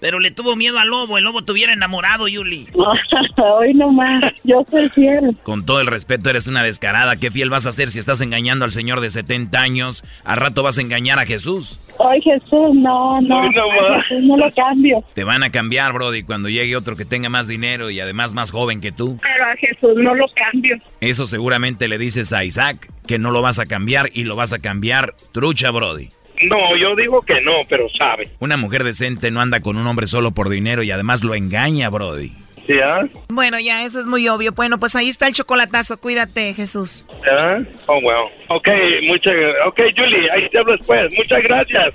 [0.00, 2.68] Pero le tuvo miedo al lobo, el lobo tuviera enamorado, Yuli.
[3.36, 5.36] Hoy nomás, yo soy fiel.
[5.42, 7.16] Con todo el respeto, eres una descarada.
[7.16, 10.04] ¿Qué fiel vas a hacer si estás engañando al señor de 70 años?
[10.24, 11.80] Al rato vas a engañar a Jesús.
[11.98, 14.02] Hoy Jesús, no, no, no a.
[14.02, 15.04] Jesús no lo cambio.
[15.14, 18.50] Te van a cambiar, Brody, cuando llegue otro que tenga más dinero y además más
[18.50, 19.18] joven que tú.
[19.22, 20.76] Pero a Jesús no lo cambio.
[21.00, 24.52] Eso seguramente le dices a Isaac que no lo vas a cambiar y lo vas
[24.52, 26.08] a cambiar trucha, Brody.
[26.48, 28.28] No, yo digo que no, pero sabe.
[28.38, 31.88] Una mujer decente no anda con un hombre solo por dinero y además lo engaña,
[31.90, 32.32] Brody.
[32.66, 33.00] ¿Sí, ah?
[33.28, 34.52] Bueno, ya, eso es muy obvio.
[34.52, 35.98] Bueno, pues ahí está el chocolatazo.
[35.98, 37.06] Cuídate, Jesús.
[37.30, 37.58] ¿Ah?
[37.86, 38.30] Oh, well.
[38.48, 38.68] Ok,
[39.06, 39.34] muchas
[39.66, 41.12] Ok, Julie, ahí te hablo después.
[41.16, 41.94] Muchas gracias.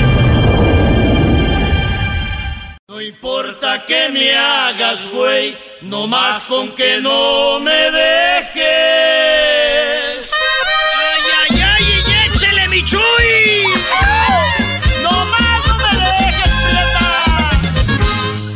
[2.91, 8.59] No importa que me hagas, güey, no más con que no me dejes.
[10.99, 11.85] ¡Ay, ay, ay!
[11.85, 13.63] y ¡Échele, mi Chuy!
[15.03, 17.49] No más no me dejes, prieta.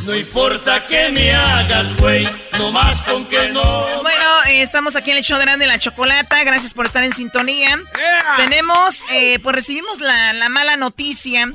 [0.03, 2.27] No importa que me hagas, güey,
[2.59, 3.87] no más con que no.
[4.01, 6.43] Bueno, eh, estamos aquí en el show de Grande la Chocolata.
[6.43, 7.79] Gracias por estar en sintonía.
[8.35, 11.53] Tenemos, eh, pues recibimos la, la mala noticia.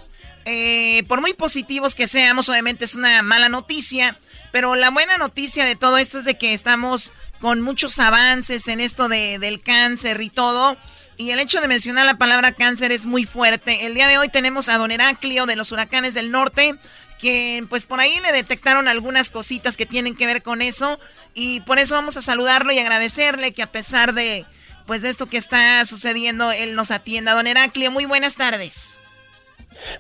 [0.53, 4.19] Eh, por muy positivos que seamos, obviamente es una mala noticia.
[4.51, 8.81] Pero la buena noticia de todo esto es de que estamos con muchos avances en
[8.81, 10.77] esto de, del cáncer y todo.
[11.17, 13.87] Y el hecho de mencionar la palabra cáncer es muy fuerte.
[13.87, 16.75] El día de hoy tenemos a Don Heraclio de los huracanes del norte,
[17.21, 20.99] que pues por ahí le detectaron algunas cositas que tienen que ver con eso.
[21.33, 24.47] Y por eso vamos a saludarlo y agradecerle que a pesar de
[24.85, 27.35] pues de esto que está sucediendo, él nos atienda.
[27.35, 29.00] Don Heraclio, muy buenas tardes.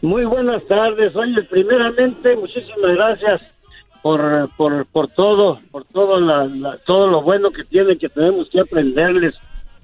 [0.03, 1.15] Muy buenas tardes.
[1.17, 3.43] Oye, primeramente, muchísimas gracias
[4.03, 8.49] por, por, por todo, por todo, la, la- todo lo bueno que tienen, que tenemos
[8.51, 9.35] que aprenderles.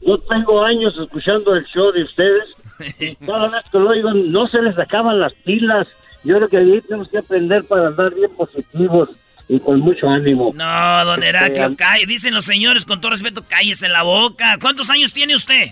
[0.00, 2.44] Yo tengo años escuchando el show de ustedes
[3.00, 5.86] y cada vez que lo oigo no se les acaban las pilas.
[6.24, 9.10] Yo creo que ahí tenemos que aprender para andar bien positivos
[9.48, 10.52] y con mucho ánimo.
[10.54, 12.04] No, don Este, Heraclio, calle.
[12.06, 14.58] Dicen los señores, con todo respeto, cállese la boca.
[14.60, 15.70] ¿Cuántos años tiene usted?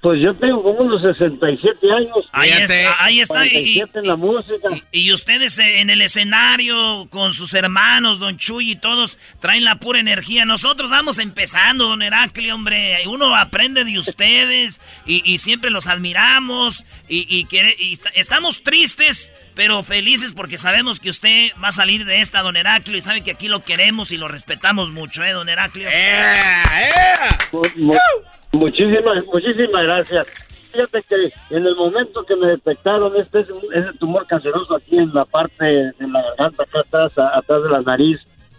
[0.00, 2.28] Pues yo tengo como unos 67 años.
[2.32, 3.46] Ahí está, ahí está.
[3.46, 4.68] Y, 47 en la música.
[4.90, 9.76] y ustedes eh, en el escenario con sus hermanos, don Chuy y todos, traen la
[9.76, 10.44] pura energía.
[10.44, 12.98] Nosotros vamos empezando, don Heraclio, hombre.
[13.06, 16.84] Uno aprende de ustedes y, y siempre los admiramos.
[17.08, 21.72] Y, y quiere- y est- estamos tristes, pero felices porque sabemos que usted va a
[21.72, 25.22] salir de esta, don Heraclio, y sabe que aquí lo queremos y lo respetamos mucho,
[25.24, 25.88] ¿eh, don Heraclio?
[27.52, 27.98] Mu- mu-
[28.52, 30.26] muchísimas, muchísimas gracias.
[30.72, 35.24] Fíjate que en el momento que me detectaron este ese tumor canceroso aquí en la
[35.26, 38.18] parte de la garganta, acá atrás, atrás de la nariz,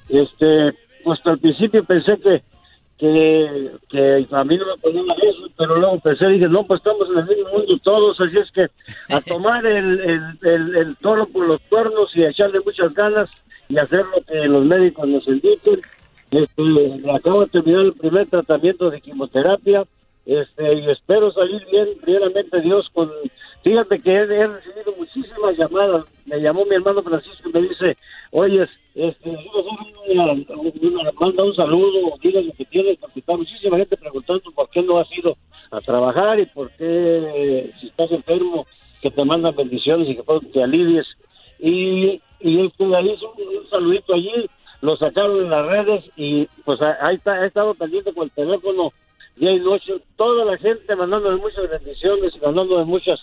[0.09, 2.43] este, pues al principio pensé que
[3.03, 7.09] que, que a mí no me ponían eso, pero luego pensé, dije, no, pues estamos
[7.09, 8.67] en el mismo mundo todos, así es que
[9.13, 13.29] a tomar el, el, el, el toro por los cuernos y a echarle muchas ganas
[13.67, 15.81] y hacer lo que los médicos nos indiquen.
[16.31, 19.83] Este, acabo de terminar el primer tratamiento de quimioterapia
[20.25, 23.11] este, y espero salir bien, primeramente Dios, con...
[23.63, 26.05] Fíjate que he, he recibido muchísimas llamadas.
[26.25, 27.97] Me llamó mi hermano Francisco y me dice,
[28.33, 29.37] oye, este,
[31.19, 34.97] manda un saludo, diga lo que tienes, porque está muchísima gente preguntando por qué no
[34.99, 35.37] has ido
[35.71, 38.65] a trabajar y por qué, si estás enfermo,
[39.01, 41.05] que te mandan bendiciones y que te alivies.
[41.59, 44.49] Y, y este, ahí hizo un, saludito allí,
[44.81, 48.91] lo sacaron en las redes y pues ahí está, he estado pendiente con el teléfono
[49.35, 53.19] día y noche, toda la gente mandándome muchas bendiciones, mandándome muchas,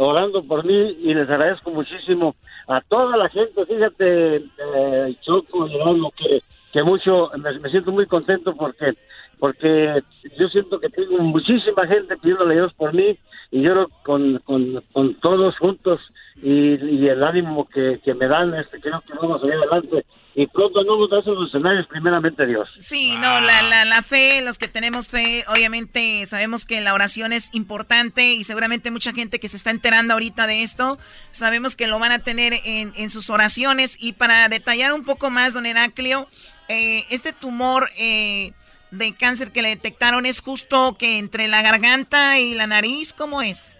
[0.00, 2.34] orando por mí y les agradezco muchísimo
[2.66, 5.72] a toda la gente, fíjate, eh, Choco y
[6.16, 6.42] que,
[6.72, 8.94] que mucho, me, siento muy contento porque
[9.38, 10.02] porque
[10.38, 13.18] yo siento que tengo muchísima gente pidiéndole a Dios por mí
[13.50, 15.98] y yo con, con, con todos juntos
[16.42, 20.04] y, y el ánimo que, que me dan, este, creo que vamos a ir adelante
[20.34, 22.68] y pronto no nos los escenarios, primeramente Dios.
[22.78, 27.32] Sí, no, la, la, la fe, los que tenemos fe, obviamente sabemos que la oración
[27.32, 30.98] es importante y seguramente mucha gente que se está enterando ahorita de esto,
[31.32, 33.96] sabemos que lo van a tener en, en sus oraciones.
[34.00, 36.28] Y para detallar un poco más, don Heraclio,
[36.68, 38.52] eh, este tumor eh,
[38.92, 43.42] de cáncer que le detectaron es justo que entre la garganta y la nariz, ¿cómo
[43.42, 43.76] es?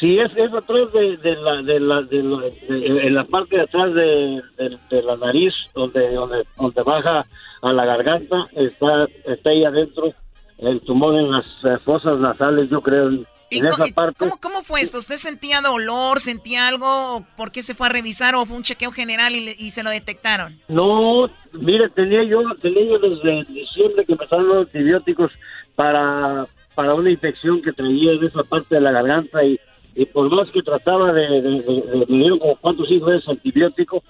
[0.00, 3.62] Sí, es, es atrás de, de la, de la, de la- en la parte de
[3.62, 4.42] atrás de,
[4.90, 7.26] de- la nariz, donde, donde, donde baja
[7.62, 10.12] a la garganta, está, está ahí adentro
[10.58, 11.44] el tumor en las
[11.84, 14.16] fosas nasales, yo creo, en, en esa parte.
[14.18, 14.98] ¿Cómo, ¿Cómo fue esto?
[14.98, 17.24] ¿Usted sentía dolor, sentía algo?
[17.36, 19.90] ¿Por qué se fue a revisar o fue un chequeo general y, y se lo
[19.90, 20.60] detectaron?
[20.68, 25.32] No, mire, tenía yo, tenía yo desde diciembre que empezaron los antibióticos
[25.74, 26.46] para,
[26.76, 29.58] para una infección que traía en esa parte de la garganta y,
[29.98, 33.32] y por más que trataba de, de, de- de- me dieron como cuántos hijos de
[33.32, 34.02] antibiótico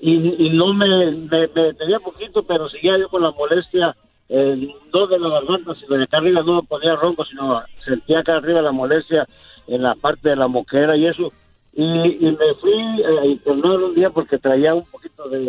[0.00, 3.96] y, y no me, me, me tenía poquito, pero seguía yo con la molestia,
[4.28, 8.20] eh, no de la garganta, sino de acá arriba, no me ponía ronco, sino sentía
[8.20, 9.26] acá arriba la molestia
[9.66, 11.32] en la parte de la moquera y eso.
[11.76, 15.40] Y, y me fui eh, a internar un día porque traía un poquito de,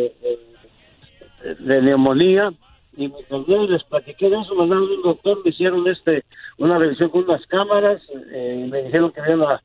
[1.60, 2.52] de- neumonía
[2.98, 3.16] y me
[3.48, 6.24] y les platiqué de eso, mandaron un doctor, me hicieron este
[6.58, 8.02] una revisión con unas cámaras,
[8.32, 9.62] eh, me dijeron que me iban a,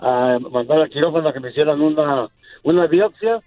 [0.00, 2.28] a mandar al quirófano a que me hicieran una,
[2.62, 3.40] una biopsia.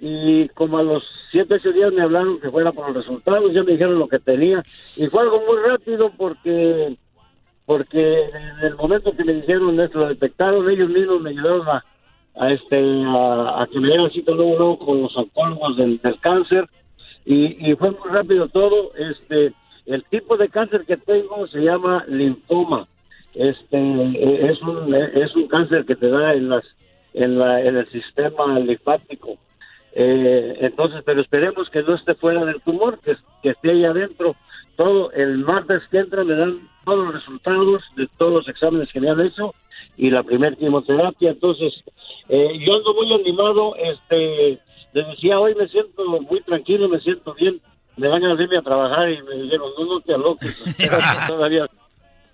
[0.00, 3.62] Y como a los siete, ocho días me hablaron que fuera por los resultados, ya
[3.62, 4.62] me dijeron lo que tenía.
[4.96, 6.96] Y fue algo muy rápido porque
[7.66, 11.84] porque en el momento que me dijeron esto, lo detectaron, ellos mismos me ayudaron a,
[12.34, 12.76] a este
[13.06, 16.68] a, a que me dieran cita luego, luego con los oncólogos del, del cáncer.
[17.24, 18.92] Y, y fue muy rápido todo.
[18.96, 19.54] Este
[19.86, 22.88] el tipo de cáncer que tengo se llama linfoma
[23.34, 26.64] este eh, es un es un cáncer que te da en las
[27.12, 29.36] en la en el sistema linfático.
[29.92, 34.36] Eh, entonces pero esperemos que no esté fuera del tumor que, que esté ahí adentro.
[34.76, 39.00] Todo el martes que entra me dan todos los resultados de todos los exámenes que
[39.00, 39.54] me han hecho
[39.96, 41.30] y la primera quimioterapia.
[41.30, 41.72] Entonces
[42.28, 44.58] eh, yo ando muy animado este
[44.92, 47.60] les decía hoy me siento muy tranquilo me siento bien
[47.96, 50.76] me van a irme a trabajar y me dijeron no no te aloques
[51.28, 51.68] todavía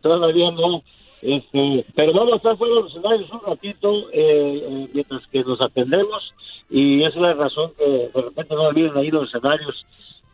[0.00, 0.82] todavía no
[1.22, 5.44] este pero vamos a estar fuera de los escenarios un ratito eh, eh, mientras que
[5.44, 6.32] nos atendemos
[6.70, 9.84] y es la razón que de repente no olviden ahí los escenarios.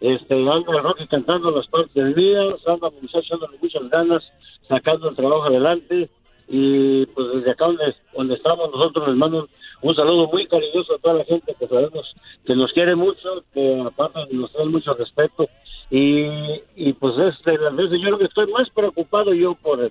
[0.01, 4.23] Este ando Rocky cantando las partes ando mi muchacho dándole muchas ganas
[4.69, 6.11] sacando el trabajo adelante
[6.49, 9.49] y pues desde acá donde, donde estamos nosotros les mando
[9.81, 12.15] un saludo muy cariñoso a toda la gente que sabemos
[12.45, 15.49] que nos quiere mucho, que aparte nos trae mucho respeto
[15.91, 16.27] y,
[16.75, 19.91] y pues este, las veces yo creo que estoy más preocupado yo por,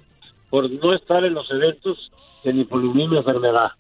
[0.50, 2.12] por no estar en los eventos
[2.44, 3.72] que ni por misma enfermedad.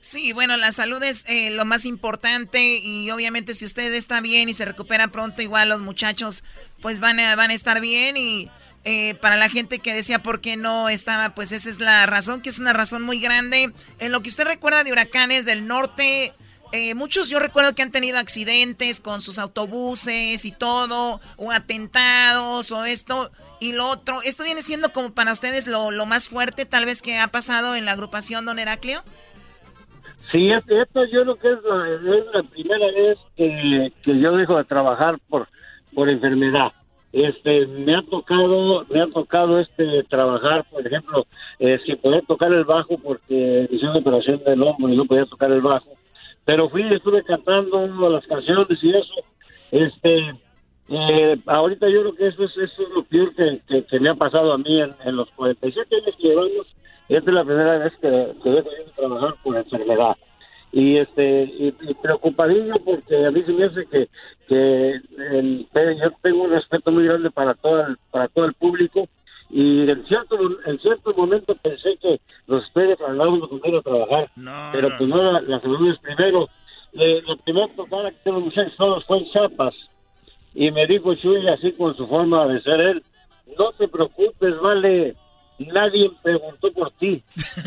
[0.00, 4.48] Sí, bueno, la salud es eh, lo más importante y obviamente si usted está bien
[4.48, 6.44] y se recupera pronto, igual los muchachos
[6.80, 8.48] pues van a, van a estar bien y
[8.84, 12.40] eh, para la gente que decía por qué no estaba, pues esa es la razón,
[12.40, 13.72] que es una razón muy grande.
[13.98, 16.34] En lo que usted recuerda de huracanes del norte,
[16.76, 22.70] eh, muchos yo recuerdo que han tenido accidentes con sus autobuses y todo, o atentados
[22.70, 23.30] o esto
[23.60, 24.20] y lo otro.
[24.22, 27.74] ¿Esto viene siendo como para ustedes lo, lo más fuerte tal vez que ha pasado
[27.74, 29.02] en la agrupación Don Heraclio?
[30.30, 34.56] Sí, esto, yo creo que es la, es la primera vez que, que yo dejo
[34.56, 35.48] de trabajar por,
[35.94, 36.72] por enfermedad
[37.12, 41.26] este me ha tocado me ha tocado este trabajar por ejemplo
[41.58, 45.24] eh, sin poder tocar el bajo porque hice una operación del hombro y no podía
[45.24, 45.86] tocar el bajo
[46.46, 49.14] pero fui estuve cantando las canciones y eso.
[49.72, 50.32] Este
[50.88, 54.52] eh, ahorita yo creo que eso es, eso es lo peor que me ha pasado
[54.52, 56.66] a mí en, en los 47 años que llevamos.
[57.08, 60.16] Esta es la primera vez que, que dejo de trabajar por enfermedad.
[60.72, 64.08] Y este y, y preocupadillo porque a mí se me hace que
[64.46, 65.00] que
[65.30, 69.08] el, yo tengo un respeto muy grande para todo el, para todo el público
[69.50, 70.36] y en cierto
[70.66, 74.30] en cierto momento pensé que los estoy defraudando con ir a trabajar
[74.72, 76.48] pero pues no la, la salud es primero.
[76.92, 79.74] La primera tocada que tengo muchachos todos fue en Chiapas.
[80.54, 83.02] Y me dijo Chuy así con su forma de ser él
[83.58, 85.14] no te preocupes vale
[85.58, 87.22] nadie preguntó por ti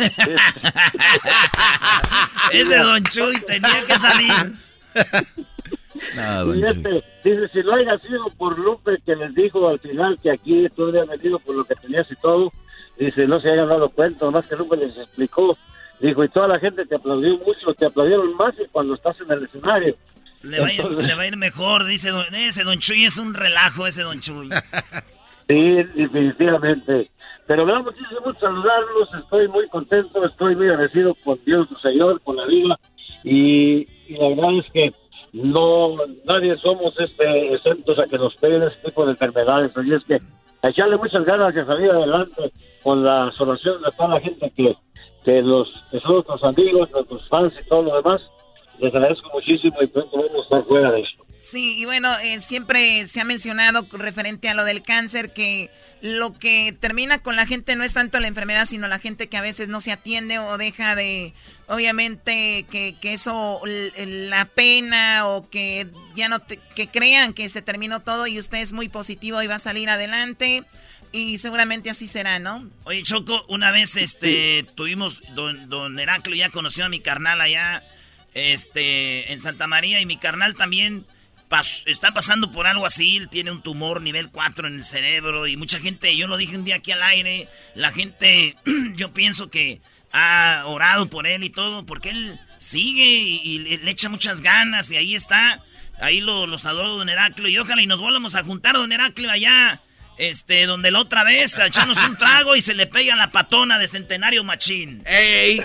[2.51, 4.53] Ese Don Chuy tenía que salir.
[6.15, 10.17] No, Y este, dice, si no haya sido por Lupe que les dijo al final
[10.21, 12.51] que aquí tú habías venido por lo que tenías y todo,
[12.97, 15.57] dice, no se hayan dado cuenta, más que Lupe les explicó.
[15.99, 19.31] Dijo, y toda la gente te aplaudió mucho, te aplaudieron más que cuando estás en
[19.31, 19.95] el escenario.
[20.41, 23.03] Le va, a ir, Entonces- le va a ir mejor, dice don- ese Don Chuy.
[23.03, 24.49] Es un relajo ese Don Chuy.
[25.49, 27.09] Sí, definitivamente.
[27.47, 31.75] Pero me da muchísimo gusto saludarlos, estoy muy contento, estoy muy agradecido con Dios, su
[31.77, 32.79] Señor, con la vida,
[33.23, 34.93] y, y la verdad es que
[35.33, 35.95] no,
[36.25, 40.19] nadie somos este exentos a que nos peguen este tipo de enfermedades, así es que
[40.67, 42.51] echarle muchas ganas de salir adelante
[42.83, 44.75] con las oraciones de toda la gente que,
[45.23, 48.21] que los que son nuestros amigos, nuestros fans y todo lo demás,
[48.79, 51.23] les agradezco muchísimo y pronto vamos a estar fuera de esto.
[51.39, 55.69] Sí, y bueno, eh, siempre se ha mencionado referente a lo del cáncer que
[56.01, 59.37] lo que termina con la gente no es tanto la enfermedad, sino la gente que
[59.37, 61.33] a veces no se atiende o deja de,
[61.67, 67.61] obviamente, que, que eso, la pena o que ya no, te- que crean que se
[67.61, 70.63] terminó todo y usted es muy positivo y va a salir adelante
[71.11, 72.69] y seguramente así será, ¿no?
[72.83, 77.83] Oye, Choco, una vez este tuvimos, don, don Heraclio ya conoció a mi carnal allá
[78.33, 81.05] este, en Santa María y mi carnal también
[81.85, 85.79] está pasando por algo así, tiene un tumor nivel 4 en el cerebro y mucha
[85.79, 88.55] gente, yo lo dije un día aquí al aire, la gente,
[88.95, 89.81] yo pienso que
[90.11, 94.97] ha orado por él y todo, porque él sigue y, le, echa muchas ganas y
[94.97, 95.63] ahí está,
[95.99, 99.31] ahí lo, los adoro don Heraclio y ojalá y nos volvamos a juntar don Heraclio
[99.31, 99.81] allá.
[100.17, 103.79] Este, donde la otra vez a echarnos un trago y se le pega la patona
[103.79, 105.01] de Centenario Machín.
[105.05, 105.61] ¡Ey!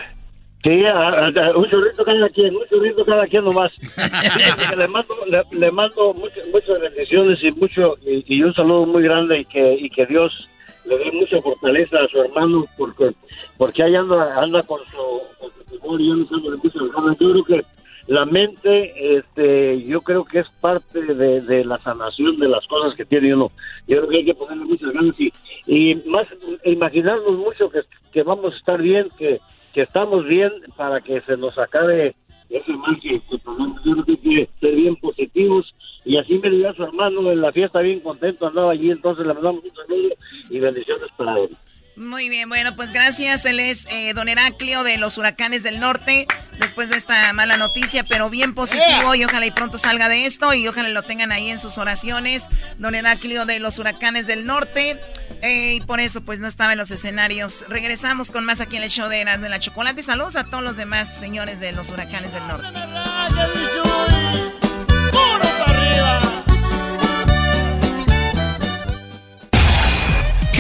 [0.65, 3.71] Sí, a- a- un churrito cada quien, un churrito cada quien nomás.
[4.79, 9.03] le mando, le, le mando muchas, muchas bendiciones y mucho y, y un saludo muy
[9.03, 10.49] grande y que y que Dios
[10.87, 13.11] le dé mucha fortaleza a su hermano porque
[13.59, 17.19] porque ahí anda anda con su con su y echándole muchas ganas.
[17.21, 17.65] Yo creo que
[18.07, 22.95] la mente, este, yo creo que es parte de, de la sanación de las cosas
[22.95, 23.51] que tiene uno.
[23.87, 25.33] Yo creo que hay que ponerle muchas ganas y,
[25.67, 26.27] y más
[26.65, 27.81] imaginarnos mucho que,
[28.13, 29.41] que vamos a estar bien, que,
[29.75, 32.15] que estamos bien para que se nos acabe
[32.49, 33.39] ese mal que, que.
[33.85, 35.75] Yo creo ser bien positivos
[36.05, 39.35] y así me dio su hermano en la fiesta bien contento, andaba allí, entonces le
[39.35, 40.15] mandamos un saludo
[40.51, 41.57] y bendiciones para él.
[41.97, 43.45] Muy bien, bueno, pues gracias.
[43.45, 46.27] Él es eh, don Heraclio de los Huracanes del Norte,
[46.59, 50.53] después de esta mala noticia, pero bien positivo y ojalá y pronto salga de esto
[50.55, 52.49] y ojalá lo tengan ahí en sus oraciones.
[52.79, 55.01] Don Heraclio de los Huracanes del Norte.
[55.43, 57.65] eh, y por eso pues no estaba en los escenarios.
[57.69, 60.03] Regresamos con más aquí en el show de Eras de la Chocolate.
[60.03, 63.84] Saludos a todos los demás señores de los Huracanes del Norte.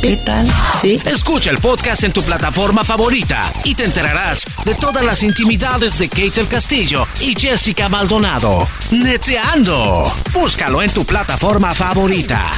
[0.00, 0.46] ¿Qué tal?
[0.80, 0.98] Sí.
[1.04, 6.08] Escucha el podcast en tu plataforma favorita y te enterarás de todas las intimidades de
[6.08, 8.66] Kate del Castillo y Jessica Maldonado.
[8.90, 10.10] Neteando.
[10.32, 12.50] Búscalo en tu plataforma favorita.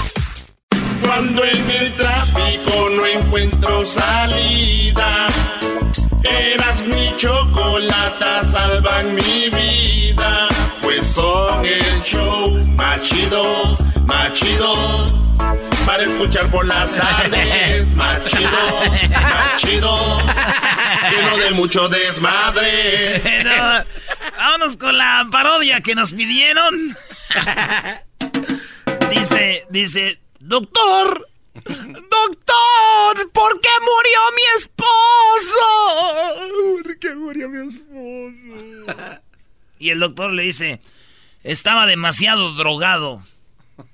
[1.01, 5.27] Cuando en el tráfico no encuentro salida,
[6.23, 10.49] eras mi chocolata, salvan mi vida.
[10.81, 13.75] Pues son el show más chido,
[14.07, 15.23] más chido.
[15.87, 18.51] Para escuchar por las tardes, más chido,
[19.21, 20.23] más chido.
[21.11, 23.43] Lleno de mucho desmadre.
[23.43, 23.85] No,
[24.37, 26.97] vámonos con la parodia que nos pidieron.
[29.11, 35.65] Dice, dice, doctor, doctor, ¿por qué murió mi esposo?
[36.83, 39.13] ¿Por qué murió mi esposo?
[39.79, 40.81] Y el doctor le dice,
[41.43, 43.23] estaba demasiado drogado.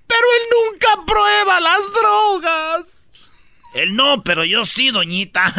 [0.08, 2.86] Pero él nunca prueba las drogas.
[3.74, 5.44] Él no, pero yo sí, doñita.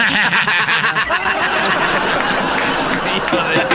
[3.16, 3.66] Hijo de-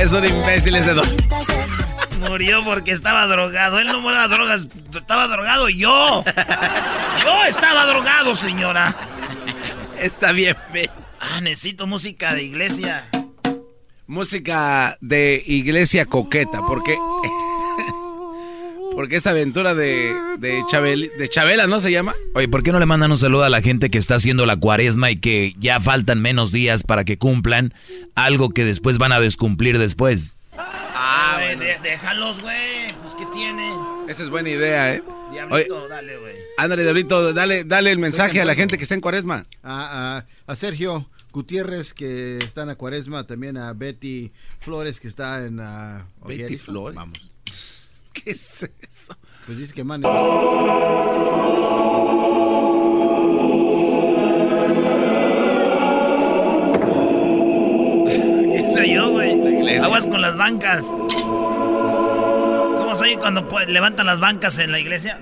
[0.00, 1.08] Es un imbécil ese don.
[2.28, 3.78] Murió porque estaba drogado.
[3.78, 4.68] Él no de drogas.
[4.94, 6.22] Estaba drogado yo.
[7.24, 8.94] Yo estaba drogado, señora.
[9.98, 10.90] Está bien, ve.
[11.20, 13.08] Ah, necesito música de iglesia.
[14.06, 16.96] Música de iglesia coqueta, porque.
[18.94, 22.14] Porque esta aventura de, de, Chabel- de Chabela, ¿no se llama?
[22.34, 24.56] Oye, ¿por qué no le mandan un saludo a la gente que está haciendo la
[24.56, 27.74] cuaresma y que ya faltan menos días para que cumplan
[28.14, 30.38] algo que después van a descumplir después?
[30.56, 32.86] Ah, de- déjalos, güey.
[33.02, 33.70] Pues, ¿qué tiene?
[34.08, 35.02] Esa es buena idea, ¿eh?
[35.30, 36.34] Diablito, Oye, dale, güey.
[36.56, 39.44] ándale, Diablito, dale, dale el mensaje a la gente que está en cuaresma.
[39.62, 40.16] A,
[40.46, 41.06] a- a Sergio
[41.36, 45.60] Gutiérrez, que está en la cuaresma, también a Betty Flores, que está en...
[45.60, 46.56] ah, Betty.
[46.56, 46.96] Flores.
[46.96, 47.30] Vamos.
[48.14, 49.14] ¿Qué es eso?
[49.44, 50.08] Pues dice que mande.
[58.54, 59.76] ¿Qué soy yo, güey?
[59.76, 60.86] Aguas con las bancas.
[62.78, 65.20] ¿Cómo soy cuando levantan las bancas en la iglesia?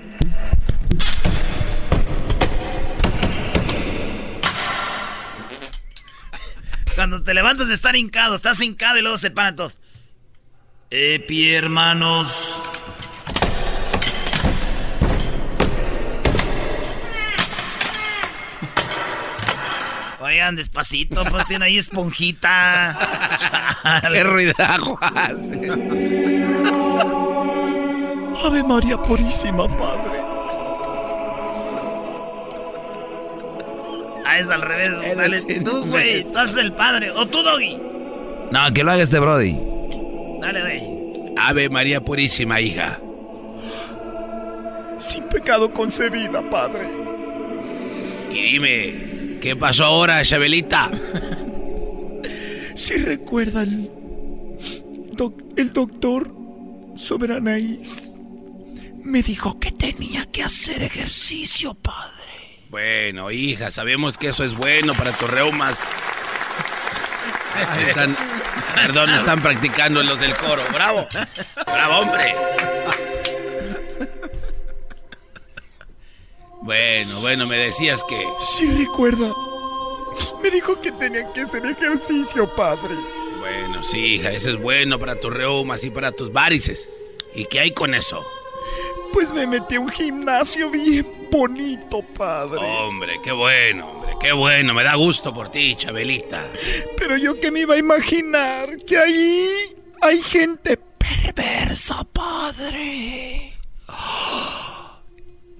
[6.95, 9.79] Cuando te levantas de estar hincado, estás hincado y luego se paran todos.
[10.89, 12.61] Epi, hermanos.
[20.21, 22.97] Oigan, despacito, pues tiene ahí esponjita.
[24.11, 25.71] Qué ruidajo hace.
[28.43, 30.14] Ave María Purísima, Padre.
[34.25, 35.15] Ah, es al revés.
[35.15, 36.23] Dale, tú, güey.
[36.23, 37.11] Tú haces el padre.
[37.11, 37.77] O tú, Doggy.
[38.51, 39.57] No, que lo haga este Brody.
[40.41, 41.33] Dale, güey.
[41.37, 42.99] Ave María Purísima, hija.
[44.99, 46.89] Sin pecado concebida, Padre.
[48.31, 50.89] Y dime, ¿qué pasó ahora, Chabelita?
[52.75, 53.89] Si recuerdan,
[55.55, 56.29] el doctor
[56.95, 58.11] Soberanaís
[59.03, 62.34] me dijo que tenía que hacer ejercicio, padre.
[62.69, 65.79] Bueno, hija, sabemos que eso es bueno para tus reumas.
[67.87, 68.17] Están,
[68.73, 70.61] perdón, están practicando los del coro.
[70.73, 71.07] ¡Bravo!
[71.65, 72.35] ¡Bravo, hombre!
[76.61, 78.27] Bueno, bueno, me decías que...
[78.41, 79.31] Sí, recuerda.
[80.41, 82.95] Me dijo que tenía que hacer ejercicio, padre.
[83.39, 86.89] Bueno, sí, hija, eso es bueno para tus reumas y para tus varices.
[87.35, 88.25] ¿Y qué hay con eso?
[89.13, 92.59] Pues me metí a un gimnasio bien bonito, padre.
[92.59, 94.73] Hombre, qué bueno, hombre, qué bueno.
[94.73, 96.49] Me da gusto por ti, Chabelita.
[96.97, 99.49] Pero yo que me iba a imaginar que ahí
[100.01, 103.53] hay gente perversa, padre.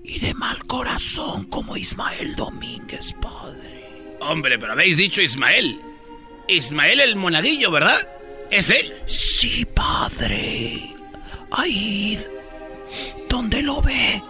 [0.08, 4.16] Y de mal corazón como Ismael Domínguez, padre.
[4.20, 5.82] Hombre, pero habéis dicho Ismael.
[6.48, 8.08] Ismael el monaguillo, ¿verdad?
[8.52, 8.94] ¿Es él?
[9.08, 10.94] Sí, padre.
[11.50, 12.20] Ahí
[13.30, 14.22] donde lo ve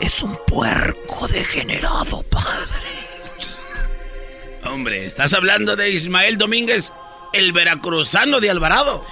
[0.00, 2.90] es un puerco degenerado, padre.
[4.64, 6.92] Hombre, ¿estás hablando de Ismael Domínguez,
[7.32, 9.04] el veracruzano de Alvarado?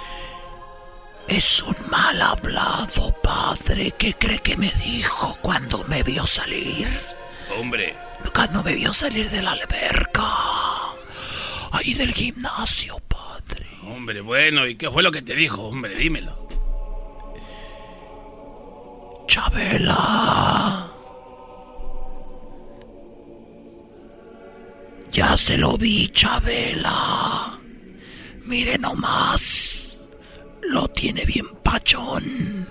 [1.27, 3.91] Es un mal hablado, padre.
[3.97, 6.87] ¿Qué cree que me dijo cuando me vio salir?
[7.55, 7.95] Hombre.
[8.33, 10.23] Cuando me vio salir de la alberca.
[11.71, 13.67] Ahí del gimnasio, padre.
[13.83, 15.61] Hombre, bueno, ¿y qué fue lo que te dijo?
[15.61, 16.38] Hombre, dímelo.
[19.29, 20.91] Chabela.
[25.11, 27.59] Ya se lo vi, Chabela.
[28.45, 29.99] Mire nomás.
[30.63, 32.67] Lo tiene bien pachón.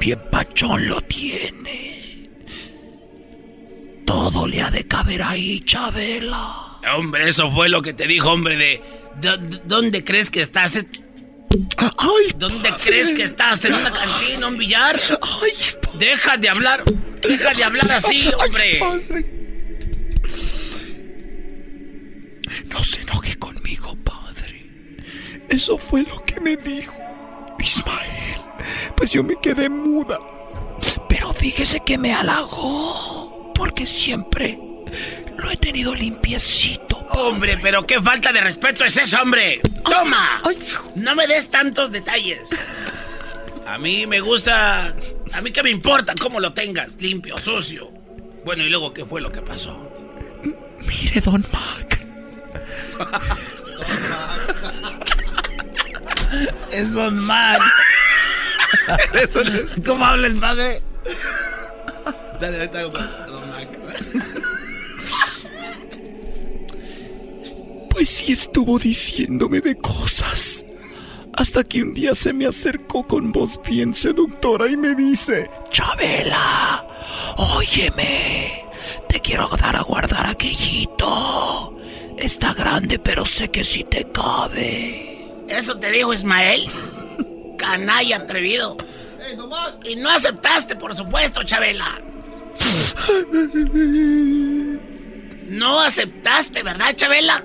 [0.00, 2.28] Bien pachón lo tiene.
[4.04, 6.80] Todo le ha de caber ahí, Chabela.
[6.96, 8.82] Hombre, eso fue lo que te dijo, hombre, de...
[9.64, 10.84] ¿Dónde crees que estás?
[11.96, 13.64] Ay, ¿Dónde crees que estás?
[13.64, 15.00] ¿En una cantina, un billar?
[15.42, 15.52] Ay,
[15.98, 16.84] Deja de hablar.
[17.22, 18.80] Deja de hablar así, hombre.
[22.66, 24.66] No se enoje conmigo, padre.
[25.48, 26.96] Eso fue lo que me dijo
[27.58, 28.40] Ismael.
[28.96, 30.18] Pues yo me quedé muda.
[31.08, 33.52] Pero fíjese que me halagó.
[33.54, 34.58] Porque siempre
[35.38, 36.96] lo he tenido limpiecito.
[37.10, 39.60] Hombre, pero qué falta de respeto es eso, hombre.
[39.84, 40.42] ¡Toma!
[40.94, 42.50] No me des tantos detalles.
[43.66, 44.94] A mí me gusta.
[45.32, 47.92] A mí que me importa cómo lo tengas, limpio, sucio.
[48.44, 49.90] Bueno, y luego, ¿qué fue lo que pasó?
[50.86, 52.06] Mire, Don Mac.
[56.72, 57.60] es Don Mac.
[59.84, 60.82] ¿Cómo habla el padre?
[62.40, 62.82] Dale, ahorita
[63.26, 63.68] Don Mac.
[67.98, 70.64] Pues sí estuvo diciéndome de cosas.
[71.32, 76.86] Hasta que un día se me acercó con voz bien seductora y me dice, Chabela,
[77.56, 78.64] óyeme,
[79.08, 81.76] te quiero dar a guardar aquellito.
[82.16, 85.34] Está grande, pero sé que sí te cabe.
[85.48, 86.70] ¿Eso te dijo Ismael?
[87.58, 88.76] Canalla atrevido.
[89.84, 92.00] Y no aceptaste, por supuesto, Chabela.
[95.48, 97.42] No aceptaste, ¿verdad, Chabela?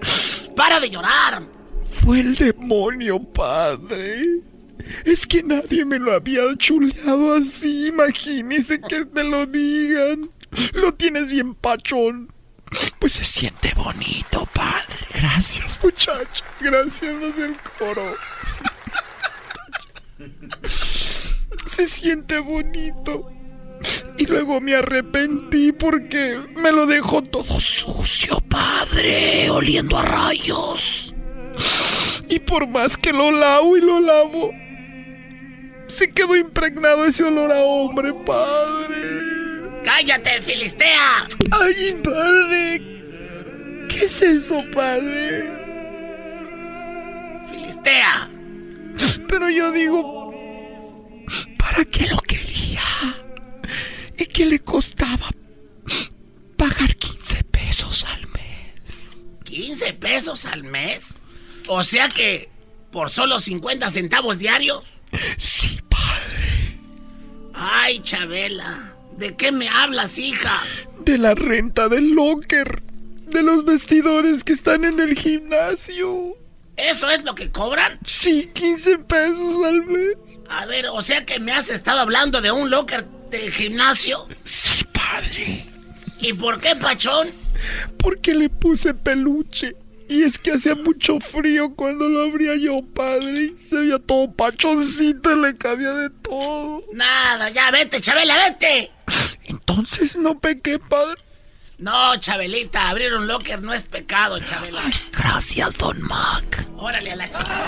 [0.56, 1.44] Para de llorar.
[1.92, 4.42] Fue el demonio, padre.
[5.06, 7.88] Es que nadie me lo había chuleado así.
[7.88, 10.30] Imagínese que te lo digan.
[10.74, 12.32] Lo tienes bien pachón.
[13.00, 15.08] Pues se siente bonito, padre.
[15.14, 16.44] Gracias, muchachos.
[16.60, 18.16] Gracias los del coro.
[21.68, 23.32] Se siente bonito.
[24.18, 31.14] Y luego me arrepentí porque me lo dejó todo sucio, padre, oliendo a rayos.
[32.30, 34.52] Y por más que lo lavo y lo lavo,
[35.88, 39.82] se quedó impregnado ese olor a hombre, padre.
[39.84, 41.28] ¡Cállate, Filistea!
[41.52, 42.82] ¡Ay, padre!
[43.90, 45.52] ¿Qué es eso, padre?
[47.52, 48.30] Filistea.
[49.28, 50.34] Pero yo digo,
[51.58, 52.82] ¿para qué lo quería?
[54.18, 55.30] ¿Y qué le costaba
[56.58, 59.18] pagar 15 pesos al mes?
[59.46, 61.16] ¿15 pesos al mes?
[61.68, 62.50] O sea que
[62.92, 64.86] por solo 50 centavos diarios.
[65.38, 66.80] Sí, padre.
[67.54, 70.62] Ay, Chabela, ¿de qué me hablas, hija?
[71.04, 72.84] De la renta del locker,
[73.28, 76.38] de los vestidores que están en el gimnasio.
[76.76, 78.00] ¿Eso es lo que cobran?
[78.06, 80.18] Sí, 15 pesos al mes.
[80.50, 83.06] A ver, o sea que me has estado hablando de un locker
[83.38, 84.28] del gimnasio.
[84.44, 85.66] Sí, padre.
[86.20, 87.30] ¿Y por qué, Pachón?
[87.98, 89.76] Porque le puse peluche
[90.10, 93.54] Y es que hacía mucho frío cuando lo abría yo, padre.
[93.58, 96.84] Se veía todo pachoncito y le cabía de todo.
[96.94, 98.92] Nada, ya vete, Chabela, vete.
[99.46, 101.20] Entonces no pequé, padre.
[101.80, 104.82] No, Chabelita, abrir un locker no es pecado, Chabela.
[105.12, 106.68] Gracias, don Mac.
[106.78, 107.68] Órale a la chica.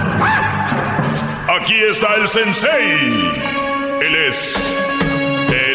[1.59, 3.09] Aquí está el sensei.
[4.01, 4.73] Él es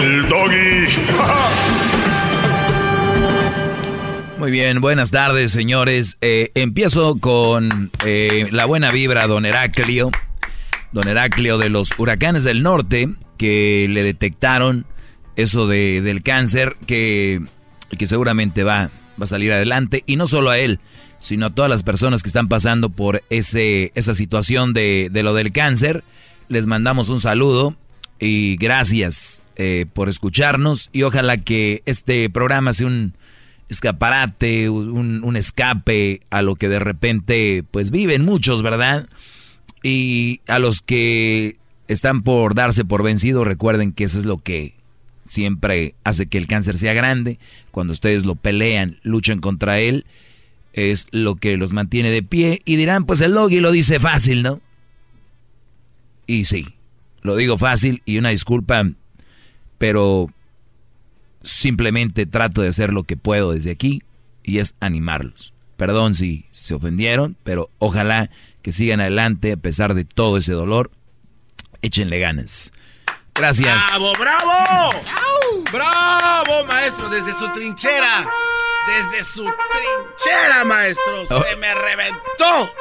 [0.00, 0.86] el doggy.
[4.38, 6.16] Muy bien, buenas tardes, señores.
[6.22, 10.10] Eh, empiezo con eh, la buena vibra, don Heraclio.
[10.92, 14.86] Don Heraclio de los huracanes del norte, que le detectaron
[15.36, 17.42] eso de, del cáncer, que,
[17.98, 18.90] que seguramente va,
[19.20, 20.04] va a salir adelante.
[20.06, 20.80] Y no solo a él,
[21.18, 25.34] sino a todas las personas que están pasando por ese, esa situación de, de lo
[25.34, 26.04] del cáncer.
[26.48, 27.74] Les mandamos un saludo
[28.18, 30.90] y gracias eh, por escucharnos.
[30.92, 33.14] Y ojalá que este programa sea un
[33.68, 39.08] escaparate, un, un escape a lo que de repente pues viven muchos, ¿verdad?
[39.82, 41.56] Y a los que
[41.88, 44.74] están por darse por vencido, recuerden que eso es lo que
[45.24, 47.38] siempre hace que el cáncer sea grande.
[47.70, 50.06] Cuando ustedes lo pelean, luchan contra él,
[50.76, 52.60] es lo que los mantiene de pie.
[52.64, 54.60] Y dirán, pues el Logi lo dice fácil, ¿no?
[56.26, 56.76] Y sí,
[57.22, 58.84] lo digo fácil y una disculpa,
[59.78, 60.30] pero
[61.42, 64.02] simplemente trato de hacer lo que puedo desde aquí
[64.42, 65.52] y es animarlos.
[65.76, 68.30] Perdón si se ofendieron, pero ojalá
[68.62, 70.90] que sigan adelante a pesar de todo ese dolor.
[71.82, 72.72] Échenle ganas.
[73.34, 73.82] Gracias.
[73.90, 75.02] ¡Bravo, bravo!
[75.70, 77.08] ¡Bravo, maestro!
[77.08, 78.26] Desde su trinchera.
[78.86, 81.22] Desde su trinchera, maestro.
[81.30, 81.42] Oh.
[81.42, 82.72] Se me reventó.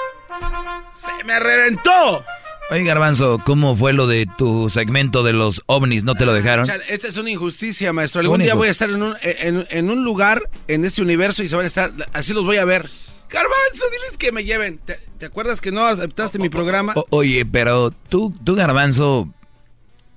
[0.91, 2.23] Se me reventó.
[2.71, 6.03] Oye, Garbanzo, ¿cómo fue lo de tu segmento de los ovnis?
[6.03, 6.65] ¿No te lo dejaron?
[6.65, 8.21] Chale, Esta es una injusticia, maestro.
[8.21, 11.47] Algún día voy a estar en un, en, en un lugar en este universo y
[11.47, 11.91] se van a estar.
[12.13, 12.89] Así los voy a ver.
[13.29, 14.79] Garbanzo, diles que me lleven.
[14.79, 16.93] ¿Te, te acuerdas que no aceptaste mi programa?
[16.95, 19.29] O- oye, pero tú, tú, Garbanzo,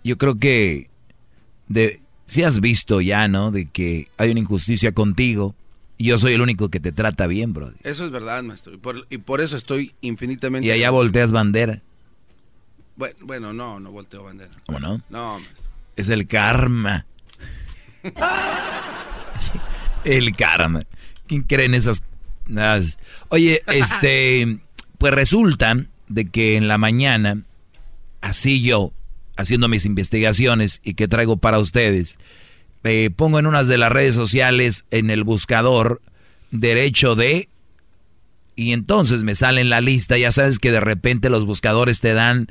[0.05, 0.89] yo creo que
[1.66, 3.51] de, si has visto ya, ¿no?
[3.51, 5.55] De que hay una injusticia contigo
[6.05, 7.73] yo soy el único que te trata bien, bro.
[7.83, 8.75] Eso es verdad, maestro.
[8.75, 10.66] Y por, y por eso estoy infinitamente.
[10.66, 11.83] Y allá volteas bandera.
[12.97, 14.51] Bueno, bueno, no, no volteo bandera.
[14.66, 15.03] ¿Cómo no?
[15.11, 15.70] No, maestro.
[15.97, 17.07] Es el karma.
[20.05, 20.83] el karma.
[21.27, 22.03] ¿Quién cree en esas?
[23.29, 24.59] Oye, este,
[24.99, 25.77] pues resulta
[26.09, 27.43] de que en la mañana,
[28.20, 28.93] así yo,
[29.37, 32.19] haciendo mis investigaciones y que traigo para ustedes,
[32.85, 36.01] eh, pongo en unas de las redes sociales en el buscador
[36.51, 37.49] derecho de
[38.57, 42.13] y entonces me sale en la lista, ya sabes que de repente los buscadores te
[42.13, 42.49] dan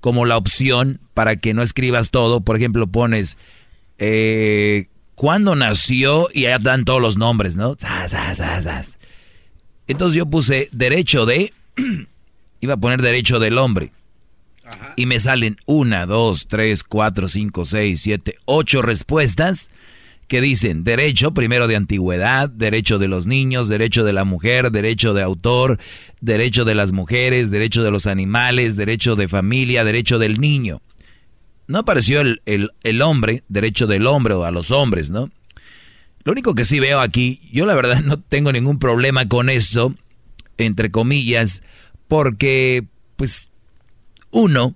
[0.00, 3.36] como la opción para que no escribas todo, por ejemplo pones
[3.98, 7.76] eh, cuándo nació y ya dan todos los nombres, ¿no?
[9.86, 11.52] Entonces yo puse derecho de,
[12.60, 13.92] iba a poner derecho del hombre.
[14.96, 19.70] Y me salen una, dos, tres, cuatro, cinco, seis, siete, ocho respuestas
[20.28, 25.12] que dicen derecho primero de antigüedad, derecho de los niños, derecho de la mujer, derecho
[25.14, 25.78] de autor,
[26.20, 30.82] derecho de las mujeres, derecho de los animales, derecho de familia, derecho del niño.
[31.66, 35.30] No apareció el, el- el hombre, derecho del hombre o a los hombres, ¿no?
[36.22, 39.94] Lo único que sí veo aquí, yo la verdad no tengo ningún problema con eso,
[40.58, 41.62] entre comillas,
[42.06, 42.84] porque
[43.16, 43.50] pues
[44.30, 44.74] uno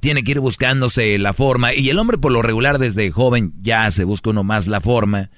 [0.00, 3.90] tiene que ir buscándose la forma y el hombre por lo regular desde joven ya
[3.90, 5.30] se busca uno más la forma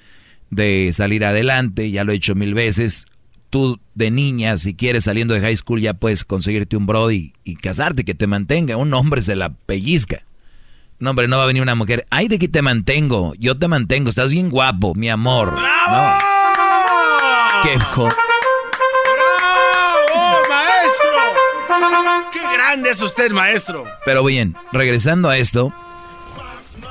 [0.51, 3.05] de salir adelante, ya lo he hecho mil veces.
[3.49, 7.55] Tú de niña, si quieres saliendo de high school, ya puedes conseguirte un brody y,
[7.55, 8.77] casarte, que te mantenga.
[8.77, 10.25] Un hombre se la pellizca.
[10.99, 12.07] Un hombre no va a venir una mujer.
[12.09, 13.33] Ay, de que te mantengo.
[13.37, 14.09] Yo te mantengo.
[14.09, 15.51] Estás bien guapo, mi amor.
[15.51, 16.19] ¡Bravo!
[17.63, 18.09] Qué jo-
[22.31, 23.85] ¡Qué grande es usted, maestro!
[24.05, 25.73] Pero bien, regresando a esto.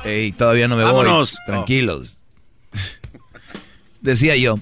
[0.03, 1.33] Ey, todavía no me Vámonos.
[1.37, 1.45] voy.
[1.45, 2.17] Tranquilos.
[4.01, 4.59] Decía yo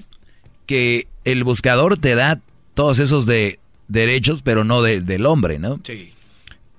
[0.66, 2.40] que el buscador te da
[2.74, 3.58] todos esos de
[3.88, 5.80] derechos, pero no de- del hombre, ¿no?
[5.84, 6.12] Sí.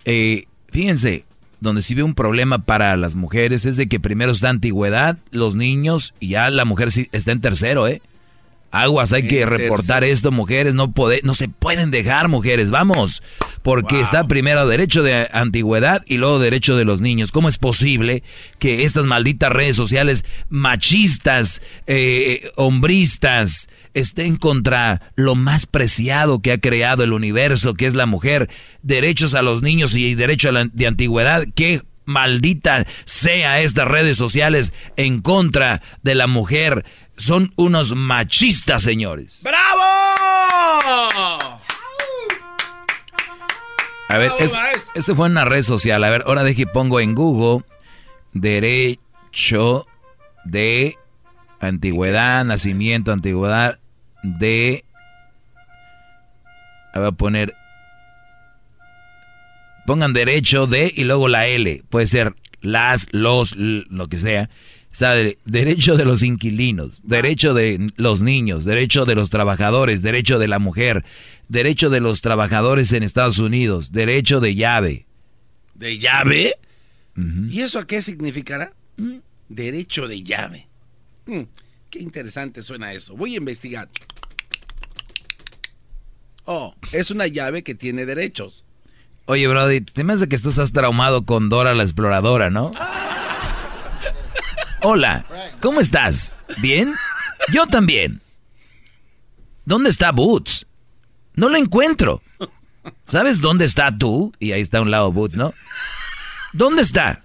[0.06, 1.26] Eh, fíjense,
[1.60, 5.56] donde sí ve un problema para las mujeres es de que primero está antigüedad, los
[5.56, 8.02] niños, y ya la mujer sí está en tercero, ¿eh?
[8.76, 13.22] Aguas, hay que reportar esto, mujeres, no pode- no se pueden dejar, mujeres, vamos,
[13.62, 17.32] porque está primero derecho de antigüedad y luego derecho de los niños.
[17.32, 18.24] ¿Cómo es posible
[18.58, 26.58] que estas malditas redes sociales machistas, eh, hombristas, estén contra lo más preciado que ha
[26.58, 28.50] creado el universo, que es la mujer?
[28.82, 31.82] Derechos a los niños y derecho a la, de antigüedad, ¿qué?
[32.06, 36.84] Maldita sea estas redes sociales en contra de la mujer.
[37.18, 39.42] Son unos machistas, señores.
[39.44, 39.82] ¡Bravo!
[44.10, 44.54] A ver, es-
[44.96, 46.04] este fue en una red social.
[46.04, 47.64] A ver, ahora deje pongo en Google
[48.34, 49.88] derecho
[50.44, 50.98] de
[51.60, 53.80] antigüedad, nacimiento, antigüedad
[54.22, 54.84] de...
[56.94, 57.54] Voy a poner...
[59.86, 61.84] Pongan derecho de y luego la L.
[61.90, 64.50] Puede ser las, los, lo que sea.
[64.94, 70.04] O sea, de- derecho de los inquilinos, derecho de los niños, derecho de los trabajadores,
[70.04, 71.04] derecho de la mujer,
[71.50, 75.08] derecho de los trabajadores en Estados Unidos, derecho de llave.
[75.74, 76.54] ¿De llave?
[77.50, 78.74] ¿Y eso a qué significará?
[79.50, 80.68] Derecho de llave.
[81.26, 81.42] Mm,
[81.90, 83.16] qué interesante suena eso.
[83.16, 83.90] Voy a investigar.
[86.46, 88.64] Oh, es una llave que tiene derechos.
[89.26, 92.72] Oye, Brody, te me hace que tú estás traumado con Dora la exploradora, ¿no?
[94.86, 95.26] Hola,
[95.62, 96.34] ¿cómo estás?
[96.58, 96.94] ¿Bien?
[97.54, 98.22] Yo también.
[99.64, 100.66] ¿Dónde está Boots?
[101.36, 102.22] No lo encuentro.
[103.08, 104.34] ¿Sabes dónde está tú?
[104.40, 105.54] Y ahí está a un lado Boots, ¿no?
[106.52, 107.24] ¿Dónde está?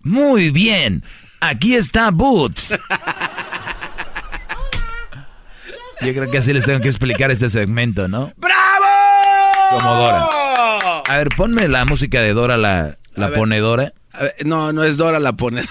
[0.00, 1.04] Muy bien.
[1.40, 2.70] Aquí está Boots.
[6.00, 8.32] Yo creo que así les tengo que explicar este segmento, ¿no?
[8.36, 8.86] ¡Bravo!
[9.70, 10.26] Como Dora.
[11.06, 13.92] A ver, ponme la música de Dora la, la ponedora.
[14.12, 15.68] A ver, no, no es Dora la ponedora,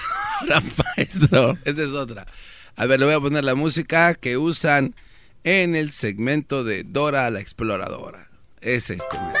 [0.96, 1.58] maestro.
[1.64, 2.26] Esa es otra.
[2.76, 4.94] A ver, le voy a poner la música que usan
[5.44, 8.28] en el segmento de Dora la exploradora.
[8.60, 9.18] Es este.
[9.18, 9.40] mira.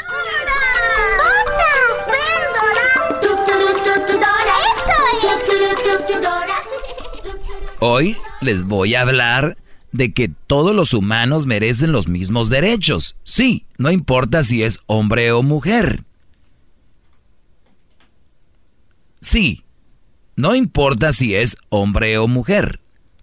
[7.84, 9.56] Hoy les voy a hablar
[9.90, 13.16] de que todos los humanos merecen los mismos derechos.
[13.24, 16.04] Sí, no importa si es hombre o mujer.
[19.22, 19.64] Sí,
[20.34, 22.80] no importa si es hombre o mujer.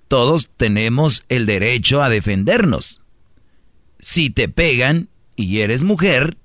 [0.07, 3.01] Todos tenemos el derecho a defendernos.
[3.99, 6.37] Si te pegan y eres mujer,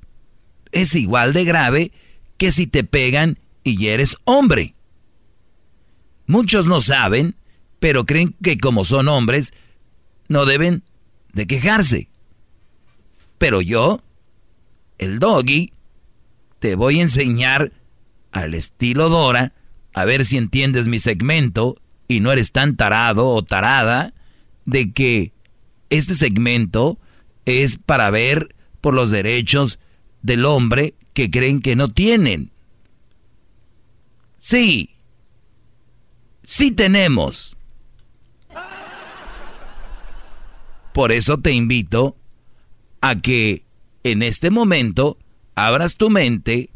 [0.72, 1.92] es igual de grave
[2.36, 4.74] que si te pegan y eres hombre.
[6.26, 7.36] Muchos no saben,
[7.78, 9.54] pero creen que como son hombres,
[10.28, 10.82] no deben
[11.32, 12.08] de quejarse.
[13.38, 14.02] Pero yo,
[14.98, 15.72] el doggy,
[16.58, 17.72] te voy a enseñar
[18.34, 19.54] al estilo Dora,
[19.94, 24.12] a ver si entiendes mi segmento y no eres tan tarado o tarada
[24.66, 25.32] de que
[25.88, 26.98] este segmento
[27.46, 29.78] es para ver por los derechos
[30.20, 32.50] del hombre que creen que no tienen.
[34.36, 34.96] Sí,
[36.42, 37.56] sí tenemos.
[40.92, 42.16] Por eso te invito
[43.00, 43.64] a que
[44.02, 45.18] en este momento
[45.54, 46.70] abras tu mente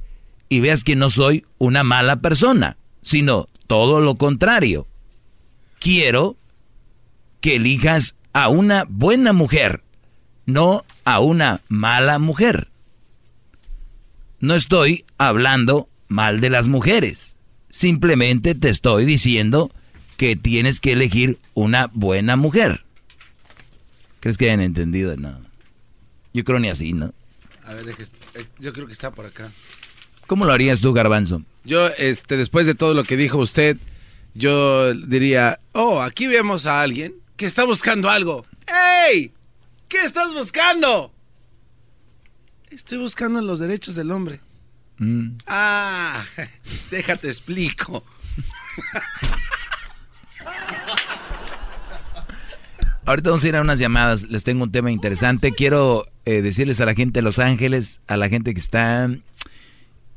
[0.49, 4.87] y veas que no soy una mala persona, sino todo lo contrario.
[5.79, 6.37] Quiero
[7.41, 9.83] que elijas a una buena mujer,
[10.47, 12.69] no a una mala mujer.
[14.41, 17.37] No estoy hablando mal de las mujeres,
[17.71, 19.71] simplemente te estoy diciendo
[20.17, 22.85] que tienes que elegir una buena mujer.
[24.21, 25.17] ¿Crees que hayan entendido?
[25.17, 25.41] No.
[26.33, 27.15] Yo creo ni así, ¿no?
[27.65, 27.89] A ver,
[28.35, 29.53] eh, yo creo que está por acá.
[30.29, 31.43] ¿Cómo lo harías tú, Garbanzo?
[31.65, 33.79] Yo, este, después de todo lo que dijo usted,
[34.35, 38.45] yo diría, oh, aquí vemos a alguien que está buscando algo.
[39.11, 39.33] ¡Ey!
[39.89, 41.11] ¿Qué estás buscando?
[42.71, 44.41] Estoy buscando los derechos del hombre.
[44.99, 45.39] Mm.
[45.47, 46.27] Ah,
[46.91, 48.05] déjate explico.
[53.07, 54.25] Ahorita vamos a ir a unas llamadas.
[54.25, 55.53] Les tengo un tema interesante.
[55.53, 59.09] Quiero eh, decirles a la gente de Los Ángeles, a la gente que está.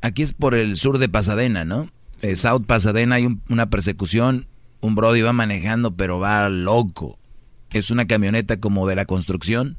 [0.01, 1.89] Aquí es por el sur de Pasadena, ¿no?
[2.21, 4.47] Eh, South Pasadena hay un- una persecución.
[4.79, 7.19] Un Brody va manejando, pero va loco.
[7.71, 9.77] Es una camioneta como de la construcción.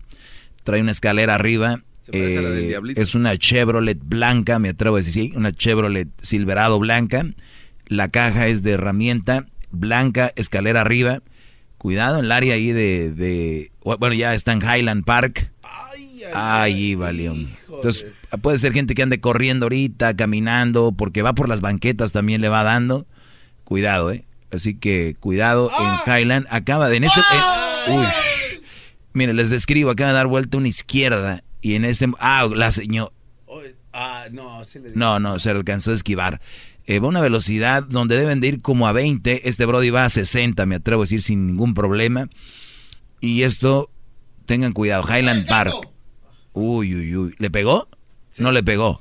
[0.64, 1.82] Trae una escalera arriba.
[2.10, 3.00] parece a la del Eh, Diablito.
[3.00, 7.24] es una Chevrolet blanca, me atrevo a decir, sí, una Chevrolet Silverado blanca.
[7.86, 11.22] La caja es de herramienta blanca, escalera arriba.
[11.78, 15.52] Cuidado en el área ahí de, de- bueno, ya está en Highland Park.
[16.34, 17.34] Ay, valió.
[17.34, 18.06] Entonces,
[18.40, 22.48] puede ser gente que ande corriendo ahorita, caminando, porque va por las banquetas también le
[22.48, 23.06] va dando.
[23.64, 24.24] Cuidado, ¿eh?
[24.50, 26.46] Así que cuidado en Highland.
[26.50, 27.20] Acaba de en este.
[27.88, 28.06] en- uy.
[29.14, 32.08] Mire, les describo, acaba de dar vuelta a una izquierda y en ese.
[32.18, 33.12] Ah, la señor.
[33.94, 36.40] Ah, no, sí le No, no, se alcanzó a esquivar.
[36.86, 39.48] Eh, va a una velocidad donde deben de ir como a 20.
[39.48, 42.28] Este Brody va a 60, me atrevo a decir, sin ningún problema.
[43.20, 43.90] Y esto,
[44.46, 45.74] tengan cuidado, Highland Park.
[46.52, 47.34] Uy, uy, uy.
[47.38, 47.88] ¿Le pegó?
[48.38, 48.98] No le pegó.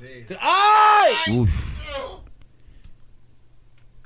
[1.28, 1.50] Uf.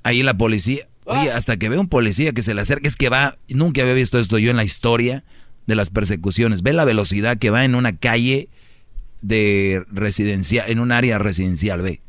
[0.03, 0.87] Ahí la policía.
[1.05, 3.95] Oye, hasta que ve un policía que se le acerca, es que va, nunca había
[3.95, 5.25] visto esto yo en la historia
[5.67, 6.63] de las persecuciones.
[6.63, 8.49] Ve la velocidad que va en una calle
[9.23, 12.01] de residencial, en un área residencial, ve.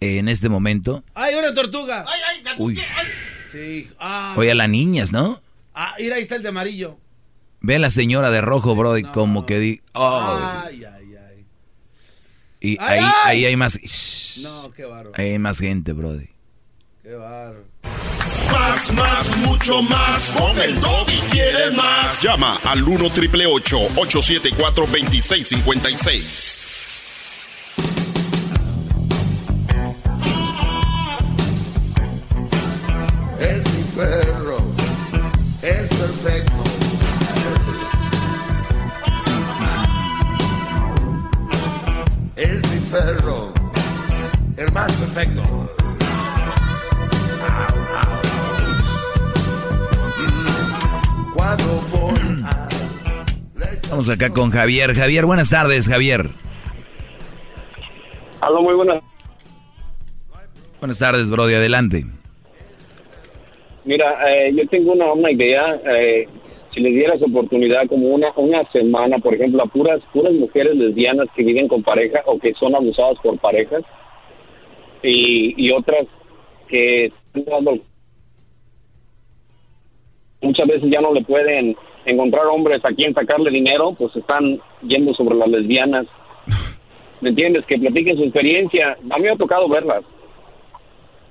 [0.00, 2.04] En este momento, ¡Ay, una tortuga!
[2.06, 2.54] ¡Ay, ay!
[2.58, 2.78] uy,
[3.52, 3.88] Sí.
[3.98, 5.40] Ah, oye a las niñas, ¿no?
[5.74, 6.98] ah, mira, ahí está el de amarillo.
[7.60, 11.44] Ve a la señora de rojo, Brody, como que di, oh, Ay, ay, ay.
[12.60, 13.12] y Ay, ahí, ay.
[13.24, 13.78] ahí hay más,
[14.40, 15.12] No, qué bárbaro.
[15.14, 16.28] ahí hay más gente, Brody.
[17.02, 17.64] Qué bárbaro.
[18.52, 20.30] Más, más, mucho más.
[20.30, 22.22] Con el y quieres más.
[22.22, 26.68] Llama al 1 triple 874 2656.
[54.08, 54.94] Vamos acá con Javier.
[54.94, 56.30] Javier, buenas tardes, Javier.
[58.40, 59.02] Aló, muy buenas.
[60.80, 62.06] Buenas tardes, Brody, adelante.
[63.84, 65.78] Mira, eh, yo tengo una, una idea.
[65.84, 66.26] eh,
[66.72, 71.28] si les dieras oportunidad, como una una semana, por ejemplo, a puras puras mujeres lesbianas
[71.36, 73.82] que viven con pareja o que son abusadas por parejas
[75.02, 76.06] y, y otras
[76.66, 77.78] que están dando-
[80.40, 81.76] muchas veces ya no le pueden
[82.10, 86.06] encontrar hombres a quien sacarle dinero, pues están yendo sobre las lesbianas.
[87.20, 87.64] ¿Me entiendes?
[87.66, 88.96] Que platiquen su experiencia.
[89.10, 90.04] A mí me ha tocado verlas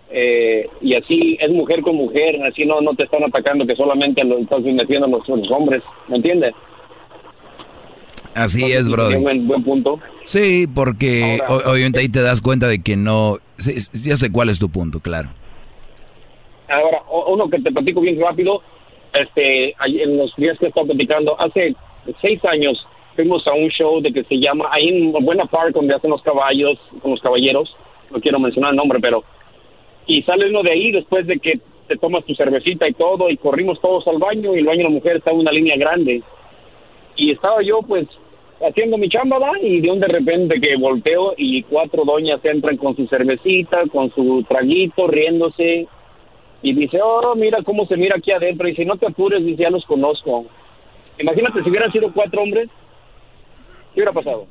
[0.10, 4.24] eh, y así es mujer con mujer, así no no te están atacando que solamente
[4.24, 6.54] lo estás metiendo a los, los hombres, ¿me entiendes?
[8.34, 9.16] Así es, Brody.
[9.16, 10.00] Qué buen, buen punto.
[10.24, 13.38] Sí, porque o- obviamente ahí te das cuenta de que no...
[13.58, 13.74] sí,
[14.04, 15.30] ya sé cuál es tu punto, claro.
[16.70, 18.62] Ahora, uno que te platico bien rápido,
[19.14, 21.76] este, en los días que he estado platicando, hace
[22.22, 22.86] seis años
[23.16, 26.22] fuimos a un show de que se llama, ahí en Buena Park, donde hacen los
[26.22, 27.76] caballos, con los caballeros,
[28.12, 29.24] no quiero mencionar el nombre, pero,
[30.06, 33.38] y sale uno de ahí después de que te tomas tu cervecita y todo, y
[33.38, 36.22] corrimos todos al baño, y el baño de la mujer estaba en una línea grande,
[37.16, 38.08] y estaba yo, pues,
[38.62, 39.52] haciendo mi chamba, ¿va?
[39.62, 44.12] y de un de repente que volteo y cuatro doñas entran con su cervecita, con
[44.14, 45.88] su traguito, riéndose,
[46.62, 48.68] y dice, oh, mira cómo se mira aquí adentro.
[48.68, 50.46] Y dice, no te apures, dice, ya los conozco.
[51.20, 52.70] Imagínate si hubieran sido cuatro hombres,
[53.94, 54.48] ¿qué hubiera pasado?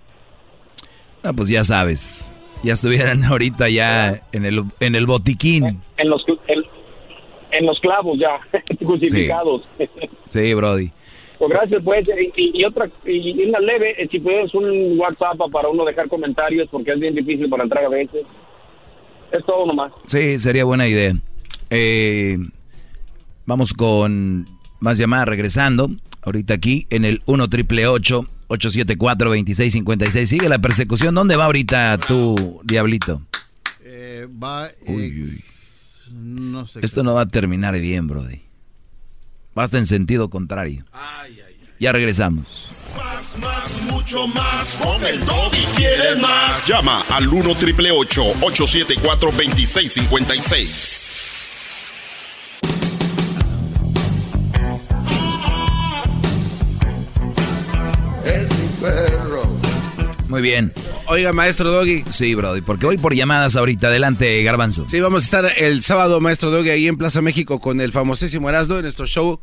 [1.23, 2.33] Ah, pues ya sabes.
[2.63, 5.83] Ya estuvieran ahorita ya en el, en el botiquín.
[5.97, 6.63] En los, en,
[7.53, 8.41] en los clavos ya,
[8.79, 9.63] crucificados.
[10.27, 10.91] Sí, Brody.
[11.39, 12.09] Pues gracias, pues.
[12.37, 16.69] Y, y otra, y una leve, eh, si puedes, un WhatsApp para uno dejar comentarios,
[16.71, 18.25] porque es bien difícil para entrar a veces.
[19.33, 19.93] Es todo nomás.
[20.07, 21.13] Sí, sería buena idea.
[21.71, 22.39] Eh,
[23.45, 24.49] vamos con
[24.81, 25.91] más llamadas regresando.
[26.23, 31.15] Ahorita aquí en el 1 triple 874 2656 Sigue la persecución.
[31.15, 33.23] ¿Dónde va ahorita tu diablito?
[33.85, 34.69] Eh, va.
[34.87, 36.81] Uy, ex- No sé.
[36.83, 38.41] Esto no va a terminar bien, Brody.
[39.55, 40.85] Basta en sentido contrario.
[41.79, 42.69] Ya regresamos.
[42.97, 44.77] Más, más, mucho más.
[44.77, 46.67] Con el y quieres más.
[46.67, 51.13] Llama al 1 triple 874 2656.
[58.87, 59.43] Perro.
[60.29, 60.73] Muy bien.
[61.09, 62.05] Oiga, maestro Doggy.
[62.11, 63.89] Sí, Brody, porque voy por llamadas ahorita.
[63.89, 64.87] Adelante, Garbanzo.
[64.89, 68.49] Sí, vamos a estar el sábado, maestro Doggy, ahí en Plaza México con el famosísimo
[68.49, 69.41] Erasmo en nuestro show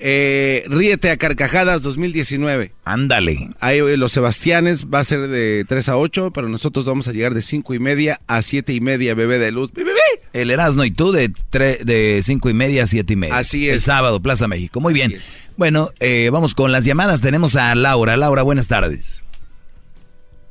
[0.00, 2.72] Eh, Ríete a Carcajadas 2019.
[2.84, 3.50] Ándale.
[3.60, 7.12] Ahí eh, los Sebastianes va a ser de 3 a 8, pero nosotros vamos a
[7.12, 9.72] llegar de 5 y media a 7 y media, bebé de luz.
[9.72, 9.90] ¡Bebé!
[10.32, 13.36] El Erasmo y tú de, tre- de cinco y media a siete y media.
[13.36, 13.74] Así es.
[13.74, 14.80] El sábado, Plaza México.
[14.80, 15.14] Muy bien.
[15.56, 17.20] Bueno, eh, vamos con las llamadas.
[17.20, 18.16] Tenemos a Laura.
[18.16, 19.24] Laura, buenas tardes.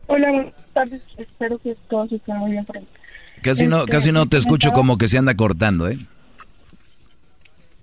[0.07, 1.01] Hola, buenas tardes.
[1.17, 2.87] Espero que todos estén muy bien por ahí.
[3.41, 5.97] Casi no, Este, casi no te escucho estaba- como que se anda cortando, ¿eh?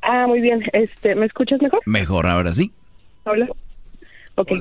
[0.02, 0.62] Ah, muy bien.
[0.72, 1.80] Este, ¿me escuchas mejor?
[1.86, 2.70] Mejor ahora sí.
[3.24, 3.48] Hola.
[4.36, 4.52] Ok.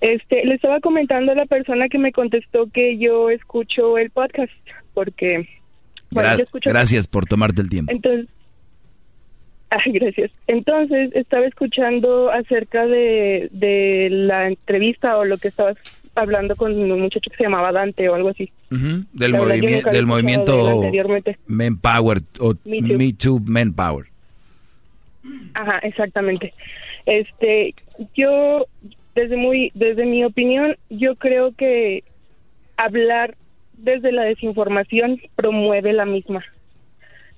[0.00, 4.52] Este, le estaba comentando a la persona que me contestó que yo escucho el podcast
[4.94, 5.46] porque
[6.10, 7.92] bueno, Gra- yo escucho gracias por tomarte el tiempo.
[7.92, 8.26] Entonces,
[9.70, 10.30] ay, gracias.
[10.46, 15.76] Entonces, estaba escuchando acerca de, de la entrevista o lo que estabas
[16.14, 18.50] hablando con un muchacho que se llamaba Dante o algo así.
[18.70, 19.32] Del,
[19.92, 21.36] del movimiento anteriormente.
[21.46, 22.96] Men Power o Me Too.
[22.98, 24.06] Me Too Men Power.
[25.54, 26.52] Ajá, exactamente.
[27.06, 27.74] Este,
[28.14, 28.66] yo
[29.14, 32.04] desde muy desde mi opinión, yo creo que
[32.76, 33.34] hablar
[33.72, 36.44] desde la desinformación promueve la misma.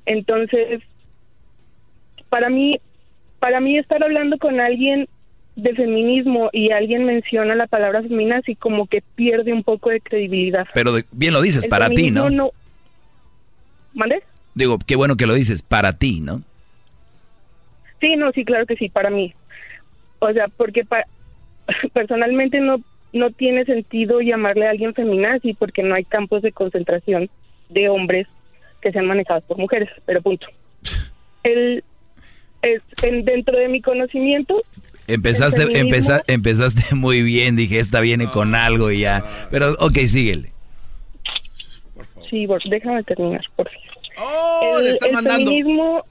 [0.07, 0.81] Entonces,
[2.29, 2.81] para mí
[3.39, 5.09] para mí estar hablando con alguien
[5.55, 10.67] de feminismo y alguien menciona la palabra feminazi como que pierde un poco de credibilidad.
[10.75, 12.51] Pero de- bien lo dices, El para ti, ¿no?
[13.95, 14.23] ¿Mande?
[14.55, 16.43] Digo, qué bueno que lo dices, para ti, ¿no?
[18.01, 19.35] Sí, no, sí, claro que sí, para mí.
[20.21, 21.07] O sea, porque pa-
[21.93, 22.81] personalmente no
[23.11, 27.31] no tiene sentido llamarle a alguien feminazi porque no hay campos de concentración
[27.71, 28.27] de hombres
[28.83, 30.47] que sean manejados por mujeres, pero punto.
[31.43, 31.83] El,
[32.61, 34.63] es, en, dentro de mi conocimiento,
[35.07, 39.25] Empezaste, empeza- empezaste muy bien, dije, esta viene con algo y ya.
[39.51, 40.53] Pero, ok, síguele.
[42.29, 43.89] sí, Bor, déjame terminar, por favor.
[44.19, 44.77] ¡Oh!
[44.81, 45.51] el, le están el mandando.
[45.51, 46.05] feminismo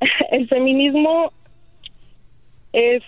[0.30, 1.32] el feminismo
[2.72, 3.02] es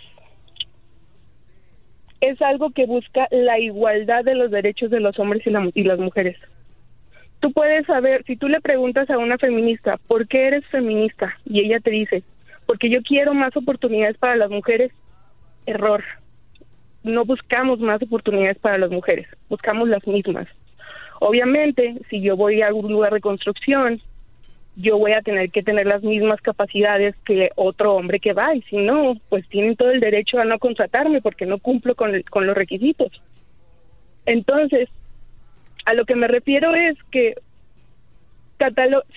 [2.21, 5.83] es algo que busca la igualdad de los derechos de los hombres y, la- y
[5.83, 6.37] las mujeres.
[7.41, 11.37] Tú puedes saber, si tú le preguntas a una feminista, ¿por qué eres feminista?
[11.45, 12.23] Y ella te dice,
[12.67, 14.93] porque yo quiero más oportunidades para las mujeres.
[15.67, 16.05] Error.
[17.03, 20.47] No buscamos más oportunidades para las mujeres, buscamos las mismas.
[21.21, 24.01] Obviamente, si yo voy a algún lugar de construcción,
[24.77, 28.63] yo voy a tener que tener las mismas capacidades que otro hombre que va y
[28.63, 32.25] si no, pues tienen todo el derecho a no contratarme porque no cumplo con, el-
[32.29, 33.11] con los requisitos.
[34.25, 34.89] Entonces,
[35.85, 37.35] a lo que me refiero es que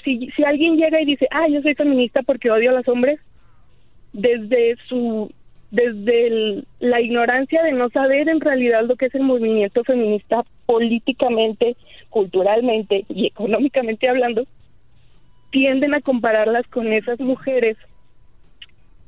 [0.04, 3.20] si, si alguien llega y dice, ah, yo soy feminista porque odio a los hombres,
[4.14, 5.32] desde su
[5.72, 11.76] desde la ignorancia de no saber en realidad lo que es el movimiento feminista políticamente,
[12.10, 14.46] culturalmente y económicamente hablando,
[15.56, 17.78] tienden a compararlas con esas mujeres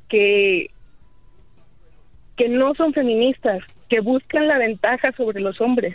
[0.08, 0.70] que
[2.38, 3.60] que no son feministas,
[3.90, 5.94] que buscan la ventaja sobre los hombres.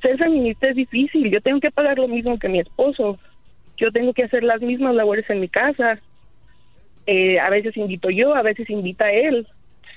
[0.00, 3.18] Ser feminista es difícil, yo tengo que pagar lo mismo que mi esposo,
[3.76, 5.98] yo tengo que hacer las mismas labores en mi casa,
[7.06, 9.46] eh, a veces invito yo, a veces invita él.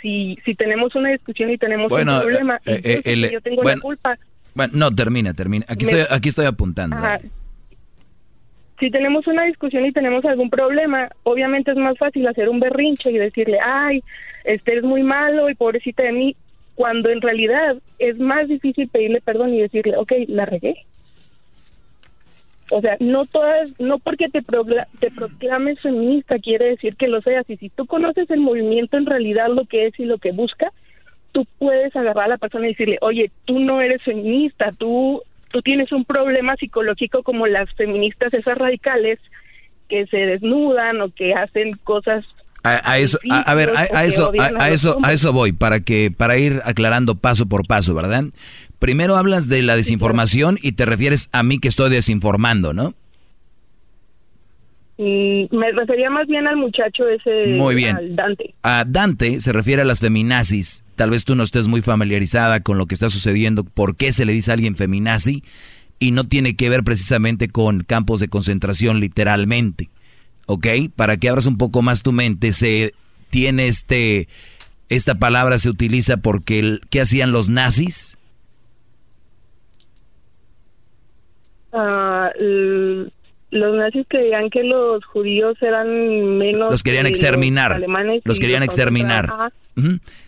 [0.02, 3.62] Si, si tenemos una discusión y tenemos Bueno, un problema, eh, eh, el- yo tengo
[3.62, 4.20] bueno, la culpa.
[4.56, 5.66] Bueno, no, termina, termina.
[5.70, 6.98] Aquí, Me- estoy, aquí estoy apuntando.
[6.98, 7.20] Ajá.
[8.80, 13.12] Si tenemos una discusión y tenemos algún problema, obviamente es más fácil hacer un berrinche
[13.12, 14.02] y decirle, ay,
[14.46, 16.36] este es muy malo y pobrecita de mí,
[16.76, 20.86] cuando en realidad es más difícil pedirle perdón y decirle, ok, la regué.
[22.72, 24.42] O sea, no todas, no porque te,
[25.00, 27.50] te proclames feminista quiere decir que lo seas.
[27.50, 30.72] Y si tú conoces el movimiento en realidad lo que es y lo que busca,
[31.32, 35.62] tú puedes agarrar a la persona y decirle, oye, tú no eres feminista, tú, tú
[35.62, 39.20] tienes un problema psicológico como las feministas esas radicales
[39.88, 42.26] que se desnudan o que hacen cosas
[42.64, 45.52] A, a eso, a, a ver, a, a eso, a, a eso, a eso voy
[45.52, 48.26] para que para ir aclarando paso por paso, ¿verdad?
[48.80, 52.94] Primero hablas de la desinformación y te refieres a mí que estoy desinformando, ¿no?
[55.02, 57.96] Mm, me refería más bien al muchacho ese, Muy bien.
[57.96, 58.54] al Dante.
[58.64, 60.84] A Dante se refiere a las feminazis.
[60.98, 64.26] Tal vez tú no estés muy familiarizada con lo que está sucediendo, por qué se
[64.26, 65.42] le dice a alguien feminazi
[66.00, 69.90] y no tiene que ver precisamente con campos de concentración literalmente.
[70.48, 70.68] ¿Ok?
[70.98, 72.94] Para que abras un poco más tu mente, se
[73.30, 74.28] tiene este
[74.90, 78.18] esta palabra se utiliza porque el, ¿qué hacían los nazis?
[81.72, 83.12] Ah, l-
[83.52, 86.72] los nazis creían que los judíos eran menos.
[86.72, 87.74] Los querían que exterminar.
[87.74, 89.52] alemanes Los querían exterminar.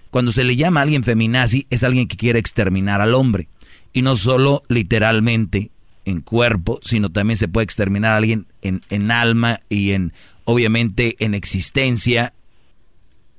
[0.09, 3.47] Cuando se le llama a alguien feminazi, es alguien que quiere exterminar al hombre.
[3.93, 5.69] Y no solo literalmente
[6.05, 11.15] en cuerpo, sino también se puede exterminar a alguien en, en alma y en, obviamente,
[11.19, 12.33] en existencia.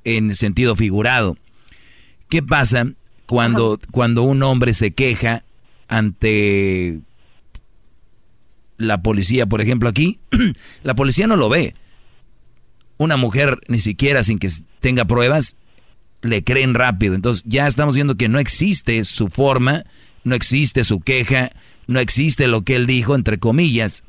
[0.05, 1.37] en sentido figurado.
[2.29, 2.87] ¿Qué pasa
[3.27, 5.43] cuando, cuando un hombre se queja
[5.89, 7.01] ante
[8.83, 10.21] la policía, por ejemplo, aquí?
[10.83, 11.75] la policía no lo ve.
[12.99, 14.51] Una mujer, ni siquiera sin que
[14.81, 15.57] tenga pruebas,
[16.23, 17.15] le creen rápido.
[17.15, 19.85] Entonces ya estamos viendo que no existe su forma,
[20.25, 21.51] no existe su queja,
[21.87, 24.05] no existe lo que él dijo, entre comillas.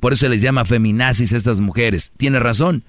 [0.00, 2.12] Por eso les llama feminazis a estas mujeres.
[2.16, 2.84] Tiene razón.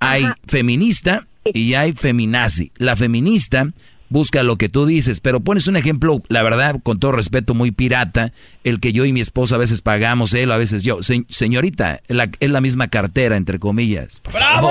[0.00, 2.72] Hay feminista y hay feminazi.
[2.76, 3.72] La feminista
[4.08, 7.70] busca lo que tú dices, pero pones un ejemplo, la verdad, con todo respeto, muy
[7.70, 8.32] pirata,
[8.64, 11.00] el que yo y mi esposa a veces pagamos, él a veces yo.
[11.02, 14.20] señorita, la, es la misma cartera, entre comillas.
[14.32, 14.70] ¡Bravo!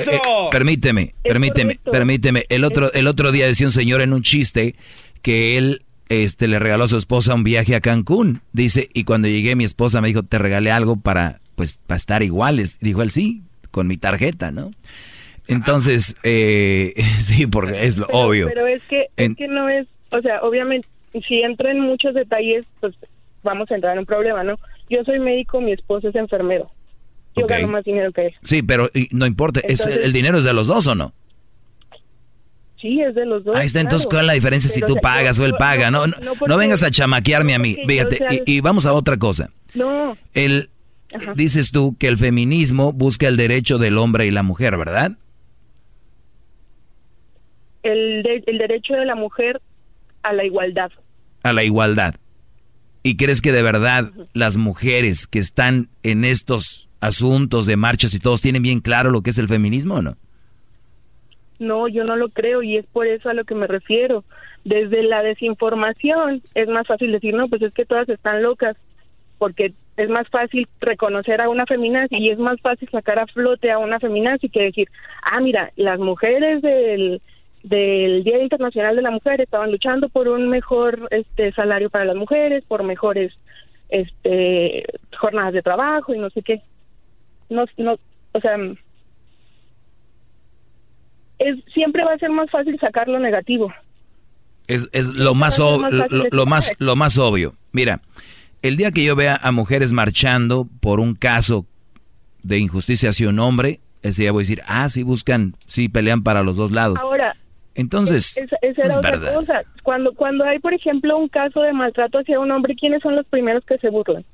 [0.00, 0.20] Eh, eh,
[0.50, 2.44] permíteme, permíteme, permíteme.
[2.48, 4.76] El otro, el otro día decía un señor en un chiste
[5.22, 8.42] que él este, le regaló a su esposa un viaje a Cancún.
[8.52, 12.22] Dice, y cuando llegué mi esposa me dijo, te regalé algo para, pues, para estar
[12.22, 12.78] iguales.
[12.80, 14.70] Dijo él, sí, con mi tarjeta, ¿no?
[15.48, 18.48] Entonces, eh, sí, porque es lo obvio.
[18.48, 20.86] Pero es que, es que no es, o sea, obviamente,
[21.26, 22.94] si entro en muchos detalles, pues
[23.42, 24.56] vamos a entrar en un problema, ¿no?
[24.90, 26.66] Yo soy médico, mi esposo es enfermero.
[27.36, 28.34] Yo gano más dinero que él.
[28.42, 31.12] Sí, pero no importa, ¿es, ¿el dinero es de los dos o no?
[32.80, 33.56] Sí, es de los dos.
[33.56, 35.90] Ahí está, entonces, ¿cuál es la diferencia si tú pagas o él paga?
[35.90, 37.76] No, no, vengas a chamaquearme a mí.
[37.86, 39.50] Fíjate, y, vamos a otra cosa.
[39.74, 40.16] No.
[40.32, 40.70] El,
[41.34, 45.12] dices tú que el feminismo busca el derecho del hombre y la mujer, ¿verdad?
[47.82, 49.60] El, el derecho de la mujer
[50.22, 50.90] a la igualdad.
[51.42, 52.14] A la igualdad.
[53.02, 58.18] ¿Y crees que de verdad las mujeres que están en estos asuntos de marchas y
[58.18, 60.16] todos tienen bien claro lo que es el feminismo o no?
[61.58, 64.24] No, yo no lo creo y es por eso a lo que me refiero.
[64.64, 68.76] Desde la desinformación es más fácil decir, no, pues es que todas están locas,
[69.38, 73.70] porque es más fácil reconocer a una feminazi y es más fácil sacar a flote
[73.70, 74.88] a una feminazi que decir,
[75.22, 77.20] ah, mira, las mujeres del,
[77.68, 82.16] del Día Internacional de la Mujer estaban luchando por un mejor este salario para las
[82.16, 83.32] mujeres, por mejores
[83.88, 84.84] este
[85.18, 86.62] jornadas de trabajo y no sé qué.
[87.50, 87.98] No, no,
[88.32, 88.56] o sea,
[91.38, 93.72] es, siempre va a ser más fácil sacar lo negativo.
[94.66, 97.54] Es, es lo más, lo, más lo más obvio.
[97.72, 98.00] Mira,
[98.60, 101.66] el día que yo vea a mujeres marchando por un caso
[102.42, 106.22] de injusticia hacia un hombre, ese día voy a decir, ah, sí buscan, sí pelean
[106.22, 106.98] para los dos lados.
[107.00, 107.34] Ahora,
[107.78, 109.64] entonces, es, verdad.
[109.84, 113.24] Cuando, cuando hay, por ejemplo, un caso de maltrato hacia un hombre, ¿quiénes son los
[113.26, 114.24] primeros que se burlan?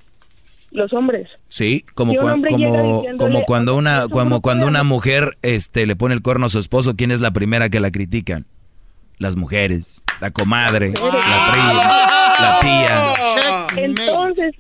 [0.71, 1.29] los hombres.
[1.49, 2.43] Sí, como, como,
[3.17, 6.97] como cuando una como cuando una mujer este le pone el cuerno a su esposo,
[6.97, 8.45] ¿quién es la primera que la critican?
[9.19, 11.83] Las mujeres, la comadre, la prima,
[12.41, 13.85] la tía.
[13.85, 14.57] Entonces,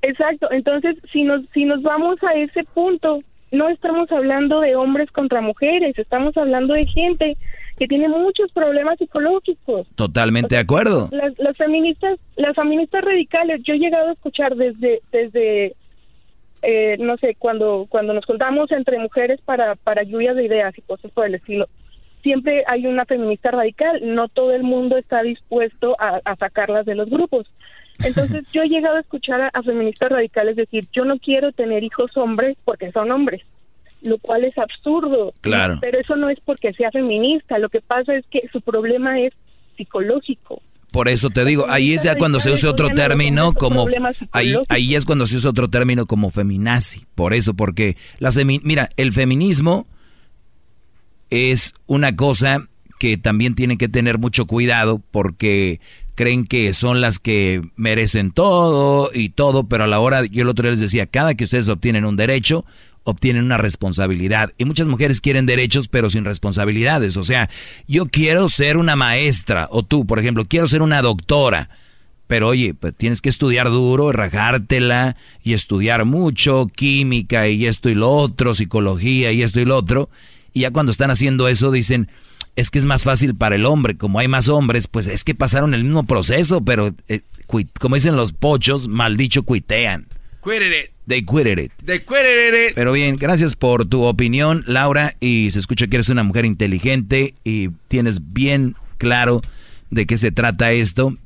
[0.00, 3.20] exacto, entonces si nos si nos vamos a ese punto,
[3.52, 7.36] no estamos hablando de hombres contra mujeres, estamos hablando de gente
[7.80, 9.88] que tiene muchos problemas psicológicos.
[9.94, 11.08] Totalmente de acuerdo.
[11.12, 15.74] Las, feministas, las feministas radicales, yo he llegado a escuchar desde, desde
[16.60, 20.82] eh, no sé, cuando, cuando nos contamos entre mujeres para, para lluvias de ideas y
[20.82, 21.68] cosas por el estilo,
[22.22, 27.08] siempre hay una feminista radical, no todo el mundo está dispuesto a, sacarlas de los
[27.08, 27.50] grupos.
[28.04, 31.82] Entonces yo he llegado a escuchar a, a feministas radicales decir, yo no quiero tener
[31.82, 33.40] hijos hombres porque son hombres
[34.02, 35.34] lo cual es absurdo.
[35.40, 35.78] Claro.
[35.80, 39.32] Pero eso no es porque sea feminista, lo que pasa es que su problema es
[39.76, 40.62] psicológico.
[40.92, 43.86] Por eso te digo, ahí es ya cuando se usa otro término como
[44.32, 47.06] ahí ahí es cuando se usa otro término como feminazi.
[47.14, 49.86] Por eso, porque las mira, el feminismo
[51.30, 52.68] es una cosa
[52.98, 55.80] que también tienen que tener mucho cuidado porque
[56.16, 60.48] creen que son las que merecen todo y todo, pero a la hora, yo el
[60.50, 62.66] otro día les decía, cada que ustedes obtienen un derecho,
[63.04, 64.52] obtienen una responsabilidad.
[64.58, 67.16] Y muchas mujeres quieren derechos pero sin responsabilidades.
[67.16, 67.48] O sea,
[67.86, 71.70] yo quiero ser una maestra, o tú, por ejemplo, quiero ser una doctora.
[72.26, 77.96] Pero oye, pues tienes que estudiar duro, rajártela y estudiar mucho, química y esto y
[77.96, 80.10] lo otro, psicología y esto y lo otro.
[80.52, 82.08] Y ya cuando están haciendo eso dicen,
[82.54, 85.34] es que es más fácil para el hombre, como hay más hombres, pues es que
[85.34, 87.22] pasaron el mismo proceso, pero eh,
[87.80, 90.06] como dicen los pochos, mal dicho, cuitean.
[91.10, 91.72] They quitted it.
[91.84, 92.74] They quitted it.
[92.76, 95.14] Pero bien, gracias por tu opinión, Laura.
[95.18, 99.40] Y se escucha que eres una mujer inteligente y tienes bien claro
[99.90, 101.16] de qué se trata esto.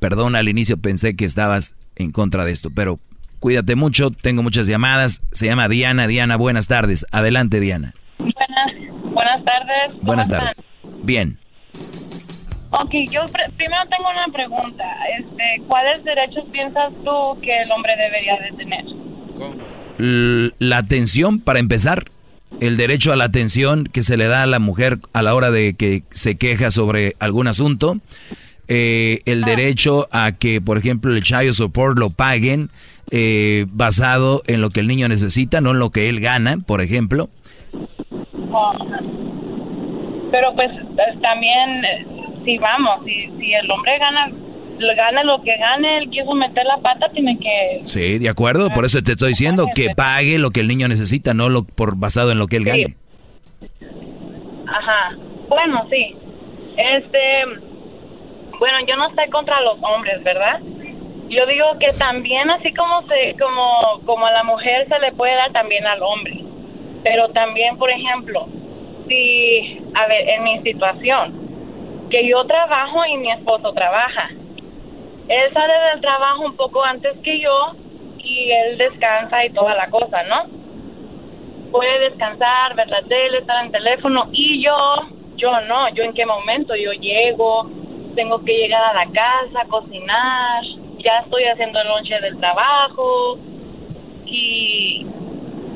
[0.00, 2.98] Perdón, al inicio pensé que estabas en contra de esto, pero
[3.38, 4.10] cuídate mucho.
[4.10, 5.22] Tengo muchas llamadas.
[5.30, 6.08] Se llama Diana.
[6.08, 7.06] Diana, buenas tardes.
[7.12, 7.94] Adelante, Diana.
[8.18, 10.02] Buenas, buenas tardes.
[10.02, 10.66] Buenas tardes.
[11.04, 11.38] Bien.
[12.72, 13.22] Ok, yo
[13.56, 14.84] primero tengo una pregunta.
[15.18, 18.84] Este, ¿Cuáles derechos piensas tú que el hombre debería de tener?
[20.58, 22.04] La atención, para empezar.
[22.60, 25.50] el derecho a la atención que se le da a la mujer a la hora
[25.50, 27.98] de que se queja sobre algún asunto,
[28.68, 32.70] eh, el derecho a que, por ejemplo, el child support lo paguen
[33.10, 36.80] eh, basado en lo que el niño necesita, no en lo que él gana, por
[36.80, 37.28] ejemplo.
[40.30, 41.82] Pero pues es también,
[42.44, 44.30] si vamos, si, si el hombre gana
[44.96, 47.82] gane lo que gane, él quiso meter la pata, tiene que...
[47.84, 51.34] Sí, de acuerdo, por eso te estoy diciendo que pague lo que el niño necesita,
[51.34, 52.96] no lo por basado en lo que él gane.
[54.66, 55.16] Ajá.
[55.48, 56.16] Bueno, sí.
[56.76, 57.44] Este,
[58.58, 60.60] bueno, yo no estoy contra los hombres, ¿verdad?
[61.28, 65.34] Yo digo que también así como se como como a la mujer se le puede
[65.34, 66.44] dar también al hombre.
[67.04, 68.48] Pero también, por ejemplo,
[69.08, 71.49] si a ver, en mi situación
[72.10, 74.28] que yo trabajo y mi esposo trabaja.
[75.28, 77.72] Él sale del trabajo un poco antes que yo
[78.18, 81.70] y él descansa y toda la cosa, ¿no?
[81.70, 84.76] Puede descansar, ver la tele, estar en teléfono y yo,
[85.36, 87.70] yo no, yo en qué momento, yo llego,
[88.16, 90.64] tengo que llegar a la casa, cocinar,
[90.98, 93.38] ya estoy haciendo el lonche del trabajo
[94.26, 95.06] y,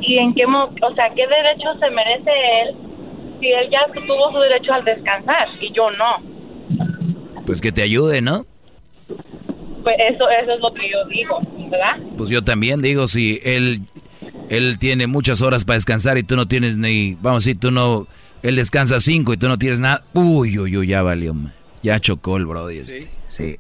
[0.01, 2.31] y en qué, o sea, qué derecho se merece
[2.63, 2.77] él
[3.41, 7.45] si él ya tuvo su derecho al descansar y yo no.
[7.47, 8.47] Pues que te ayude, ¿no?
[9.83, 11.41] Pues eso, eso es lo que yo digo,
[11.71, 11.99] ¿verdad?
[12.17, 13.83] Pues yo también digo, si él,
[14.49, 17.71] él tiene muchas horas para descansar y tú no tienes ni, vamos a decir, tú
[17.71, 18.07] no,
[18.43, 21.35] él descansa cinco y tú no tienes nada, uy, uy, uy, ya valió,
[21.83, 22.79] ya chocó el brody.
[22.79, 23.09] este.
[23.29, 23.57] Sí.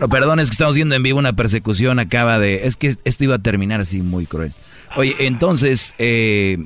[0.00, 3.24] No, perdón, es que estamos viendo en vivo una persecución, acaba de, es que esto
[3.24, 4.52] iba a terminar así muy cruel.
[4.96, 6.58] Oye, entonces, eh,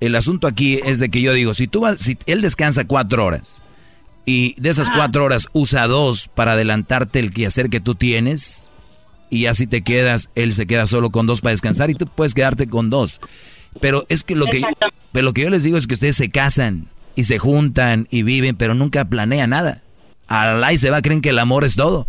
[0.00, 3.24] el asunto aquí es de que yo digo, si tú vas, si él descansa cuatro
[3.24, 3.62] horas
[4.24, 8.70] y de esas cuatro horas usa dos para adelantarte el quehacer que tú tienes
[9.30, 12.34] y así te quedas, él se queda solo con dos para descansar y tú puedes
[12.34, 13.20] quedarte con dos.
[13.80, 14.62] Pero es que lo que,
[15.12, 18.22] pero lo que yo les digo es que ustedes se casan y se juntan y
[18.22, 19.82] viven, pero nunca planean nada.
[20.28, 22.08] Al y se va, creen que el amor es todo.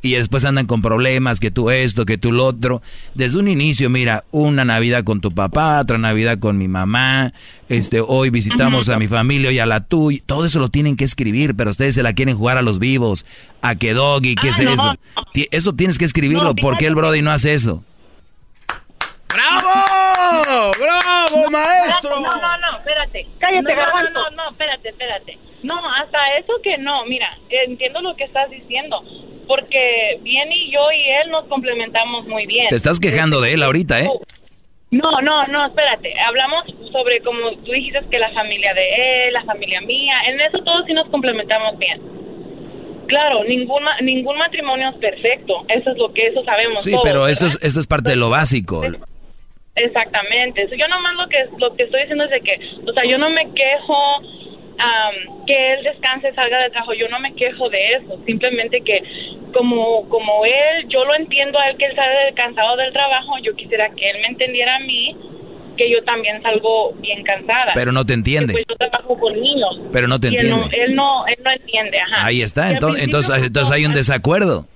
[0.00, 2.82] Y después andan con problemas, que tú esto, que tú lo otro.
[3.14, 7.32] Desde un inicio, mira, una Navidad con tu papá, otra Navidad con mi mamá,
[7.68, 10.20] este, hoy visitamos a mi familia y a la tuya.
[10.24, 13.26] Todo eso lo tienen que escribir, pero ustedes se la quieren jugar a los vivos,
[13.60, 14.94] a que doggy, ¿qué es eso?
[15.50, 17.82] Eso tienes que escribirlo, ¿por qué el Brody no hace eso?
[19.32, 20.72] ¡Bravo!
[20.78, 22.10] ¡Bravo, maestro!
[22.20, 23.26] No, no, no, espérate.
[23.38, 25.38] Cállate, no, no, no, no, espérate, espérate.
[25.62, 29.02] No, hasta eso que no, mira, entiendo lo que estás diciendo,
[29.46, 32.68] porque bien y yo y él nos complementamos muy bien.
[32.68, 34.08] Te estás quejando de él ahorita, ¿eh?
[34.90, 36.14] No, no, no, espérate.
[36.26, 40.58] Hablamos sobre como tú dijiste que la familia de él, la familia mía, en eso
[40.64, 42.00] todos sí nos complementamos bien.
[43.08, 47.02] Claro, ningún ma- ningún matrimonio es perfecto, eso es lo que eso sabemos Sí, todos,
[47.04, 48.82] pero esto es, esto es parte de lo básico.
[49.78, 50.68] Exactamente.
[50.68, 53.18] So, Yo nomás lo que lo que estoy diciendo es de que, o sea, yo
[53.18, 53.96] no me quejo
[54.78, 56.94] am, que él descanse, salga de trabajo.
[56.94, 58.18] Yo no me quejo de eso.
[58.26, 59.02] Simplemente que
[59.52, 63.38] como como él, yo lo entiendo a él que él sale cansado del trabajo.
[63.42, 65.16] Yo quisiera que él me entendiera a mí
[65.78, 67.72] que yo también salgo bien cansada.
[67.72, 68.52] Pero no te entiende.
[68.52, 69.80] Pues yo trabajo con niños.
[69.92, 70.76] Pero no te él entiende.
[70.76, 71.98] él no, él no entiende.
[72.00, 72.26] Ajá.
[72.26, 74.66] Ahí está, entonces, entonces, entonces hay un desacuerdo.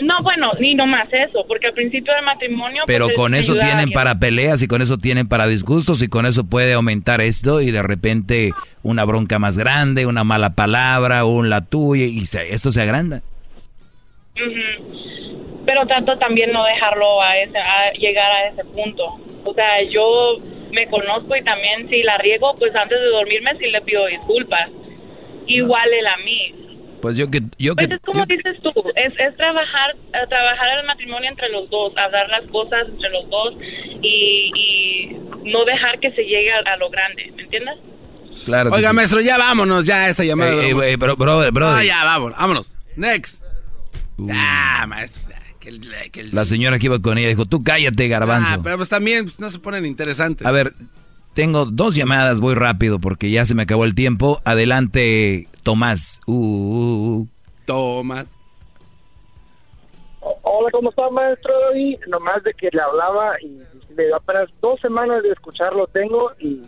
[0.00, 2.82] No, bueno, ni nomás eso, porque al principio del matrimonio.
[2.84, 6.26] pues, Pero con eso tienen para peleas y con eso tienen para disgustos y con
[6.26, 8.50] eso puede aumentar esto y de repente
[8.82, 13.22] una bronca más grande, una mala palabra, un la tuya y se- esto se agranda.
[14.34, 15.62] Ujú.
[15.64, 19.04] Pero trato también no dejarlo a ese a llegar a ese punto.
[19.44, 20.36] O sea, yo
[20.72, 24.70] me conozco y también si la riego, pues antes de dormirme sí le pido disculpas.
[25.46, 26.54] Igual él a mí.
[27.04, 30.78] Pues yo que yo que Pues es como dices tú, es, es trabajar eh, trabajar
[30.80, 33.54] el matrimonio entre los dos, hablar las cosas entre los dos
[34.00, 35.16] y, y
[35.50, 37.74] no dejar que se llegue a, a lo grande, ¿me entiendes?
[38.46, 38.96] claro que Oiga, sí.
[38.96, 40.52] maestro, ya vámonos, ya esa llamada.
[40.56, 40.86] De eh, broma.
[40.86, 41.78] eh, bro- brother, brother.
[41.78, 42.74] Ah, ya, vámonos, vámonos.
[42.96, 43.42] Next.
[44.30, 45.22] Ah, maestro.
[45.60, 45.78] que
[46.10, 48.48] que La señora que iba con ella dijo, tú cállate, garbanzo.
[48.50, 50.46] Ah, pero pues también pues, no se ponen interesantes.
[50.46, 50.72] A ver,
[51.34, 54.40] tengo dos llamadas, voy rápido porque ya se me acabó el tiempo.
[54.44, 56.20] Adelante, Tomás.
[56.26, 57.28] Uh, uh, uh.
[57.66, 58.26] Tomás.
[60.42, 61.52] Hola, ¿cómo está, maestro?
[61.76, 63.60] Y nomás de que le hablaba y
[63.96, 66.62] dio apenas dos semanas de escucharlo tengo y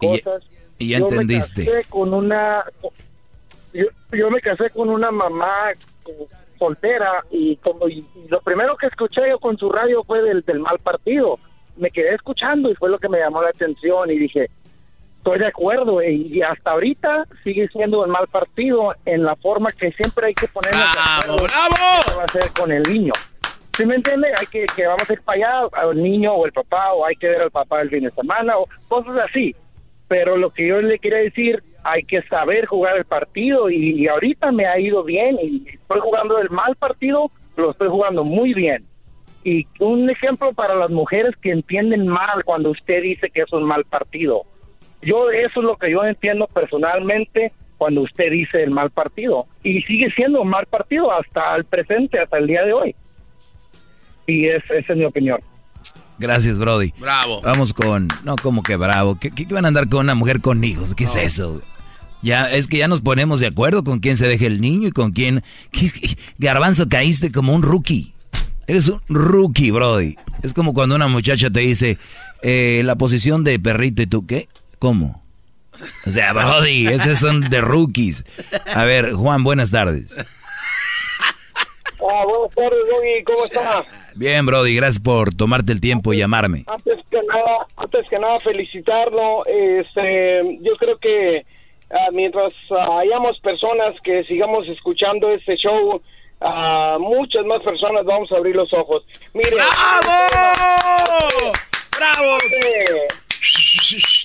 [0.00, 0.42] Y ya- cosas.
[0.78, 1.64] y ya Yo entendiste.
[1.64, 2.64] Me casé con una,
[3.72, 5.72] yo, yo me casé con una mamá
[6.02, 6.26] como
[6.58, 10.42] soltera y como y, y lo primero que escuché yo con su radio fue del,
[10.42, 11.38] del mal partido.
[11.76, 14.50] Me quedé escuchando y fue lo que me llamó la atención y dije,
[15.20, 19.68] estoy de acuerdo y, y hasta ahorita sigue siendo el mal partido en la forma
[19.70, 22.16] que siempre hay que poner ¡Bravo, bravo!
[22.16, 23.12] va a hacer con el niño.
[23.76, 24.28] ¿Sí me entiende?
[24.38, 27.16] Hay que, que vamos a ir para allá, al niño o el papá, o hay
[27.16, 29.54] que ver al papá el fin de semana, o cosas así.
[30.08, 34.08] Pero lo que yo le quería decir, hay que saber jugar el partido y, y
[34.08, 38.54] ahorita me ha ido bien y estoy jugando el mal partido, lo estoy jugando muy
[38.54, 38.86] bien.
[39.44, 43.64] Y un ejemplo para las mujeres que entienden mal cuando usted dice que es un
[43.64, 44.44] mal partido.
[45.02, 49.46] Yo eso es lo que yo entiendo personalmente cuando usted dice el mal partido.
[49.64, 52.94] Y sigue siendo un mal partido hasta el presente, hasta el día de hoy.
[54.26, 55.40] Y es, esa es mi opinión.
[56.18, 56.92] Gracias, Brody.
[56.98, 57.40] Bravo.
[57.42, 58.08] Vamos con.
[58.24, 59.18] No, como que bravo.
[59.18, 60.94] ¿Qué, qué van a andar con una mujer con hijos?
[60.94, 61.62] ¿Qué es eso?
[62.22, 64.92] Ya, es que ya nos ponemos de acuerdo con quién se deje el niño y
[64.92, 65.42] con quién.
[65.72, 68.12] ¿Qué- qué- Garbanzo, caíste como un rookie.
[68.66, 70.16] Eres un rookie, Brody.
[70.42, 71.96] Es como cuando una muchacha te dice
[72.42, 74.48] eh, la posición de perrito y tú, ¿qué?
[74.80, 75.14] ¿Cómo?
[76.06, 78.24] O sea, Brody, esos son de rookies.
[78.74, 80.16] A ver, Juan, buenas tardes.
[82.02, 83.84] Ah, buenas tardes, Doggy, ¿cómo está?
[84.14, 86.64] Bien, Brody, gracias por tomarte el tiempo y llamarme.
[86.66, 89.44] Antes que nada, antes que nada felicitarlo.
[89.44, 91.44] Este, yo creo que
[91.90, 96.00] ah, mientras ah, hayamos personas que sigamos escuchando este show,
[96.40, 99.04] ah, muchas más personas vamos a abrir los ojos.
[99.34, 99.72] Mire, ¡Bravo!
[101.98, 102.36] ¡Bravo!
[102.36, 104.19] Hace,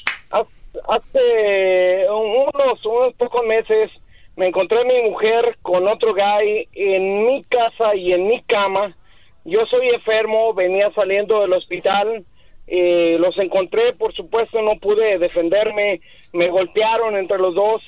[0.87, 3.91] hace unos, unos pocos meses
[4.35, 8.95] me encontré a mi mujer con otro guy en mi casa y en mi cama.
[9.45, 12.25] Yo soy enfermo, venía saliendo del hospital.
[12.67, 16.01] eh, los encontré, por supuesto, no pude defenderme.
[16.33, 17.81] Me golpearon entre los dos.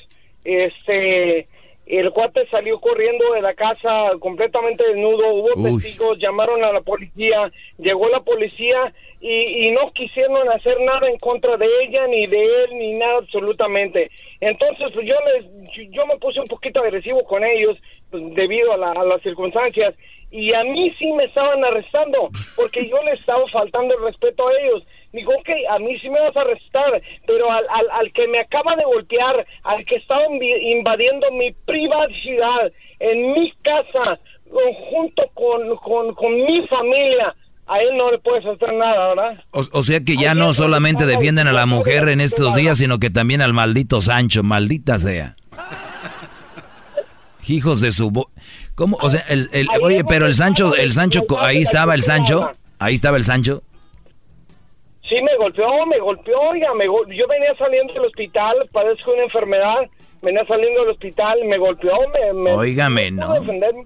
[0.46, 1.48] Este,
[1.90, 5.34] el cuate salió corriendo de la casa completamente desnudo.
[5.34, 5.82] Hubo Uy.
[5.82, 7.52] testigos, llamaron a la policía.
[7.78, 12.42] Llegó la policía y, y no quisieron hacer nada en contra de ella, ni de
[12.42, 14.12] él, ni nada absolutamente.
[14.42, 17.78] Entonces, pues yo les, yo me puse un poquito agresivo con ellos
[18.12, 19.96] pues, debido a, la- a las circunstancias.
[20.30, 24.52] Y a mí sí me estaban arrestando, porque yo les estaba faltando el respeto a
[24.60, 24.84] ellos.
[25.14, 28.40] Digo, ok, a mí sí me vas a arrestar, pero al, al, al que me
[28.40, 30.22] acaba de golpear, al que estaba
[30.62, 34.20] invadiendo mi privacidad, en mi casa,
[34.92, 37.34] junto con, con, con mi familia,
[37.68, 39.44] a él no le puedes hacer nada, ¿verdad?
[39.52, 42.98] O, o sea que ya no solamente defienden a la mujer en estos días, sino
[43.00, 45.36] que también al maldito Sancho, maldita sea.
[47.48, 48.12] Hijos de su...
[48.12, 48.30] bo-
[48.76, 48.98] ¿Cómo?
[49.02, 52.94] O sea, el, el- oye, pero el Sancho, el Sancho, ahí estaba el Sancho, ahí
[52.96, 53.64] estaba el Sancho.
[55.10, 59.24] Sí, me golpeó, me golpeó, oiga, me gol- yo venía saliendo del hospital, padezco una
[59.24, 59.78] enfermedad,
[60.22, 62.34] venía saliendo del hospital, me golpeó, me...
[62.34, 62.52] me
[63.12, 63.28] no.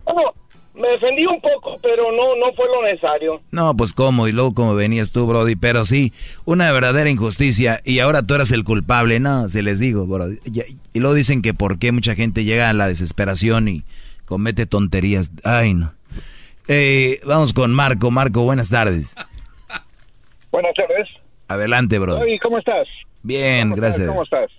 [0.06, 0.34] Bueno,
[0.74, 3.42] me defendí un poco, pero no, no fue lo necesario.
[3.52, 6.12] No, pues cómo, y luego como venías tú, Brody, pero sí,
[6.46, 10.38] una verdadera injusticia, y ahora tú eras el culpable, no, se les digo, Brody.
[10.94, 13.84] Y luego dicen que por qué mucha gente llega a la desesperación y
[14.26, 15.30] comete tonterías.
[15.44, 15.94] Ay, no.
[16.68, 18.12] Eh, vamos con Marco.
[18.12, 19.14] Marco, buenas tardes.
[20.52, 21.08] Buenas tardes.
[21.48, 22.22] Adelante, Brody.
[22.22, 22.88] Oye, ¿cómo estás?
[23.24, 24.00] Bien, ¿Cómo gracias.
[24.00, 24.10] estás?
[24.10, 24.52] ¿Cómo estás?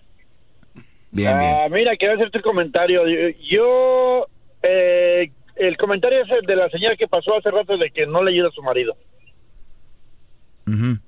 [1.11, 1.55] Bien, bien.
[1.55, 3.03] Ah, mira, quiero hacerte un comentario.
[3.51, 4.27] Yo,
[4.63, 8.23] eh, el comentario es el de la señora que pasó hace rato de que no
[8.23, 8.97] le ayuda a su marido.
[10.67, 10.99] Ujú.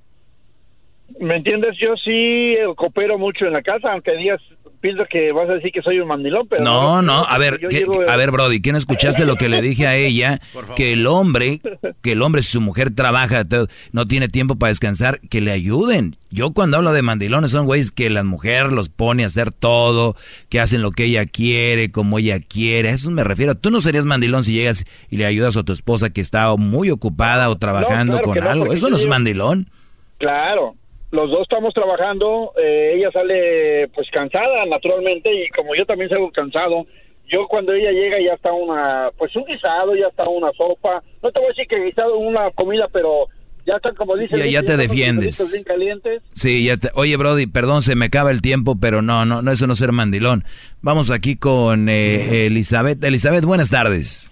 [1.20, 1.77] ¿Me entiendes?
[1.78, 4.40] Yo sí coopero mucho en la casa, aunque digas,
[4.85, 6.62] pienso que vas a decir que soy un mandilón, pero...
[6.62, 9.48] No, no, a ver, yo ¿qué- llego- a ver, Brody, ¿qué no escuchaste lo que
[9.48, 10.40] le dije a ella?
[10.77, 11.62] Que el hombre,
[12.02, 15.52] que el hombre, si su mujer trabaja, todo, no tiene tiempo para descansar, que le
[15.52, 16.16] ayuden.
[16.31, 20.16] Yo cuando hablo de mandilones son güeyes que la mujer los pone a hacer todo,
[20.51, 22.90] que hacen lo que ella quiere, como ella quiere.
[22.90, 23.55] A eso me refiero.
[23.55, 26.90] Tú no serías mandilón si llegas y le ayudas a tu esposa que está muy
[26.90, 28.73] ocupada o trabajando claro con no, algo.
[28.74, 29.70] Eso no es digo- mandilón.
[30.19, 30.74] Claro,
[31.15, 36.31] los dos estamos trabajando, eh, ella sale pues cansada naturalmente y como yo también salgo
[36.32, 36.86] cansado,
[37.28, 41.31] yo cuando ella llega ya está una, pues un guisado, ya está una sopa, no
[41.31, 43.28] te voy a decir que guisado una comida, pero
[43.66, 44.39] ya están como dicen.
[44.39, 45.51] Ya- ya te defiendes.
[45.53, 46.23] bien calientes.
[46.32, 49.51] Sí, ya te- oye, Brody, perdón, se me acaba el tiempo, pero no, no, no,
[49.53, 50.45] eso no es ser mandilón.
[50.82, 53.03] Vamos aquí con eh, Elizabeth.
[53.03, 54.31] Elizabeth, buenas tardes.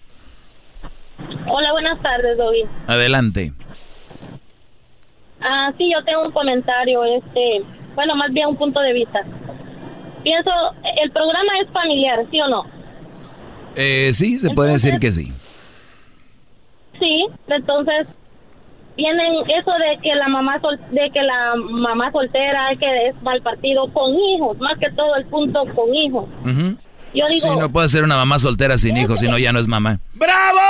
[1.48, 2.64] Hola, buenas tardes, Dobby.
[2.88, 3.52] Adelante.
[5.44, 7.62] Ah, sí, yo tengo un comentario, este,
[7.94, 9.20] bueno, más bien un punto de vista.
[10.22, 10.50] Pienso,
[11.02, 12.64] el programa es familiar, ¿sí o no?
[13.74, 15.32] Eh, sí, se puede decir que sí.
[16.98, 18.06] Sí, entonces
[18.96, 23.40] vienen eso de que la mamá sol- de que la mamá soltera que es mal
[23.42, 26.26] partido con hijos, más que todo el punto con hijos.
[27.14, 29.58] Yo digo, Sí, no puede ser una mamá soltera sin hijos, si no ya no
[29.58, 29.98] es mamá.
[30.14, 30.60] ¡Bravo!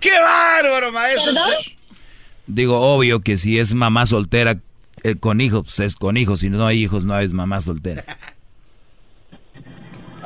[0.00, 1.32] ¡Qué bárbaro, maestro!
[2.46, 4.56] Digo, obvio que si es mamá soltera
[5.04, 8.02] eh, con hijos, pues es con hijos, si no hay hijos no es mamá soltera.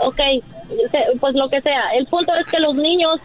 [0.00, 0.16] ok,
[0.90, 1.90] se- pues lo que sea.
[1.98, 3.20] El punto es que los niños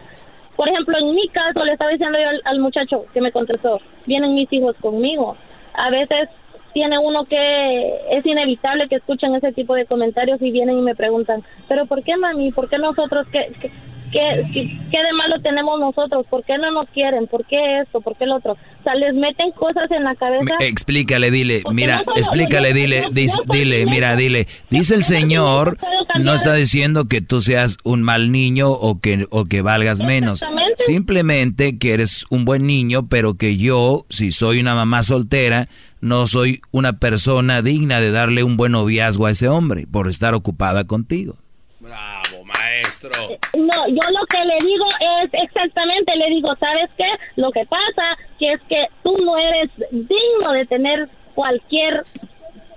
[0.56, 3.80] Por ejemplo, en mi caso, le estaba diciendo yo al, al muchacho que me contestó,
[4.06, 5.34] vienen mis hijos conmigo.
[5.74, 6.28] A veces
[6.74, 10.94] tiene uno que es inevitable que escuchen ese tipo de comentarios y vienen y me
[10.94, 12.52] preguntan, pero ¿por qué mami?
[12.52, 13.26] ¿Por qué nosotros?
[13.32, 13.72] ¿Qué, qué,
[14.12, 16.26] qué, qué- de malo tenemos nosotros?
[16.30, 17.26] ¿Por qué no nos quieren?
[17.26, 18.00] ¿Por qué esto?
[18.00, 18.52] ¿Por qué lo otro?
[18.52, 20.44] O sea, les meten cosas en la cabeza.
[20.58, 24.14] Me- Explícale, dile, mira, no solo- explícale, yo- dile, yo- dis- yo soy dile, mira,
[24.16, 24.46] dile.
[24.70, 25.78] Dice el Señor,
[26.20, 30.40] no está diciendo que tú seas un mal niño o que, o que valgas menos.
[30.76, 35.68] Simplemente que eres un buen niño, pero que yo, si soy una mamá soltera,
[36.00, 40.34] no soy una persona digna de darle un buen noviazgo a ese hombre por estar
[40.34, 41.36] ocupada contigo.
[41.82, 43.10] Bravo, maestro.
[43.58, 44.84] No, yo lo que le digo
[45.24, 47.04] es exactamente, le digo, ¿sabes qué?
[47.34, 52.06] Lo que pasa que es que tú no eres digno de tener cualquier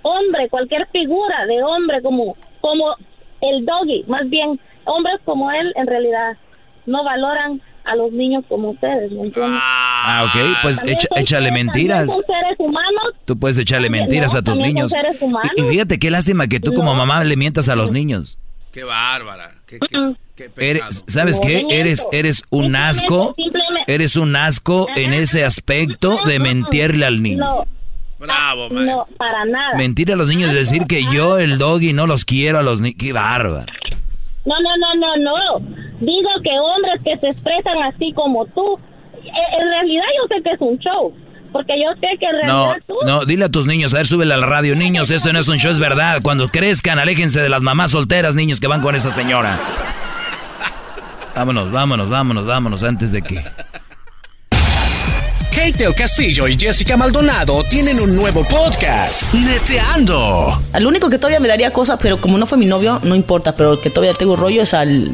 [0.02, 2.95] hombre, cualquier figura de hombre como como
[3.41, 6.36] el doggy, más bien hombres como él en realidad
[6.88, 9.61] no valoran a los niños como ustedes, ¿me entiendes?
[9.64, 12.07] Ah, ok, pues echa- échale mentiras.
[12.07, 13.14] Son seres humanos.
[13.26, 14.90] Tú puedes echarle mentiras no, a tus niños.
[14.90, 15.52] seres humanos.
[15.56, 18.40] Y, y fíjate qué lástima que tú como mamá le mientas a los niños.
[18.76, 19.53] Qué bárbara.
[19.65, 19.80] Qué,
[20.35, 20.52] qué-.
[20.57, 21.65] Eres, ¿Sabes qué?
[21.69, 23.34] Eres, eres un asco.
[23.88, 27.38] Eres un asco en ese aspecto de mentirle al niño.
[27.38, 27.64] No,
[28.19, 29.77] Bravo, no, para nada.
[29.77, 32.81] Mentir a los niños y decir que yo, el doggy, no los quiero a los
[32.81, 32.97] niños.
[32.99, 33.72] Qué bárbaro.
[34.43, 35.60] No, no, no, no, no.
[36.02, 38.77] Digo que hombres que se expresan así como tú,
[39.23, 41.14] eh, en realidad yo sé que es un show.
[41.56, 42.95] Porque yo sé que en No, realidad tú...
[43.06, 44.76] no, dile a tus niños, a ver, súbele a la radio.
[44.76, 46.19] Niños, esto no es un show, es verdad.
[46.22, 49.57] Cuando crezcan, aléjense de las mamás solteras, niños que van con esa señora.
[51.34, 53.41] Vámonos, vámonos, vámonos, vámonos, antes de que...
[55.49, 60.61] Kate del Castillo y Jessica Maldonado tienen un nuevo podcast, Neteando.
[60.73, 63.56] Al único que todavía me daría cosas, pero como no fue mi novio, no importa,
[63.56, 65.10] pero el que todavía tengo rollo es al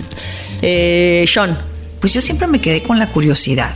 [0.63, 1.55] eh, Sean.
[1.99, 3.75] Pues yo siempre me quedé con la curiosidad.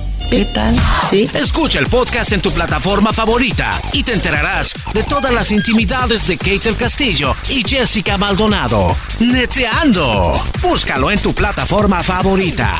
[0.31, 0.73] ¿Qué tal?
[1.09, 1.29] Sí.
[1.33, 6.37] Escucha el podcast en tu plataforma favorita y te enterarás de todas las intimidades de
[6.37, 8.95] Kate del Castillo y Jessica Maldonado.
[9.19, 10.31] Neteando.
[10.61, 12.79] Búscalo en tu plataforma favorita.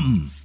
[0.01, 0.40] come.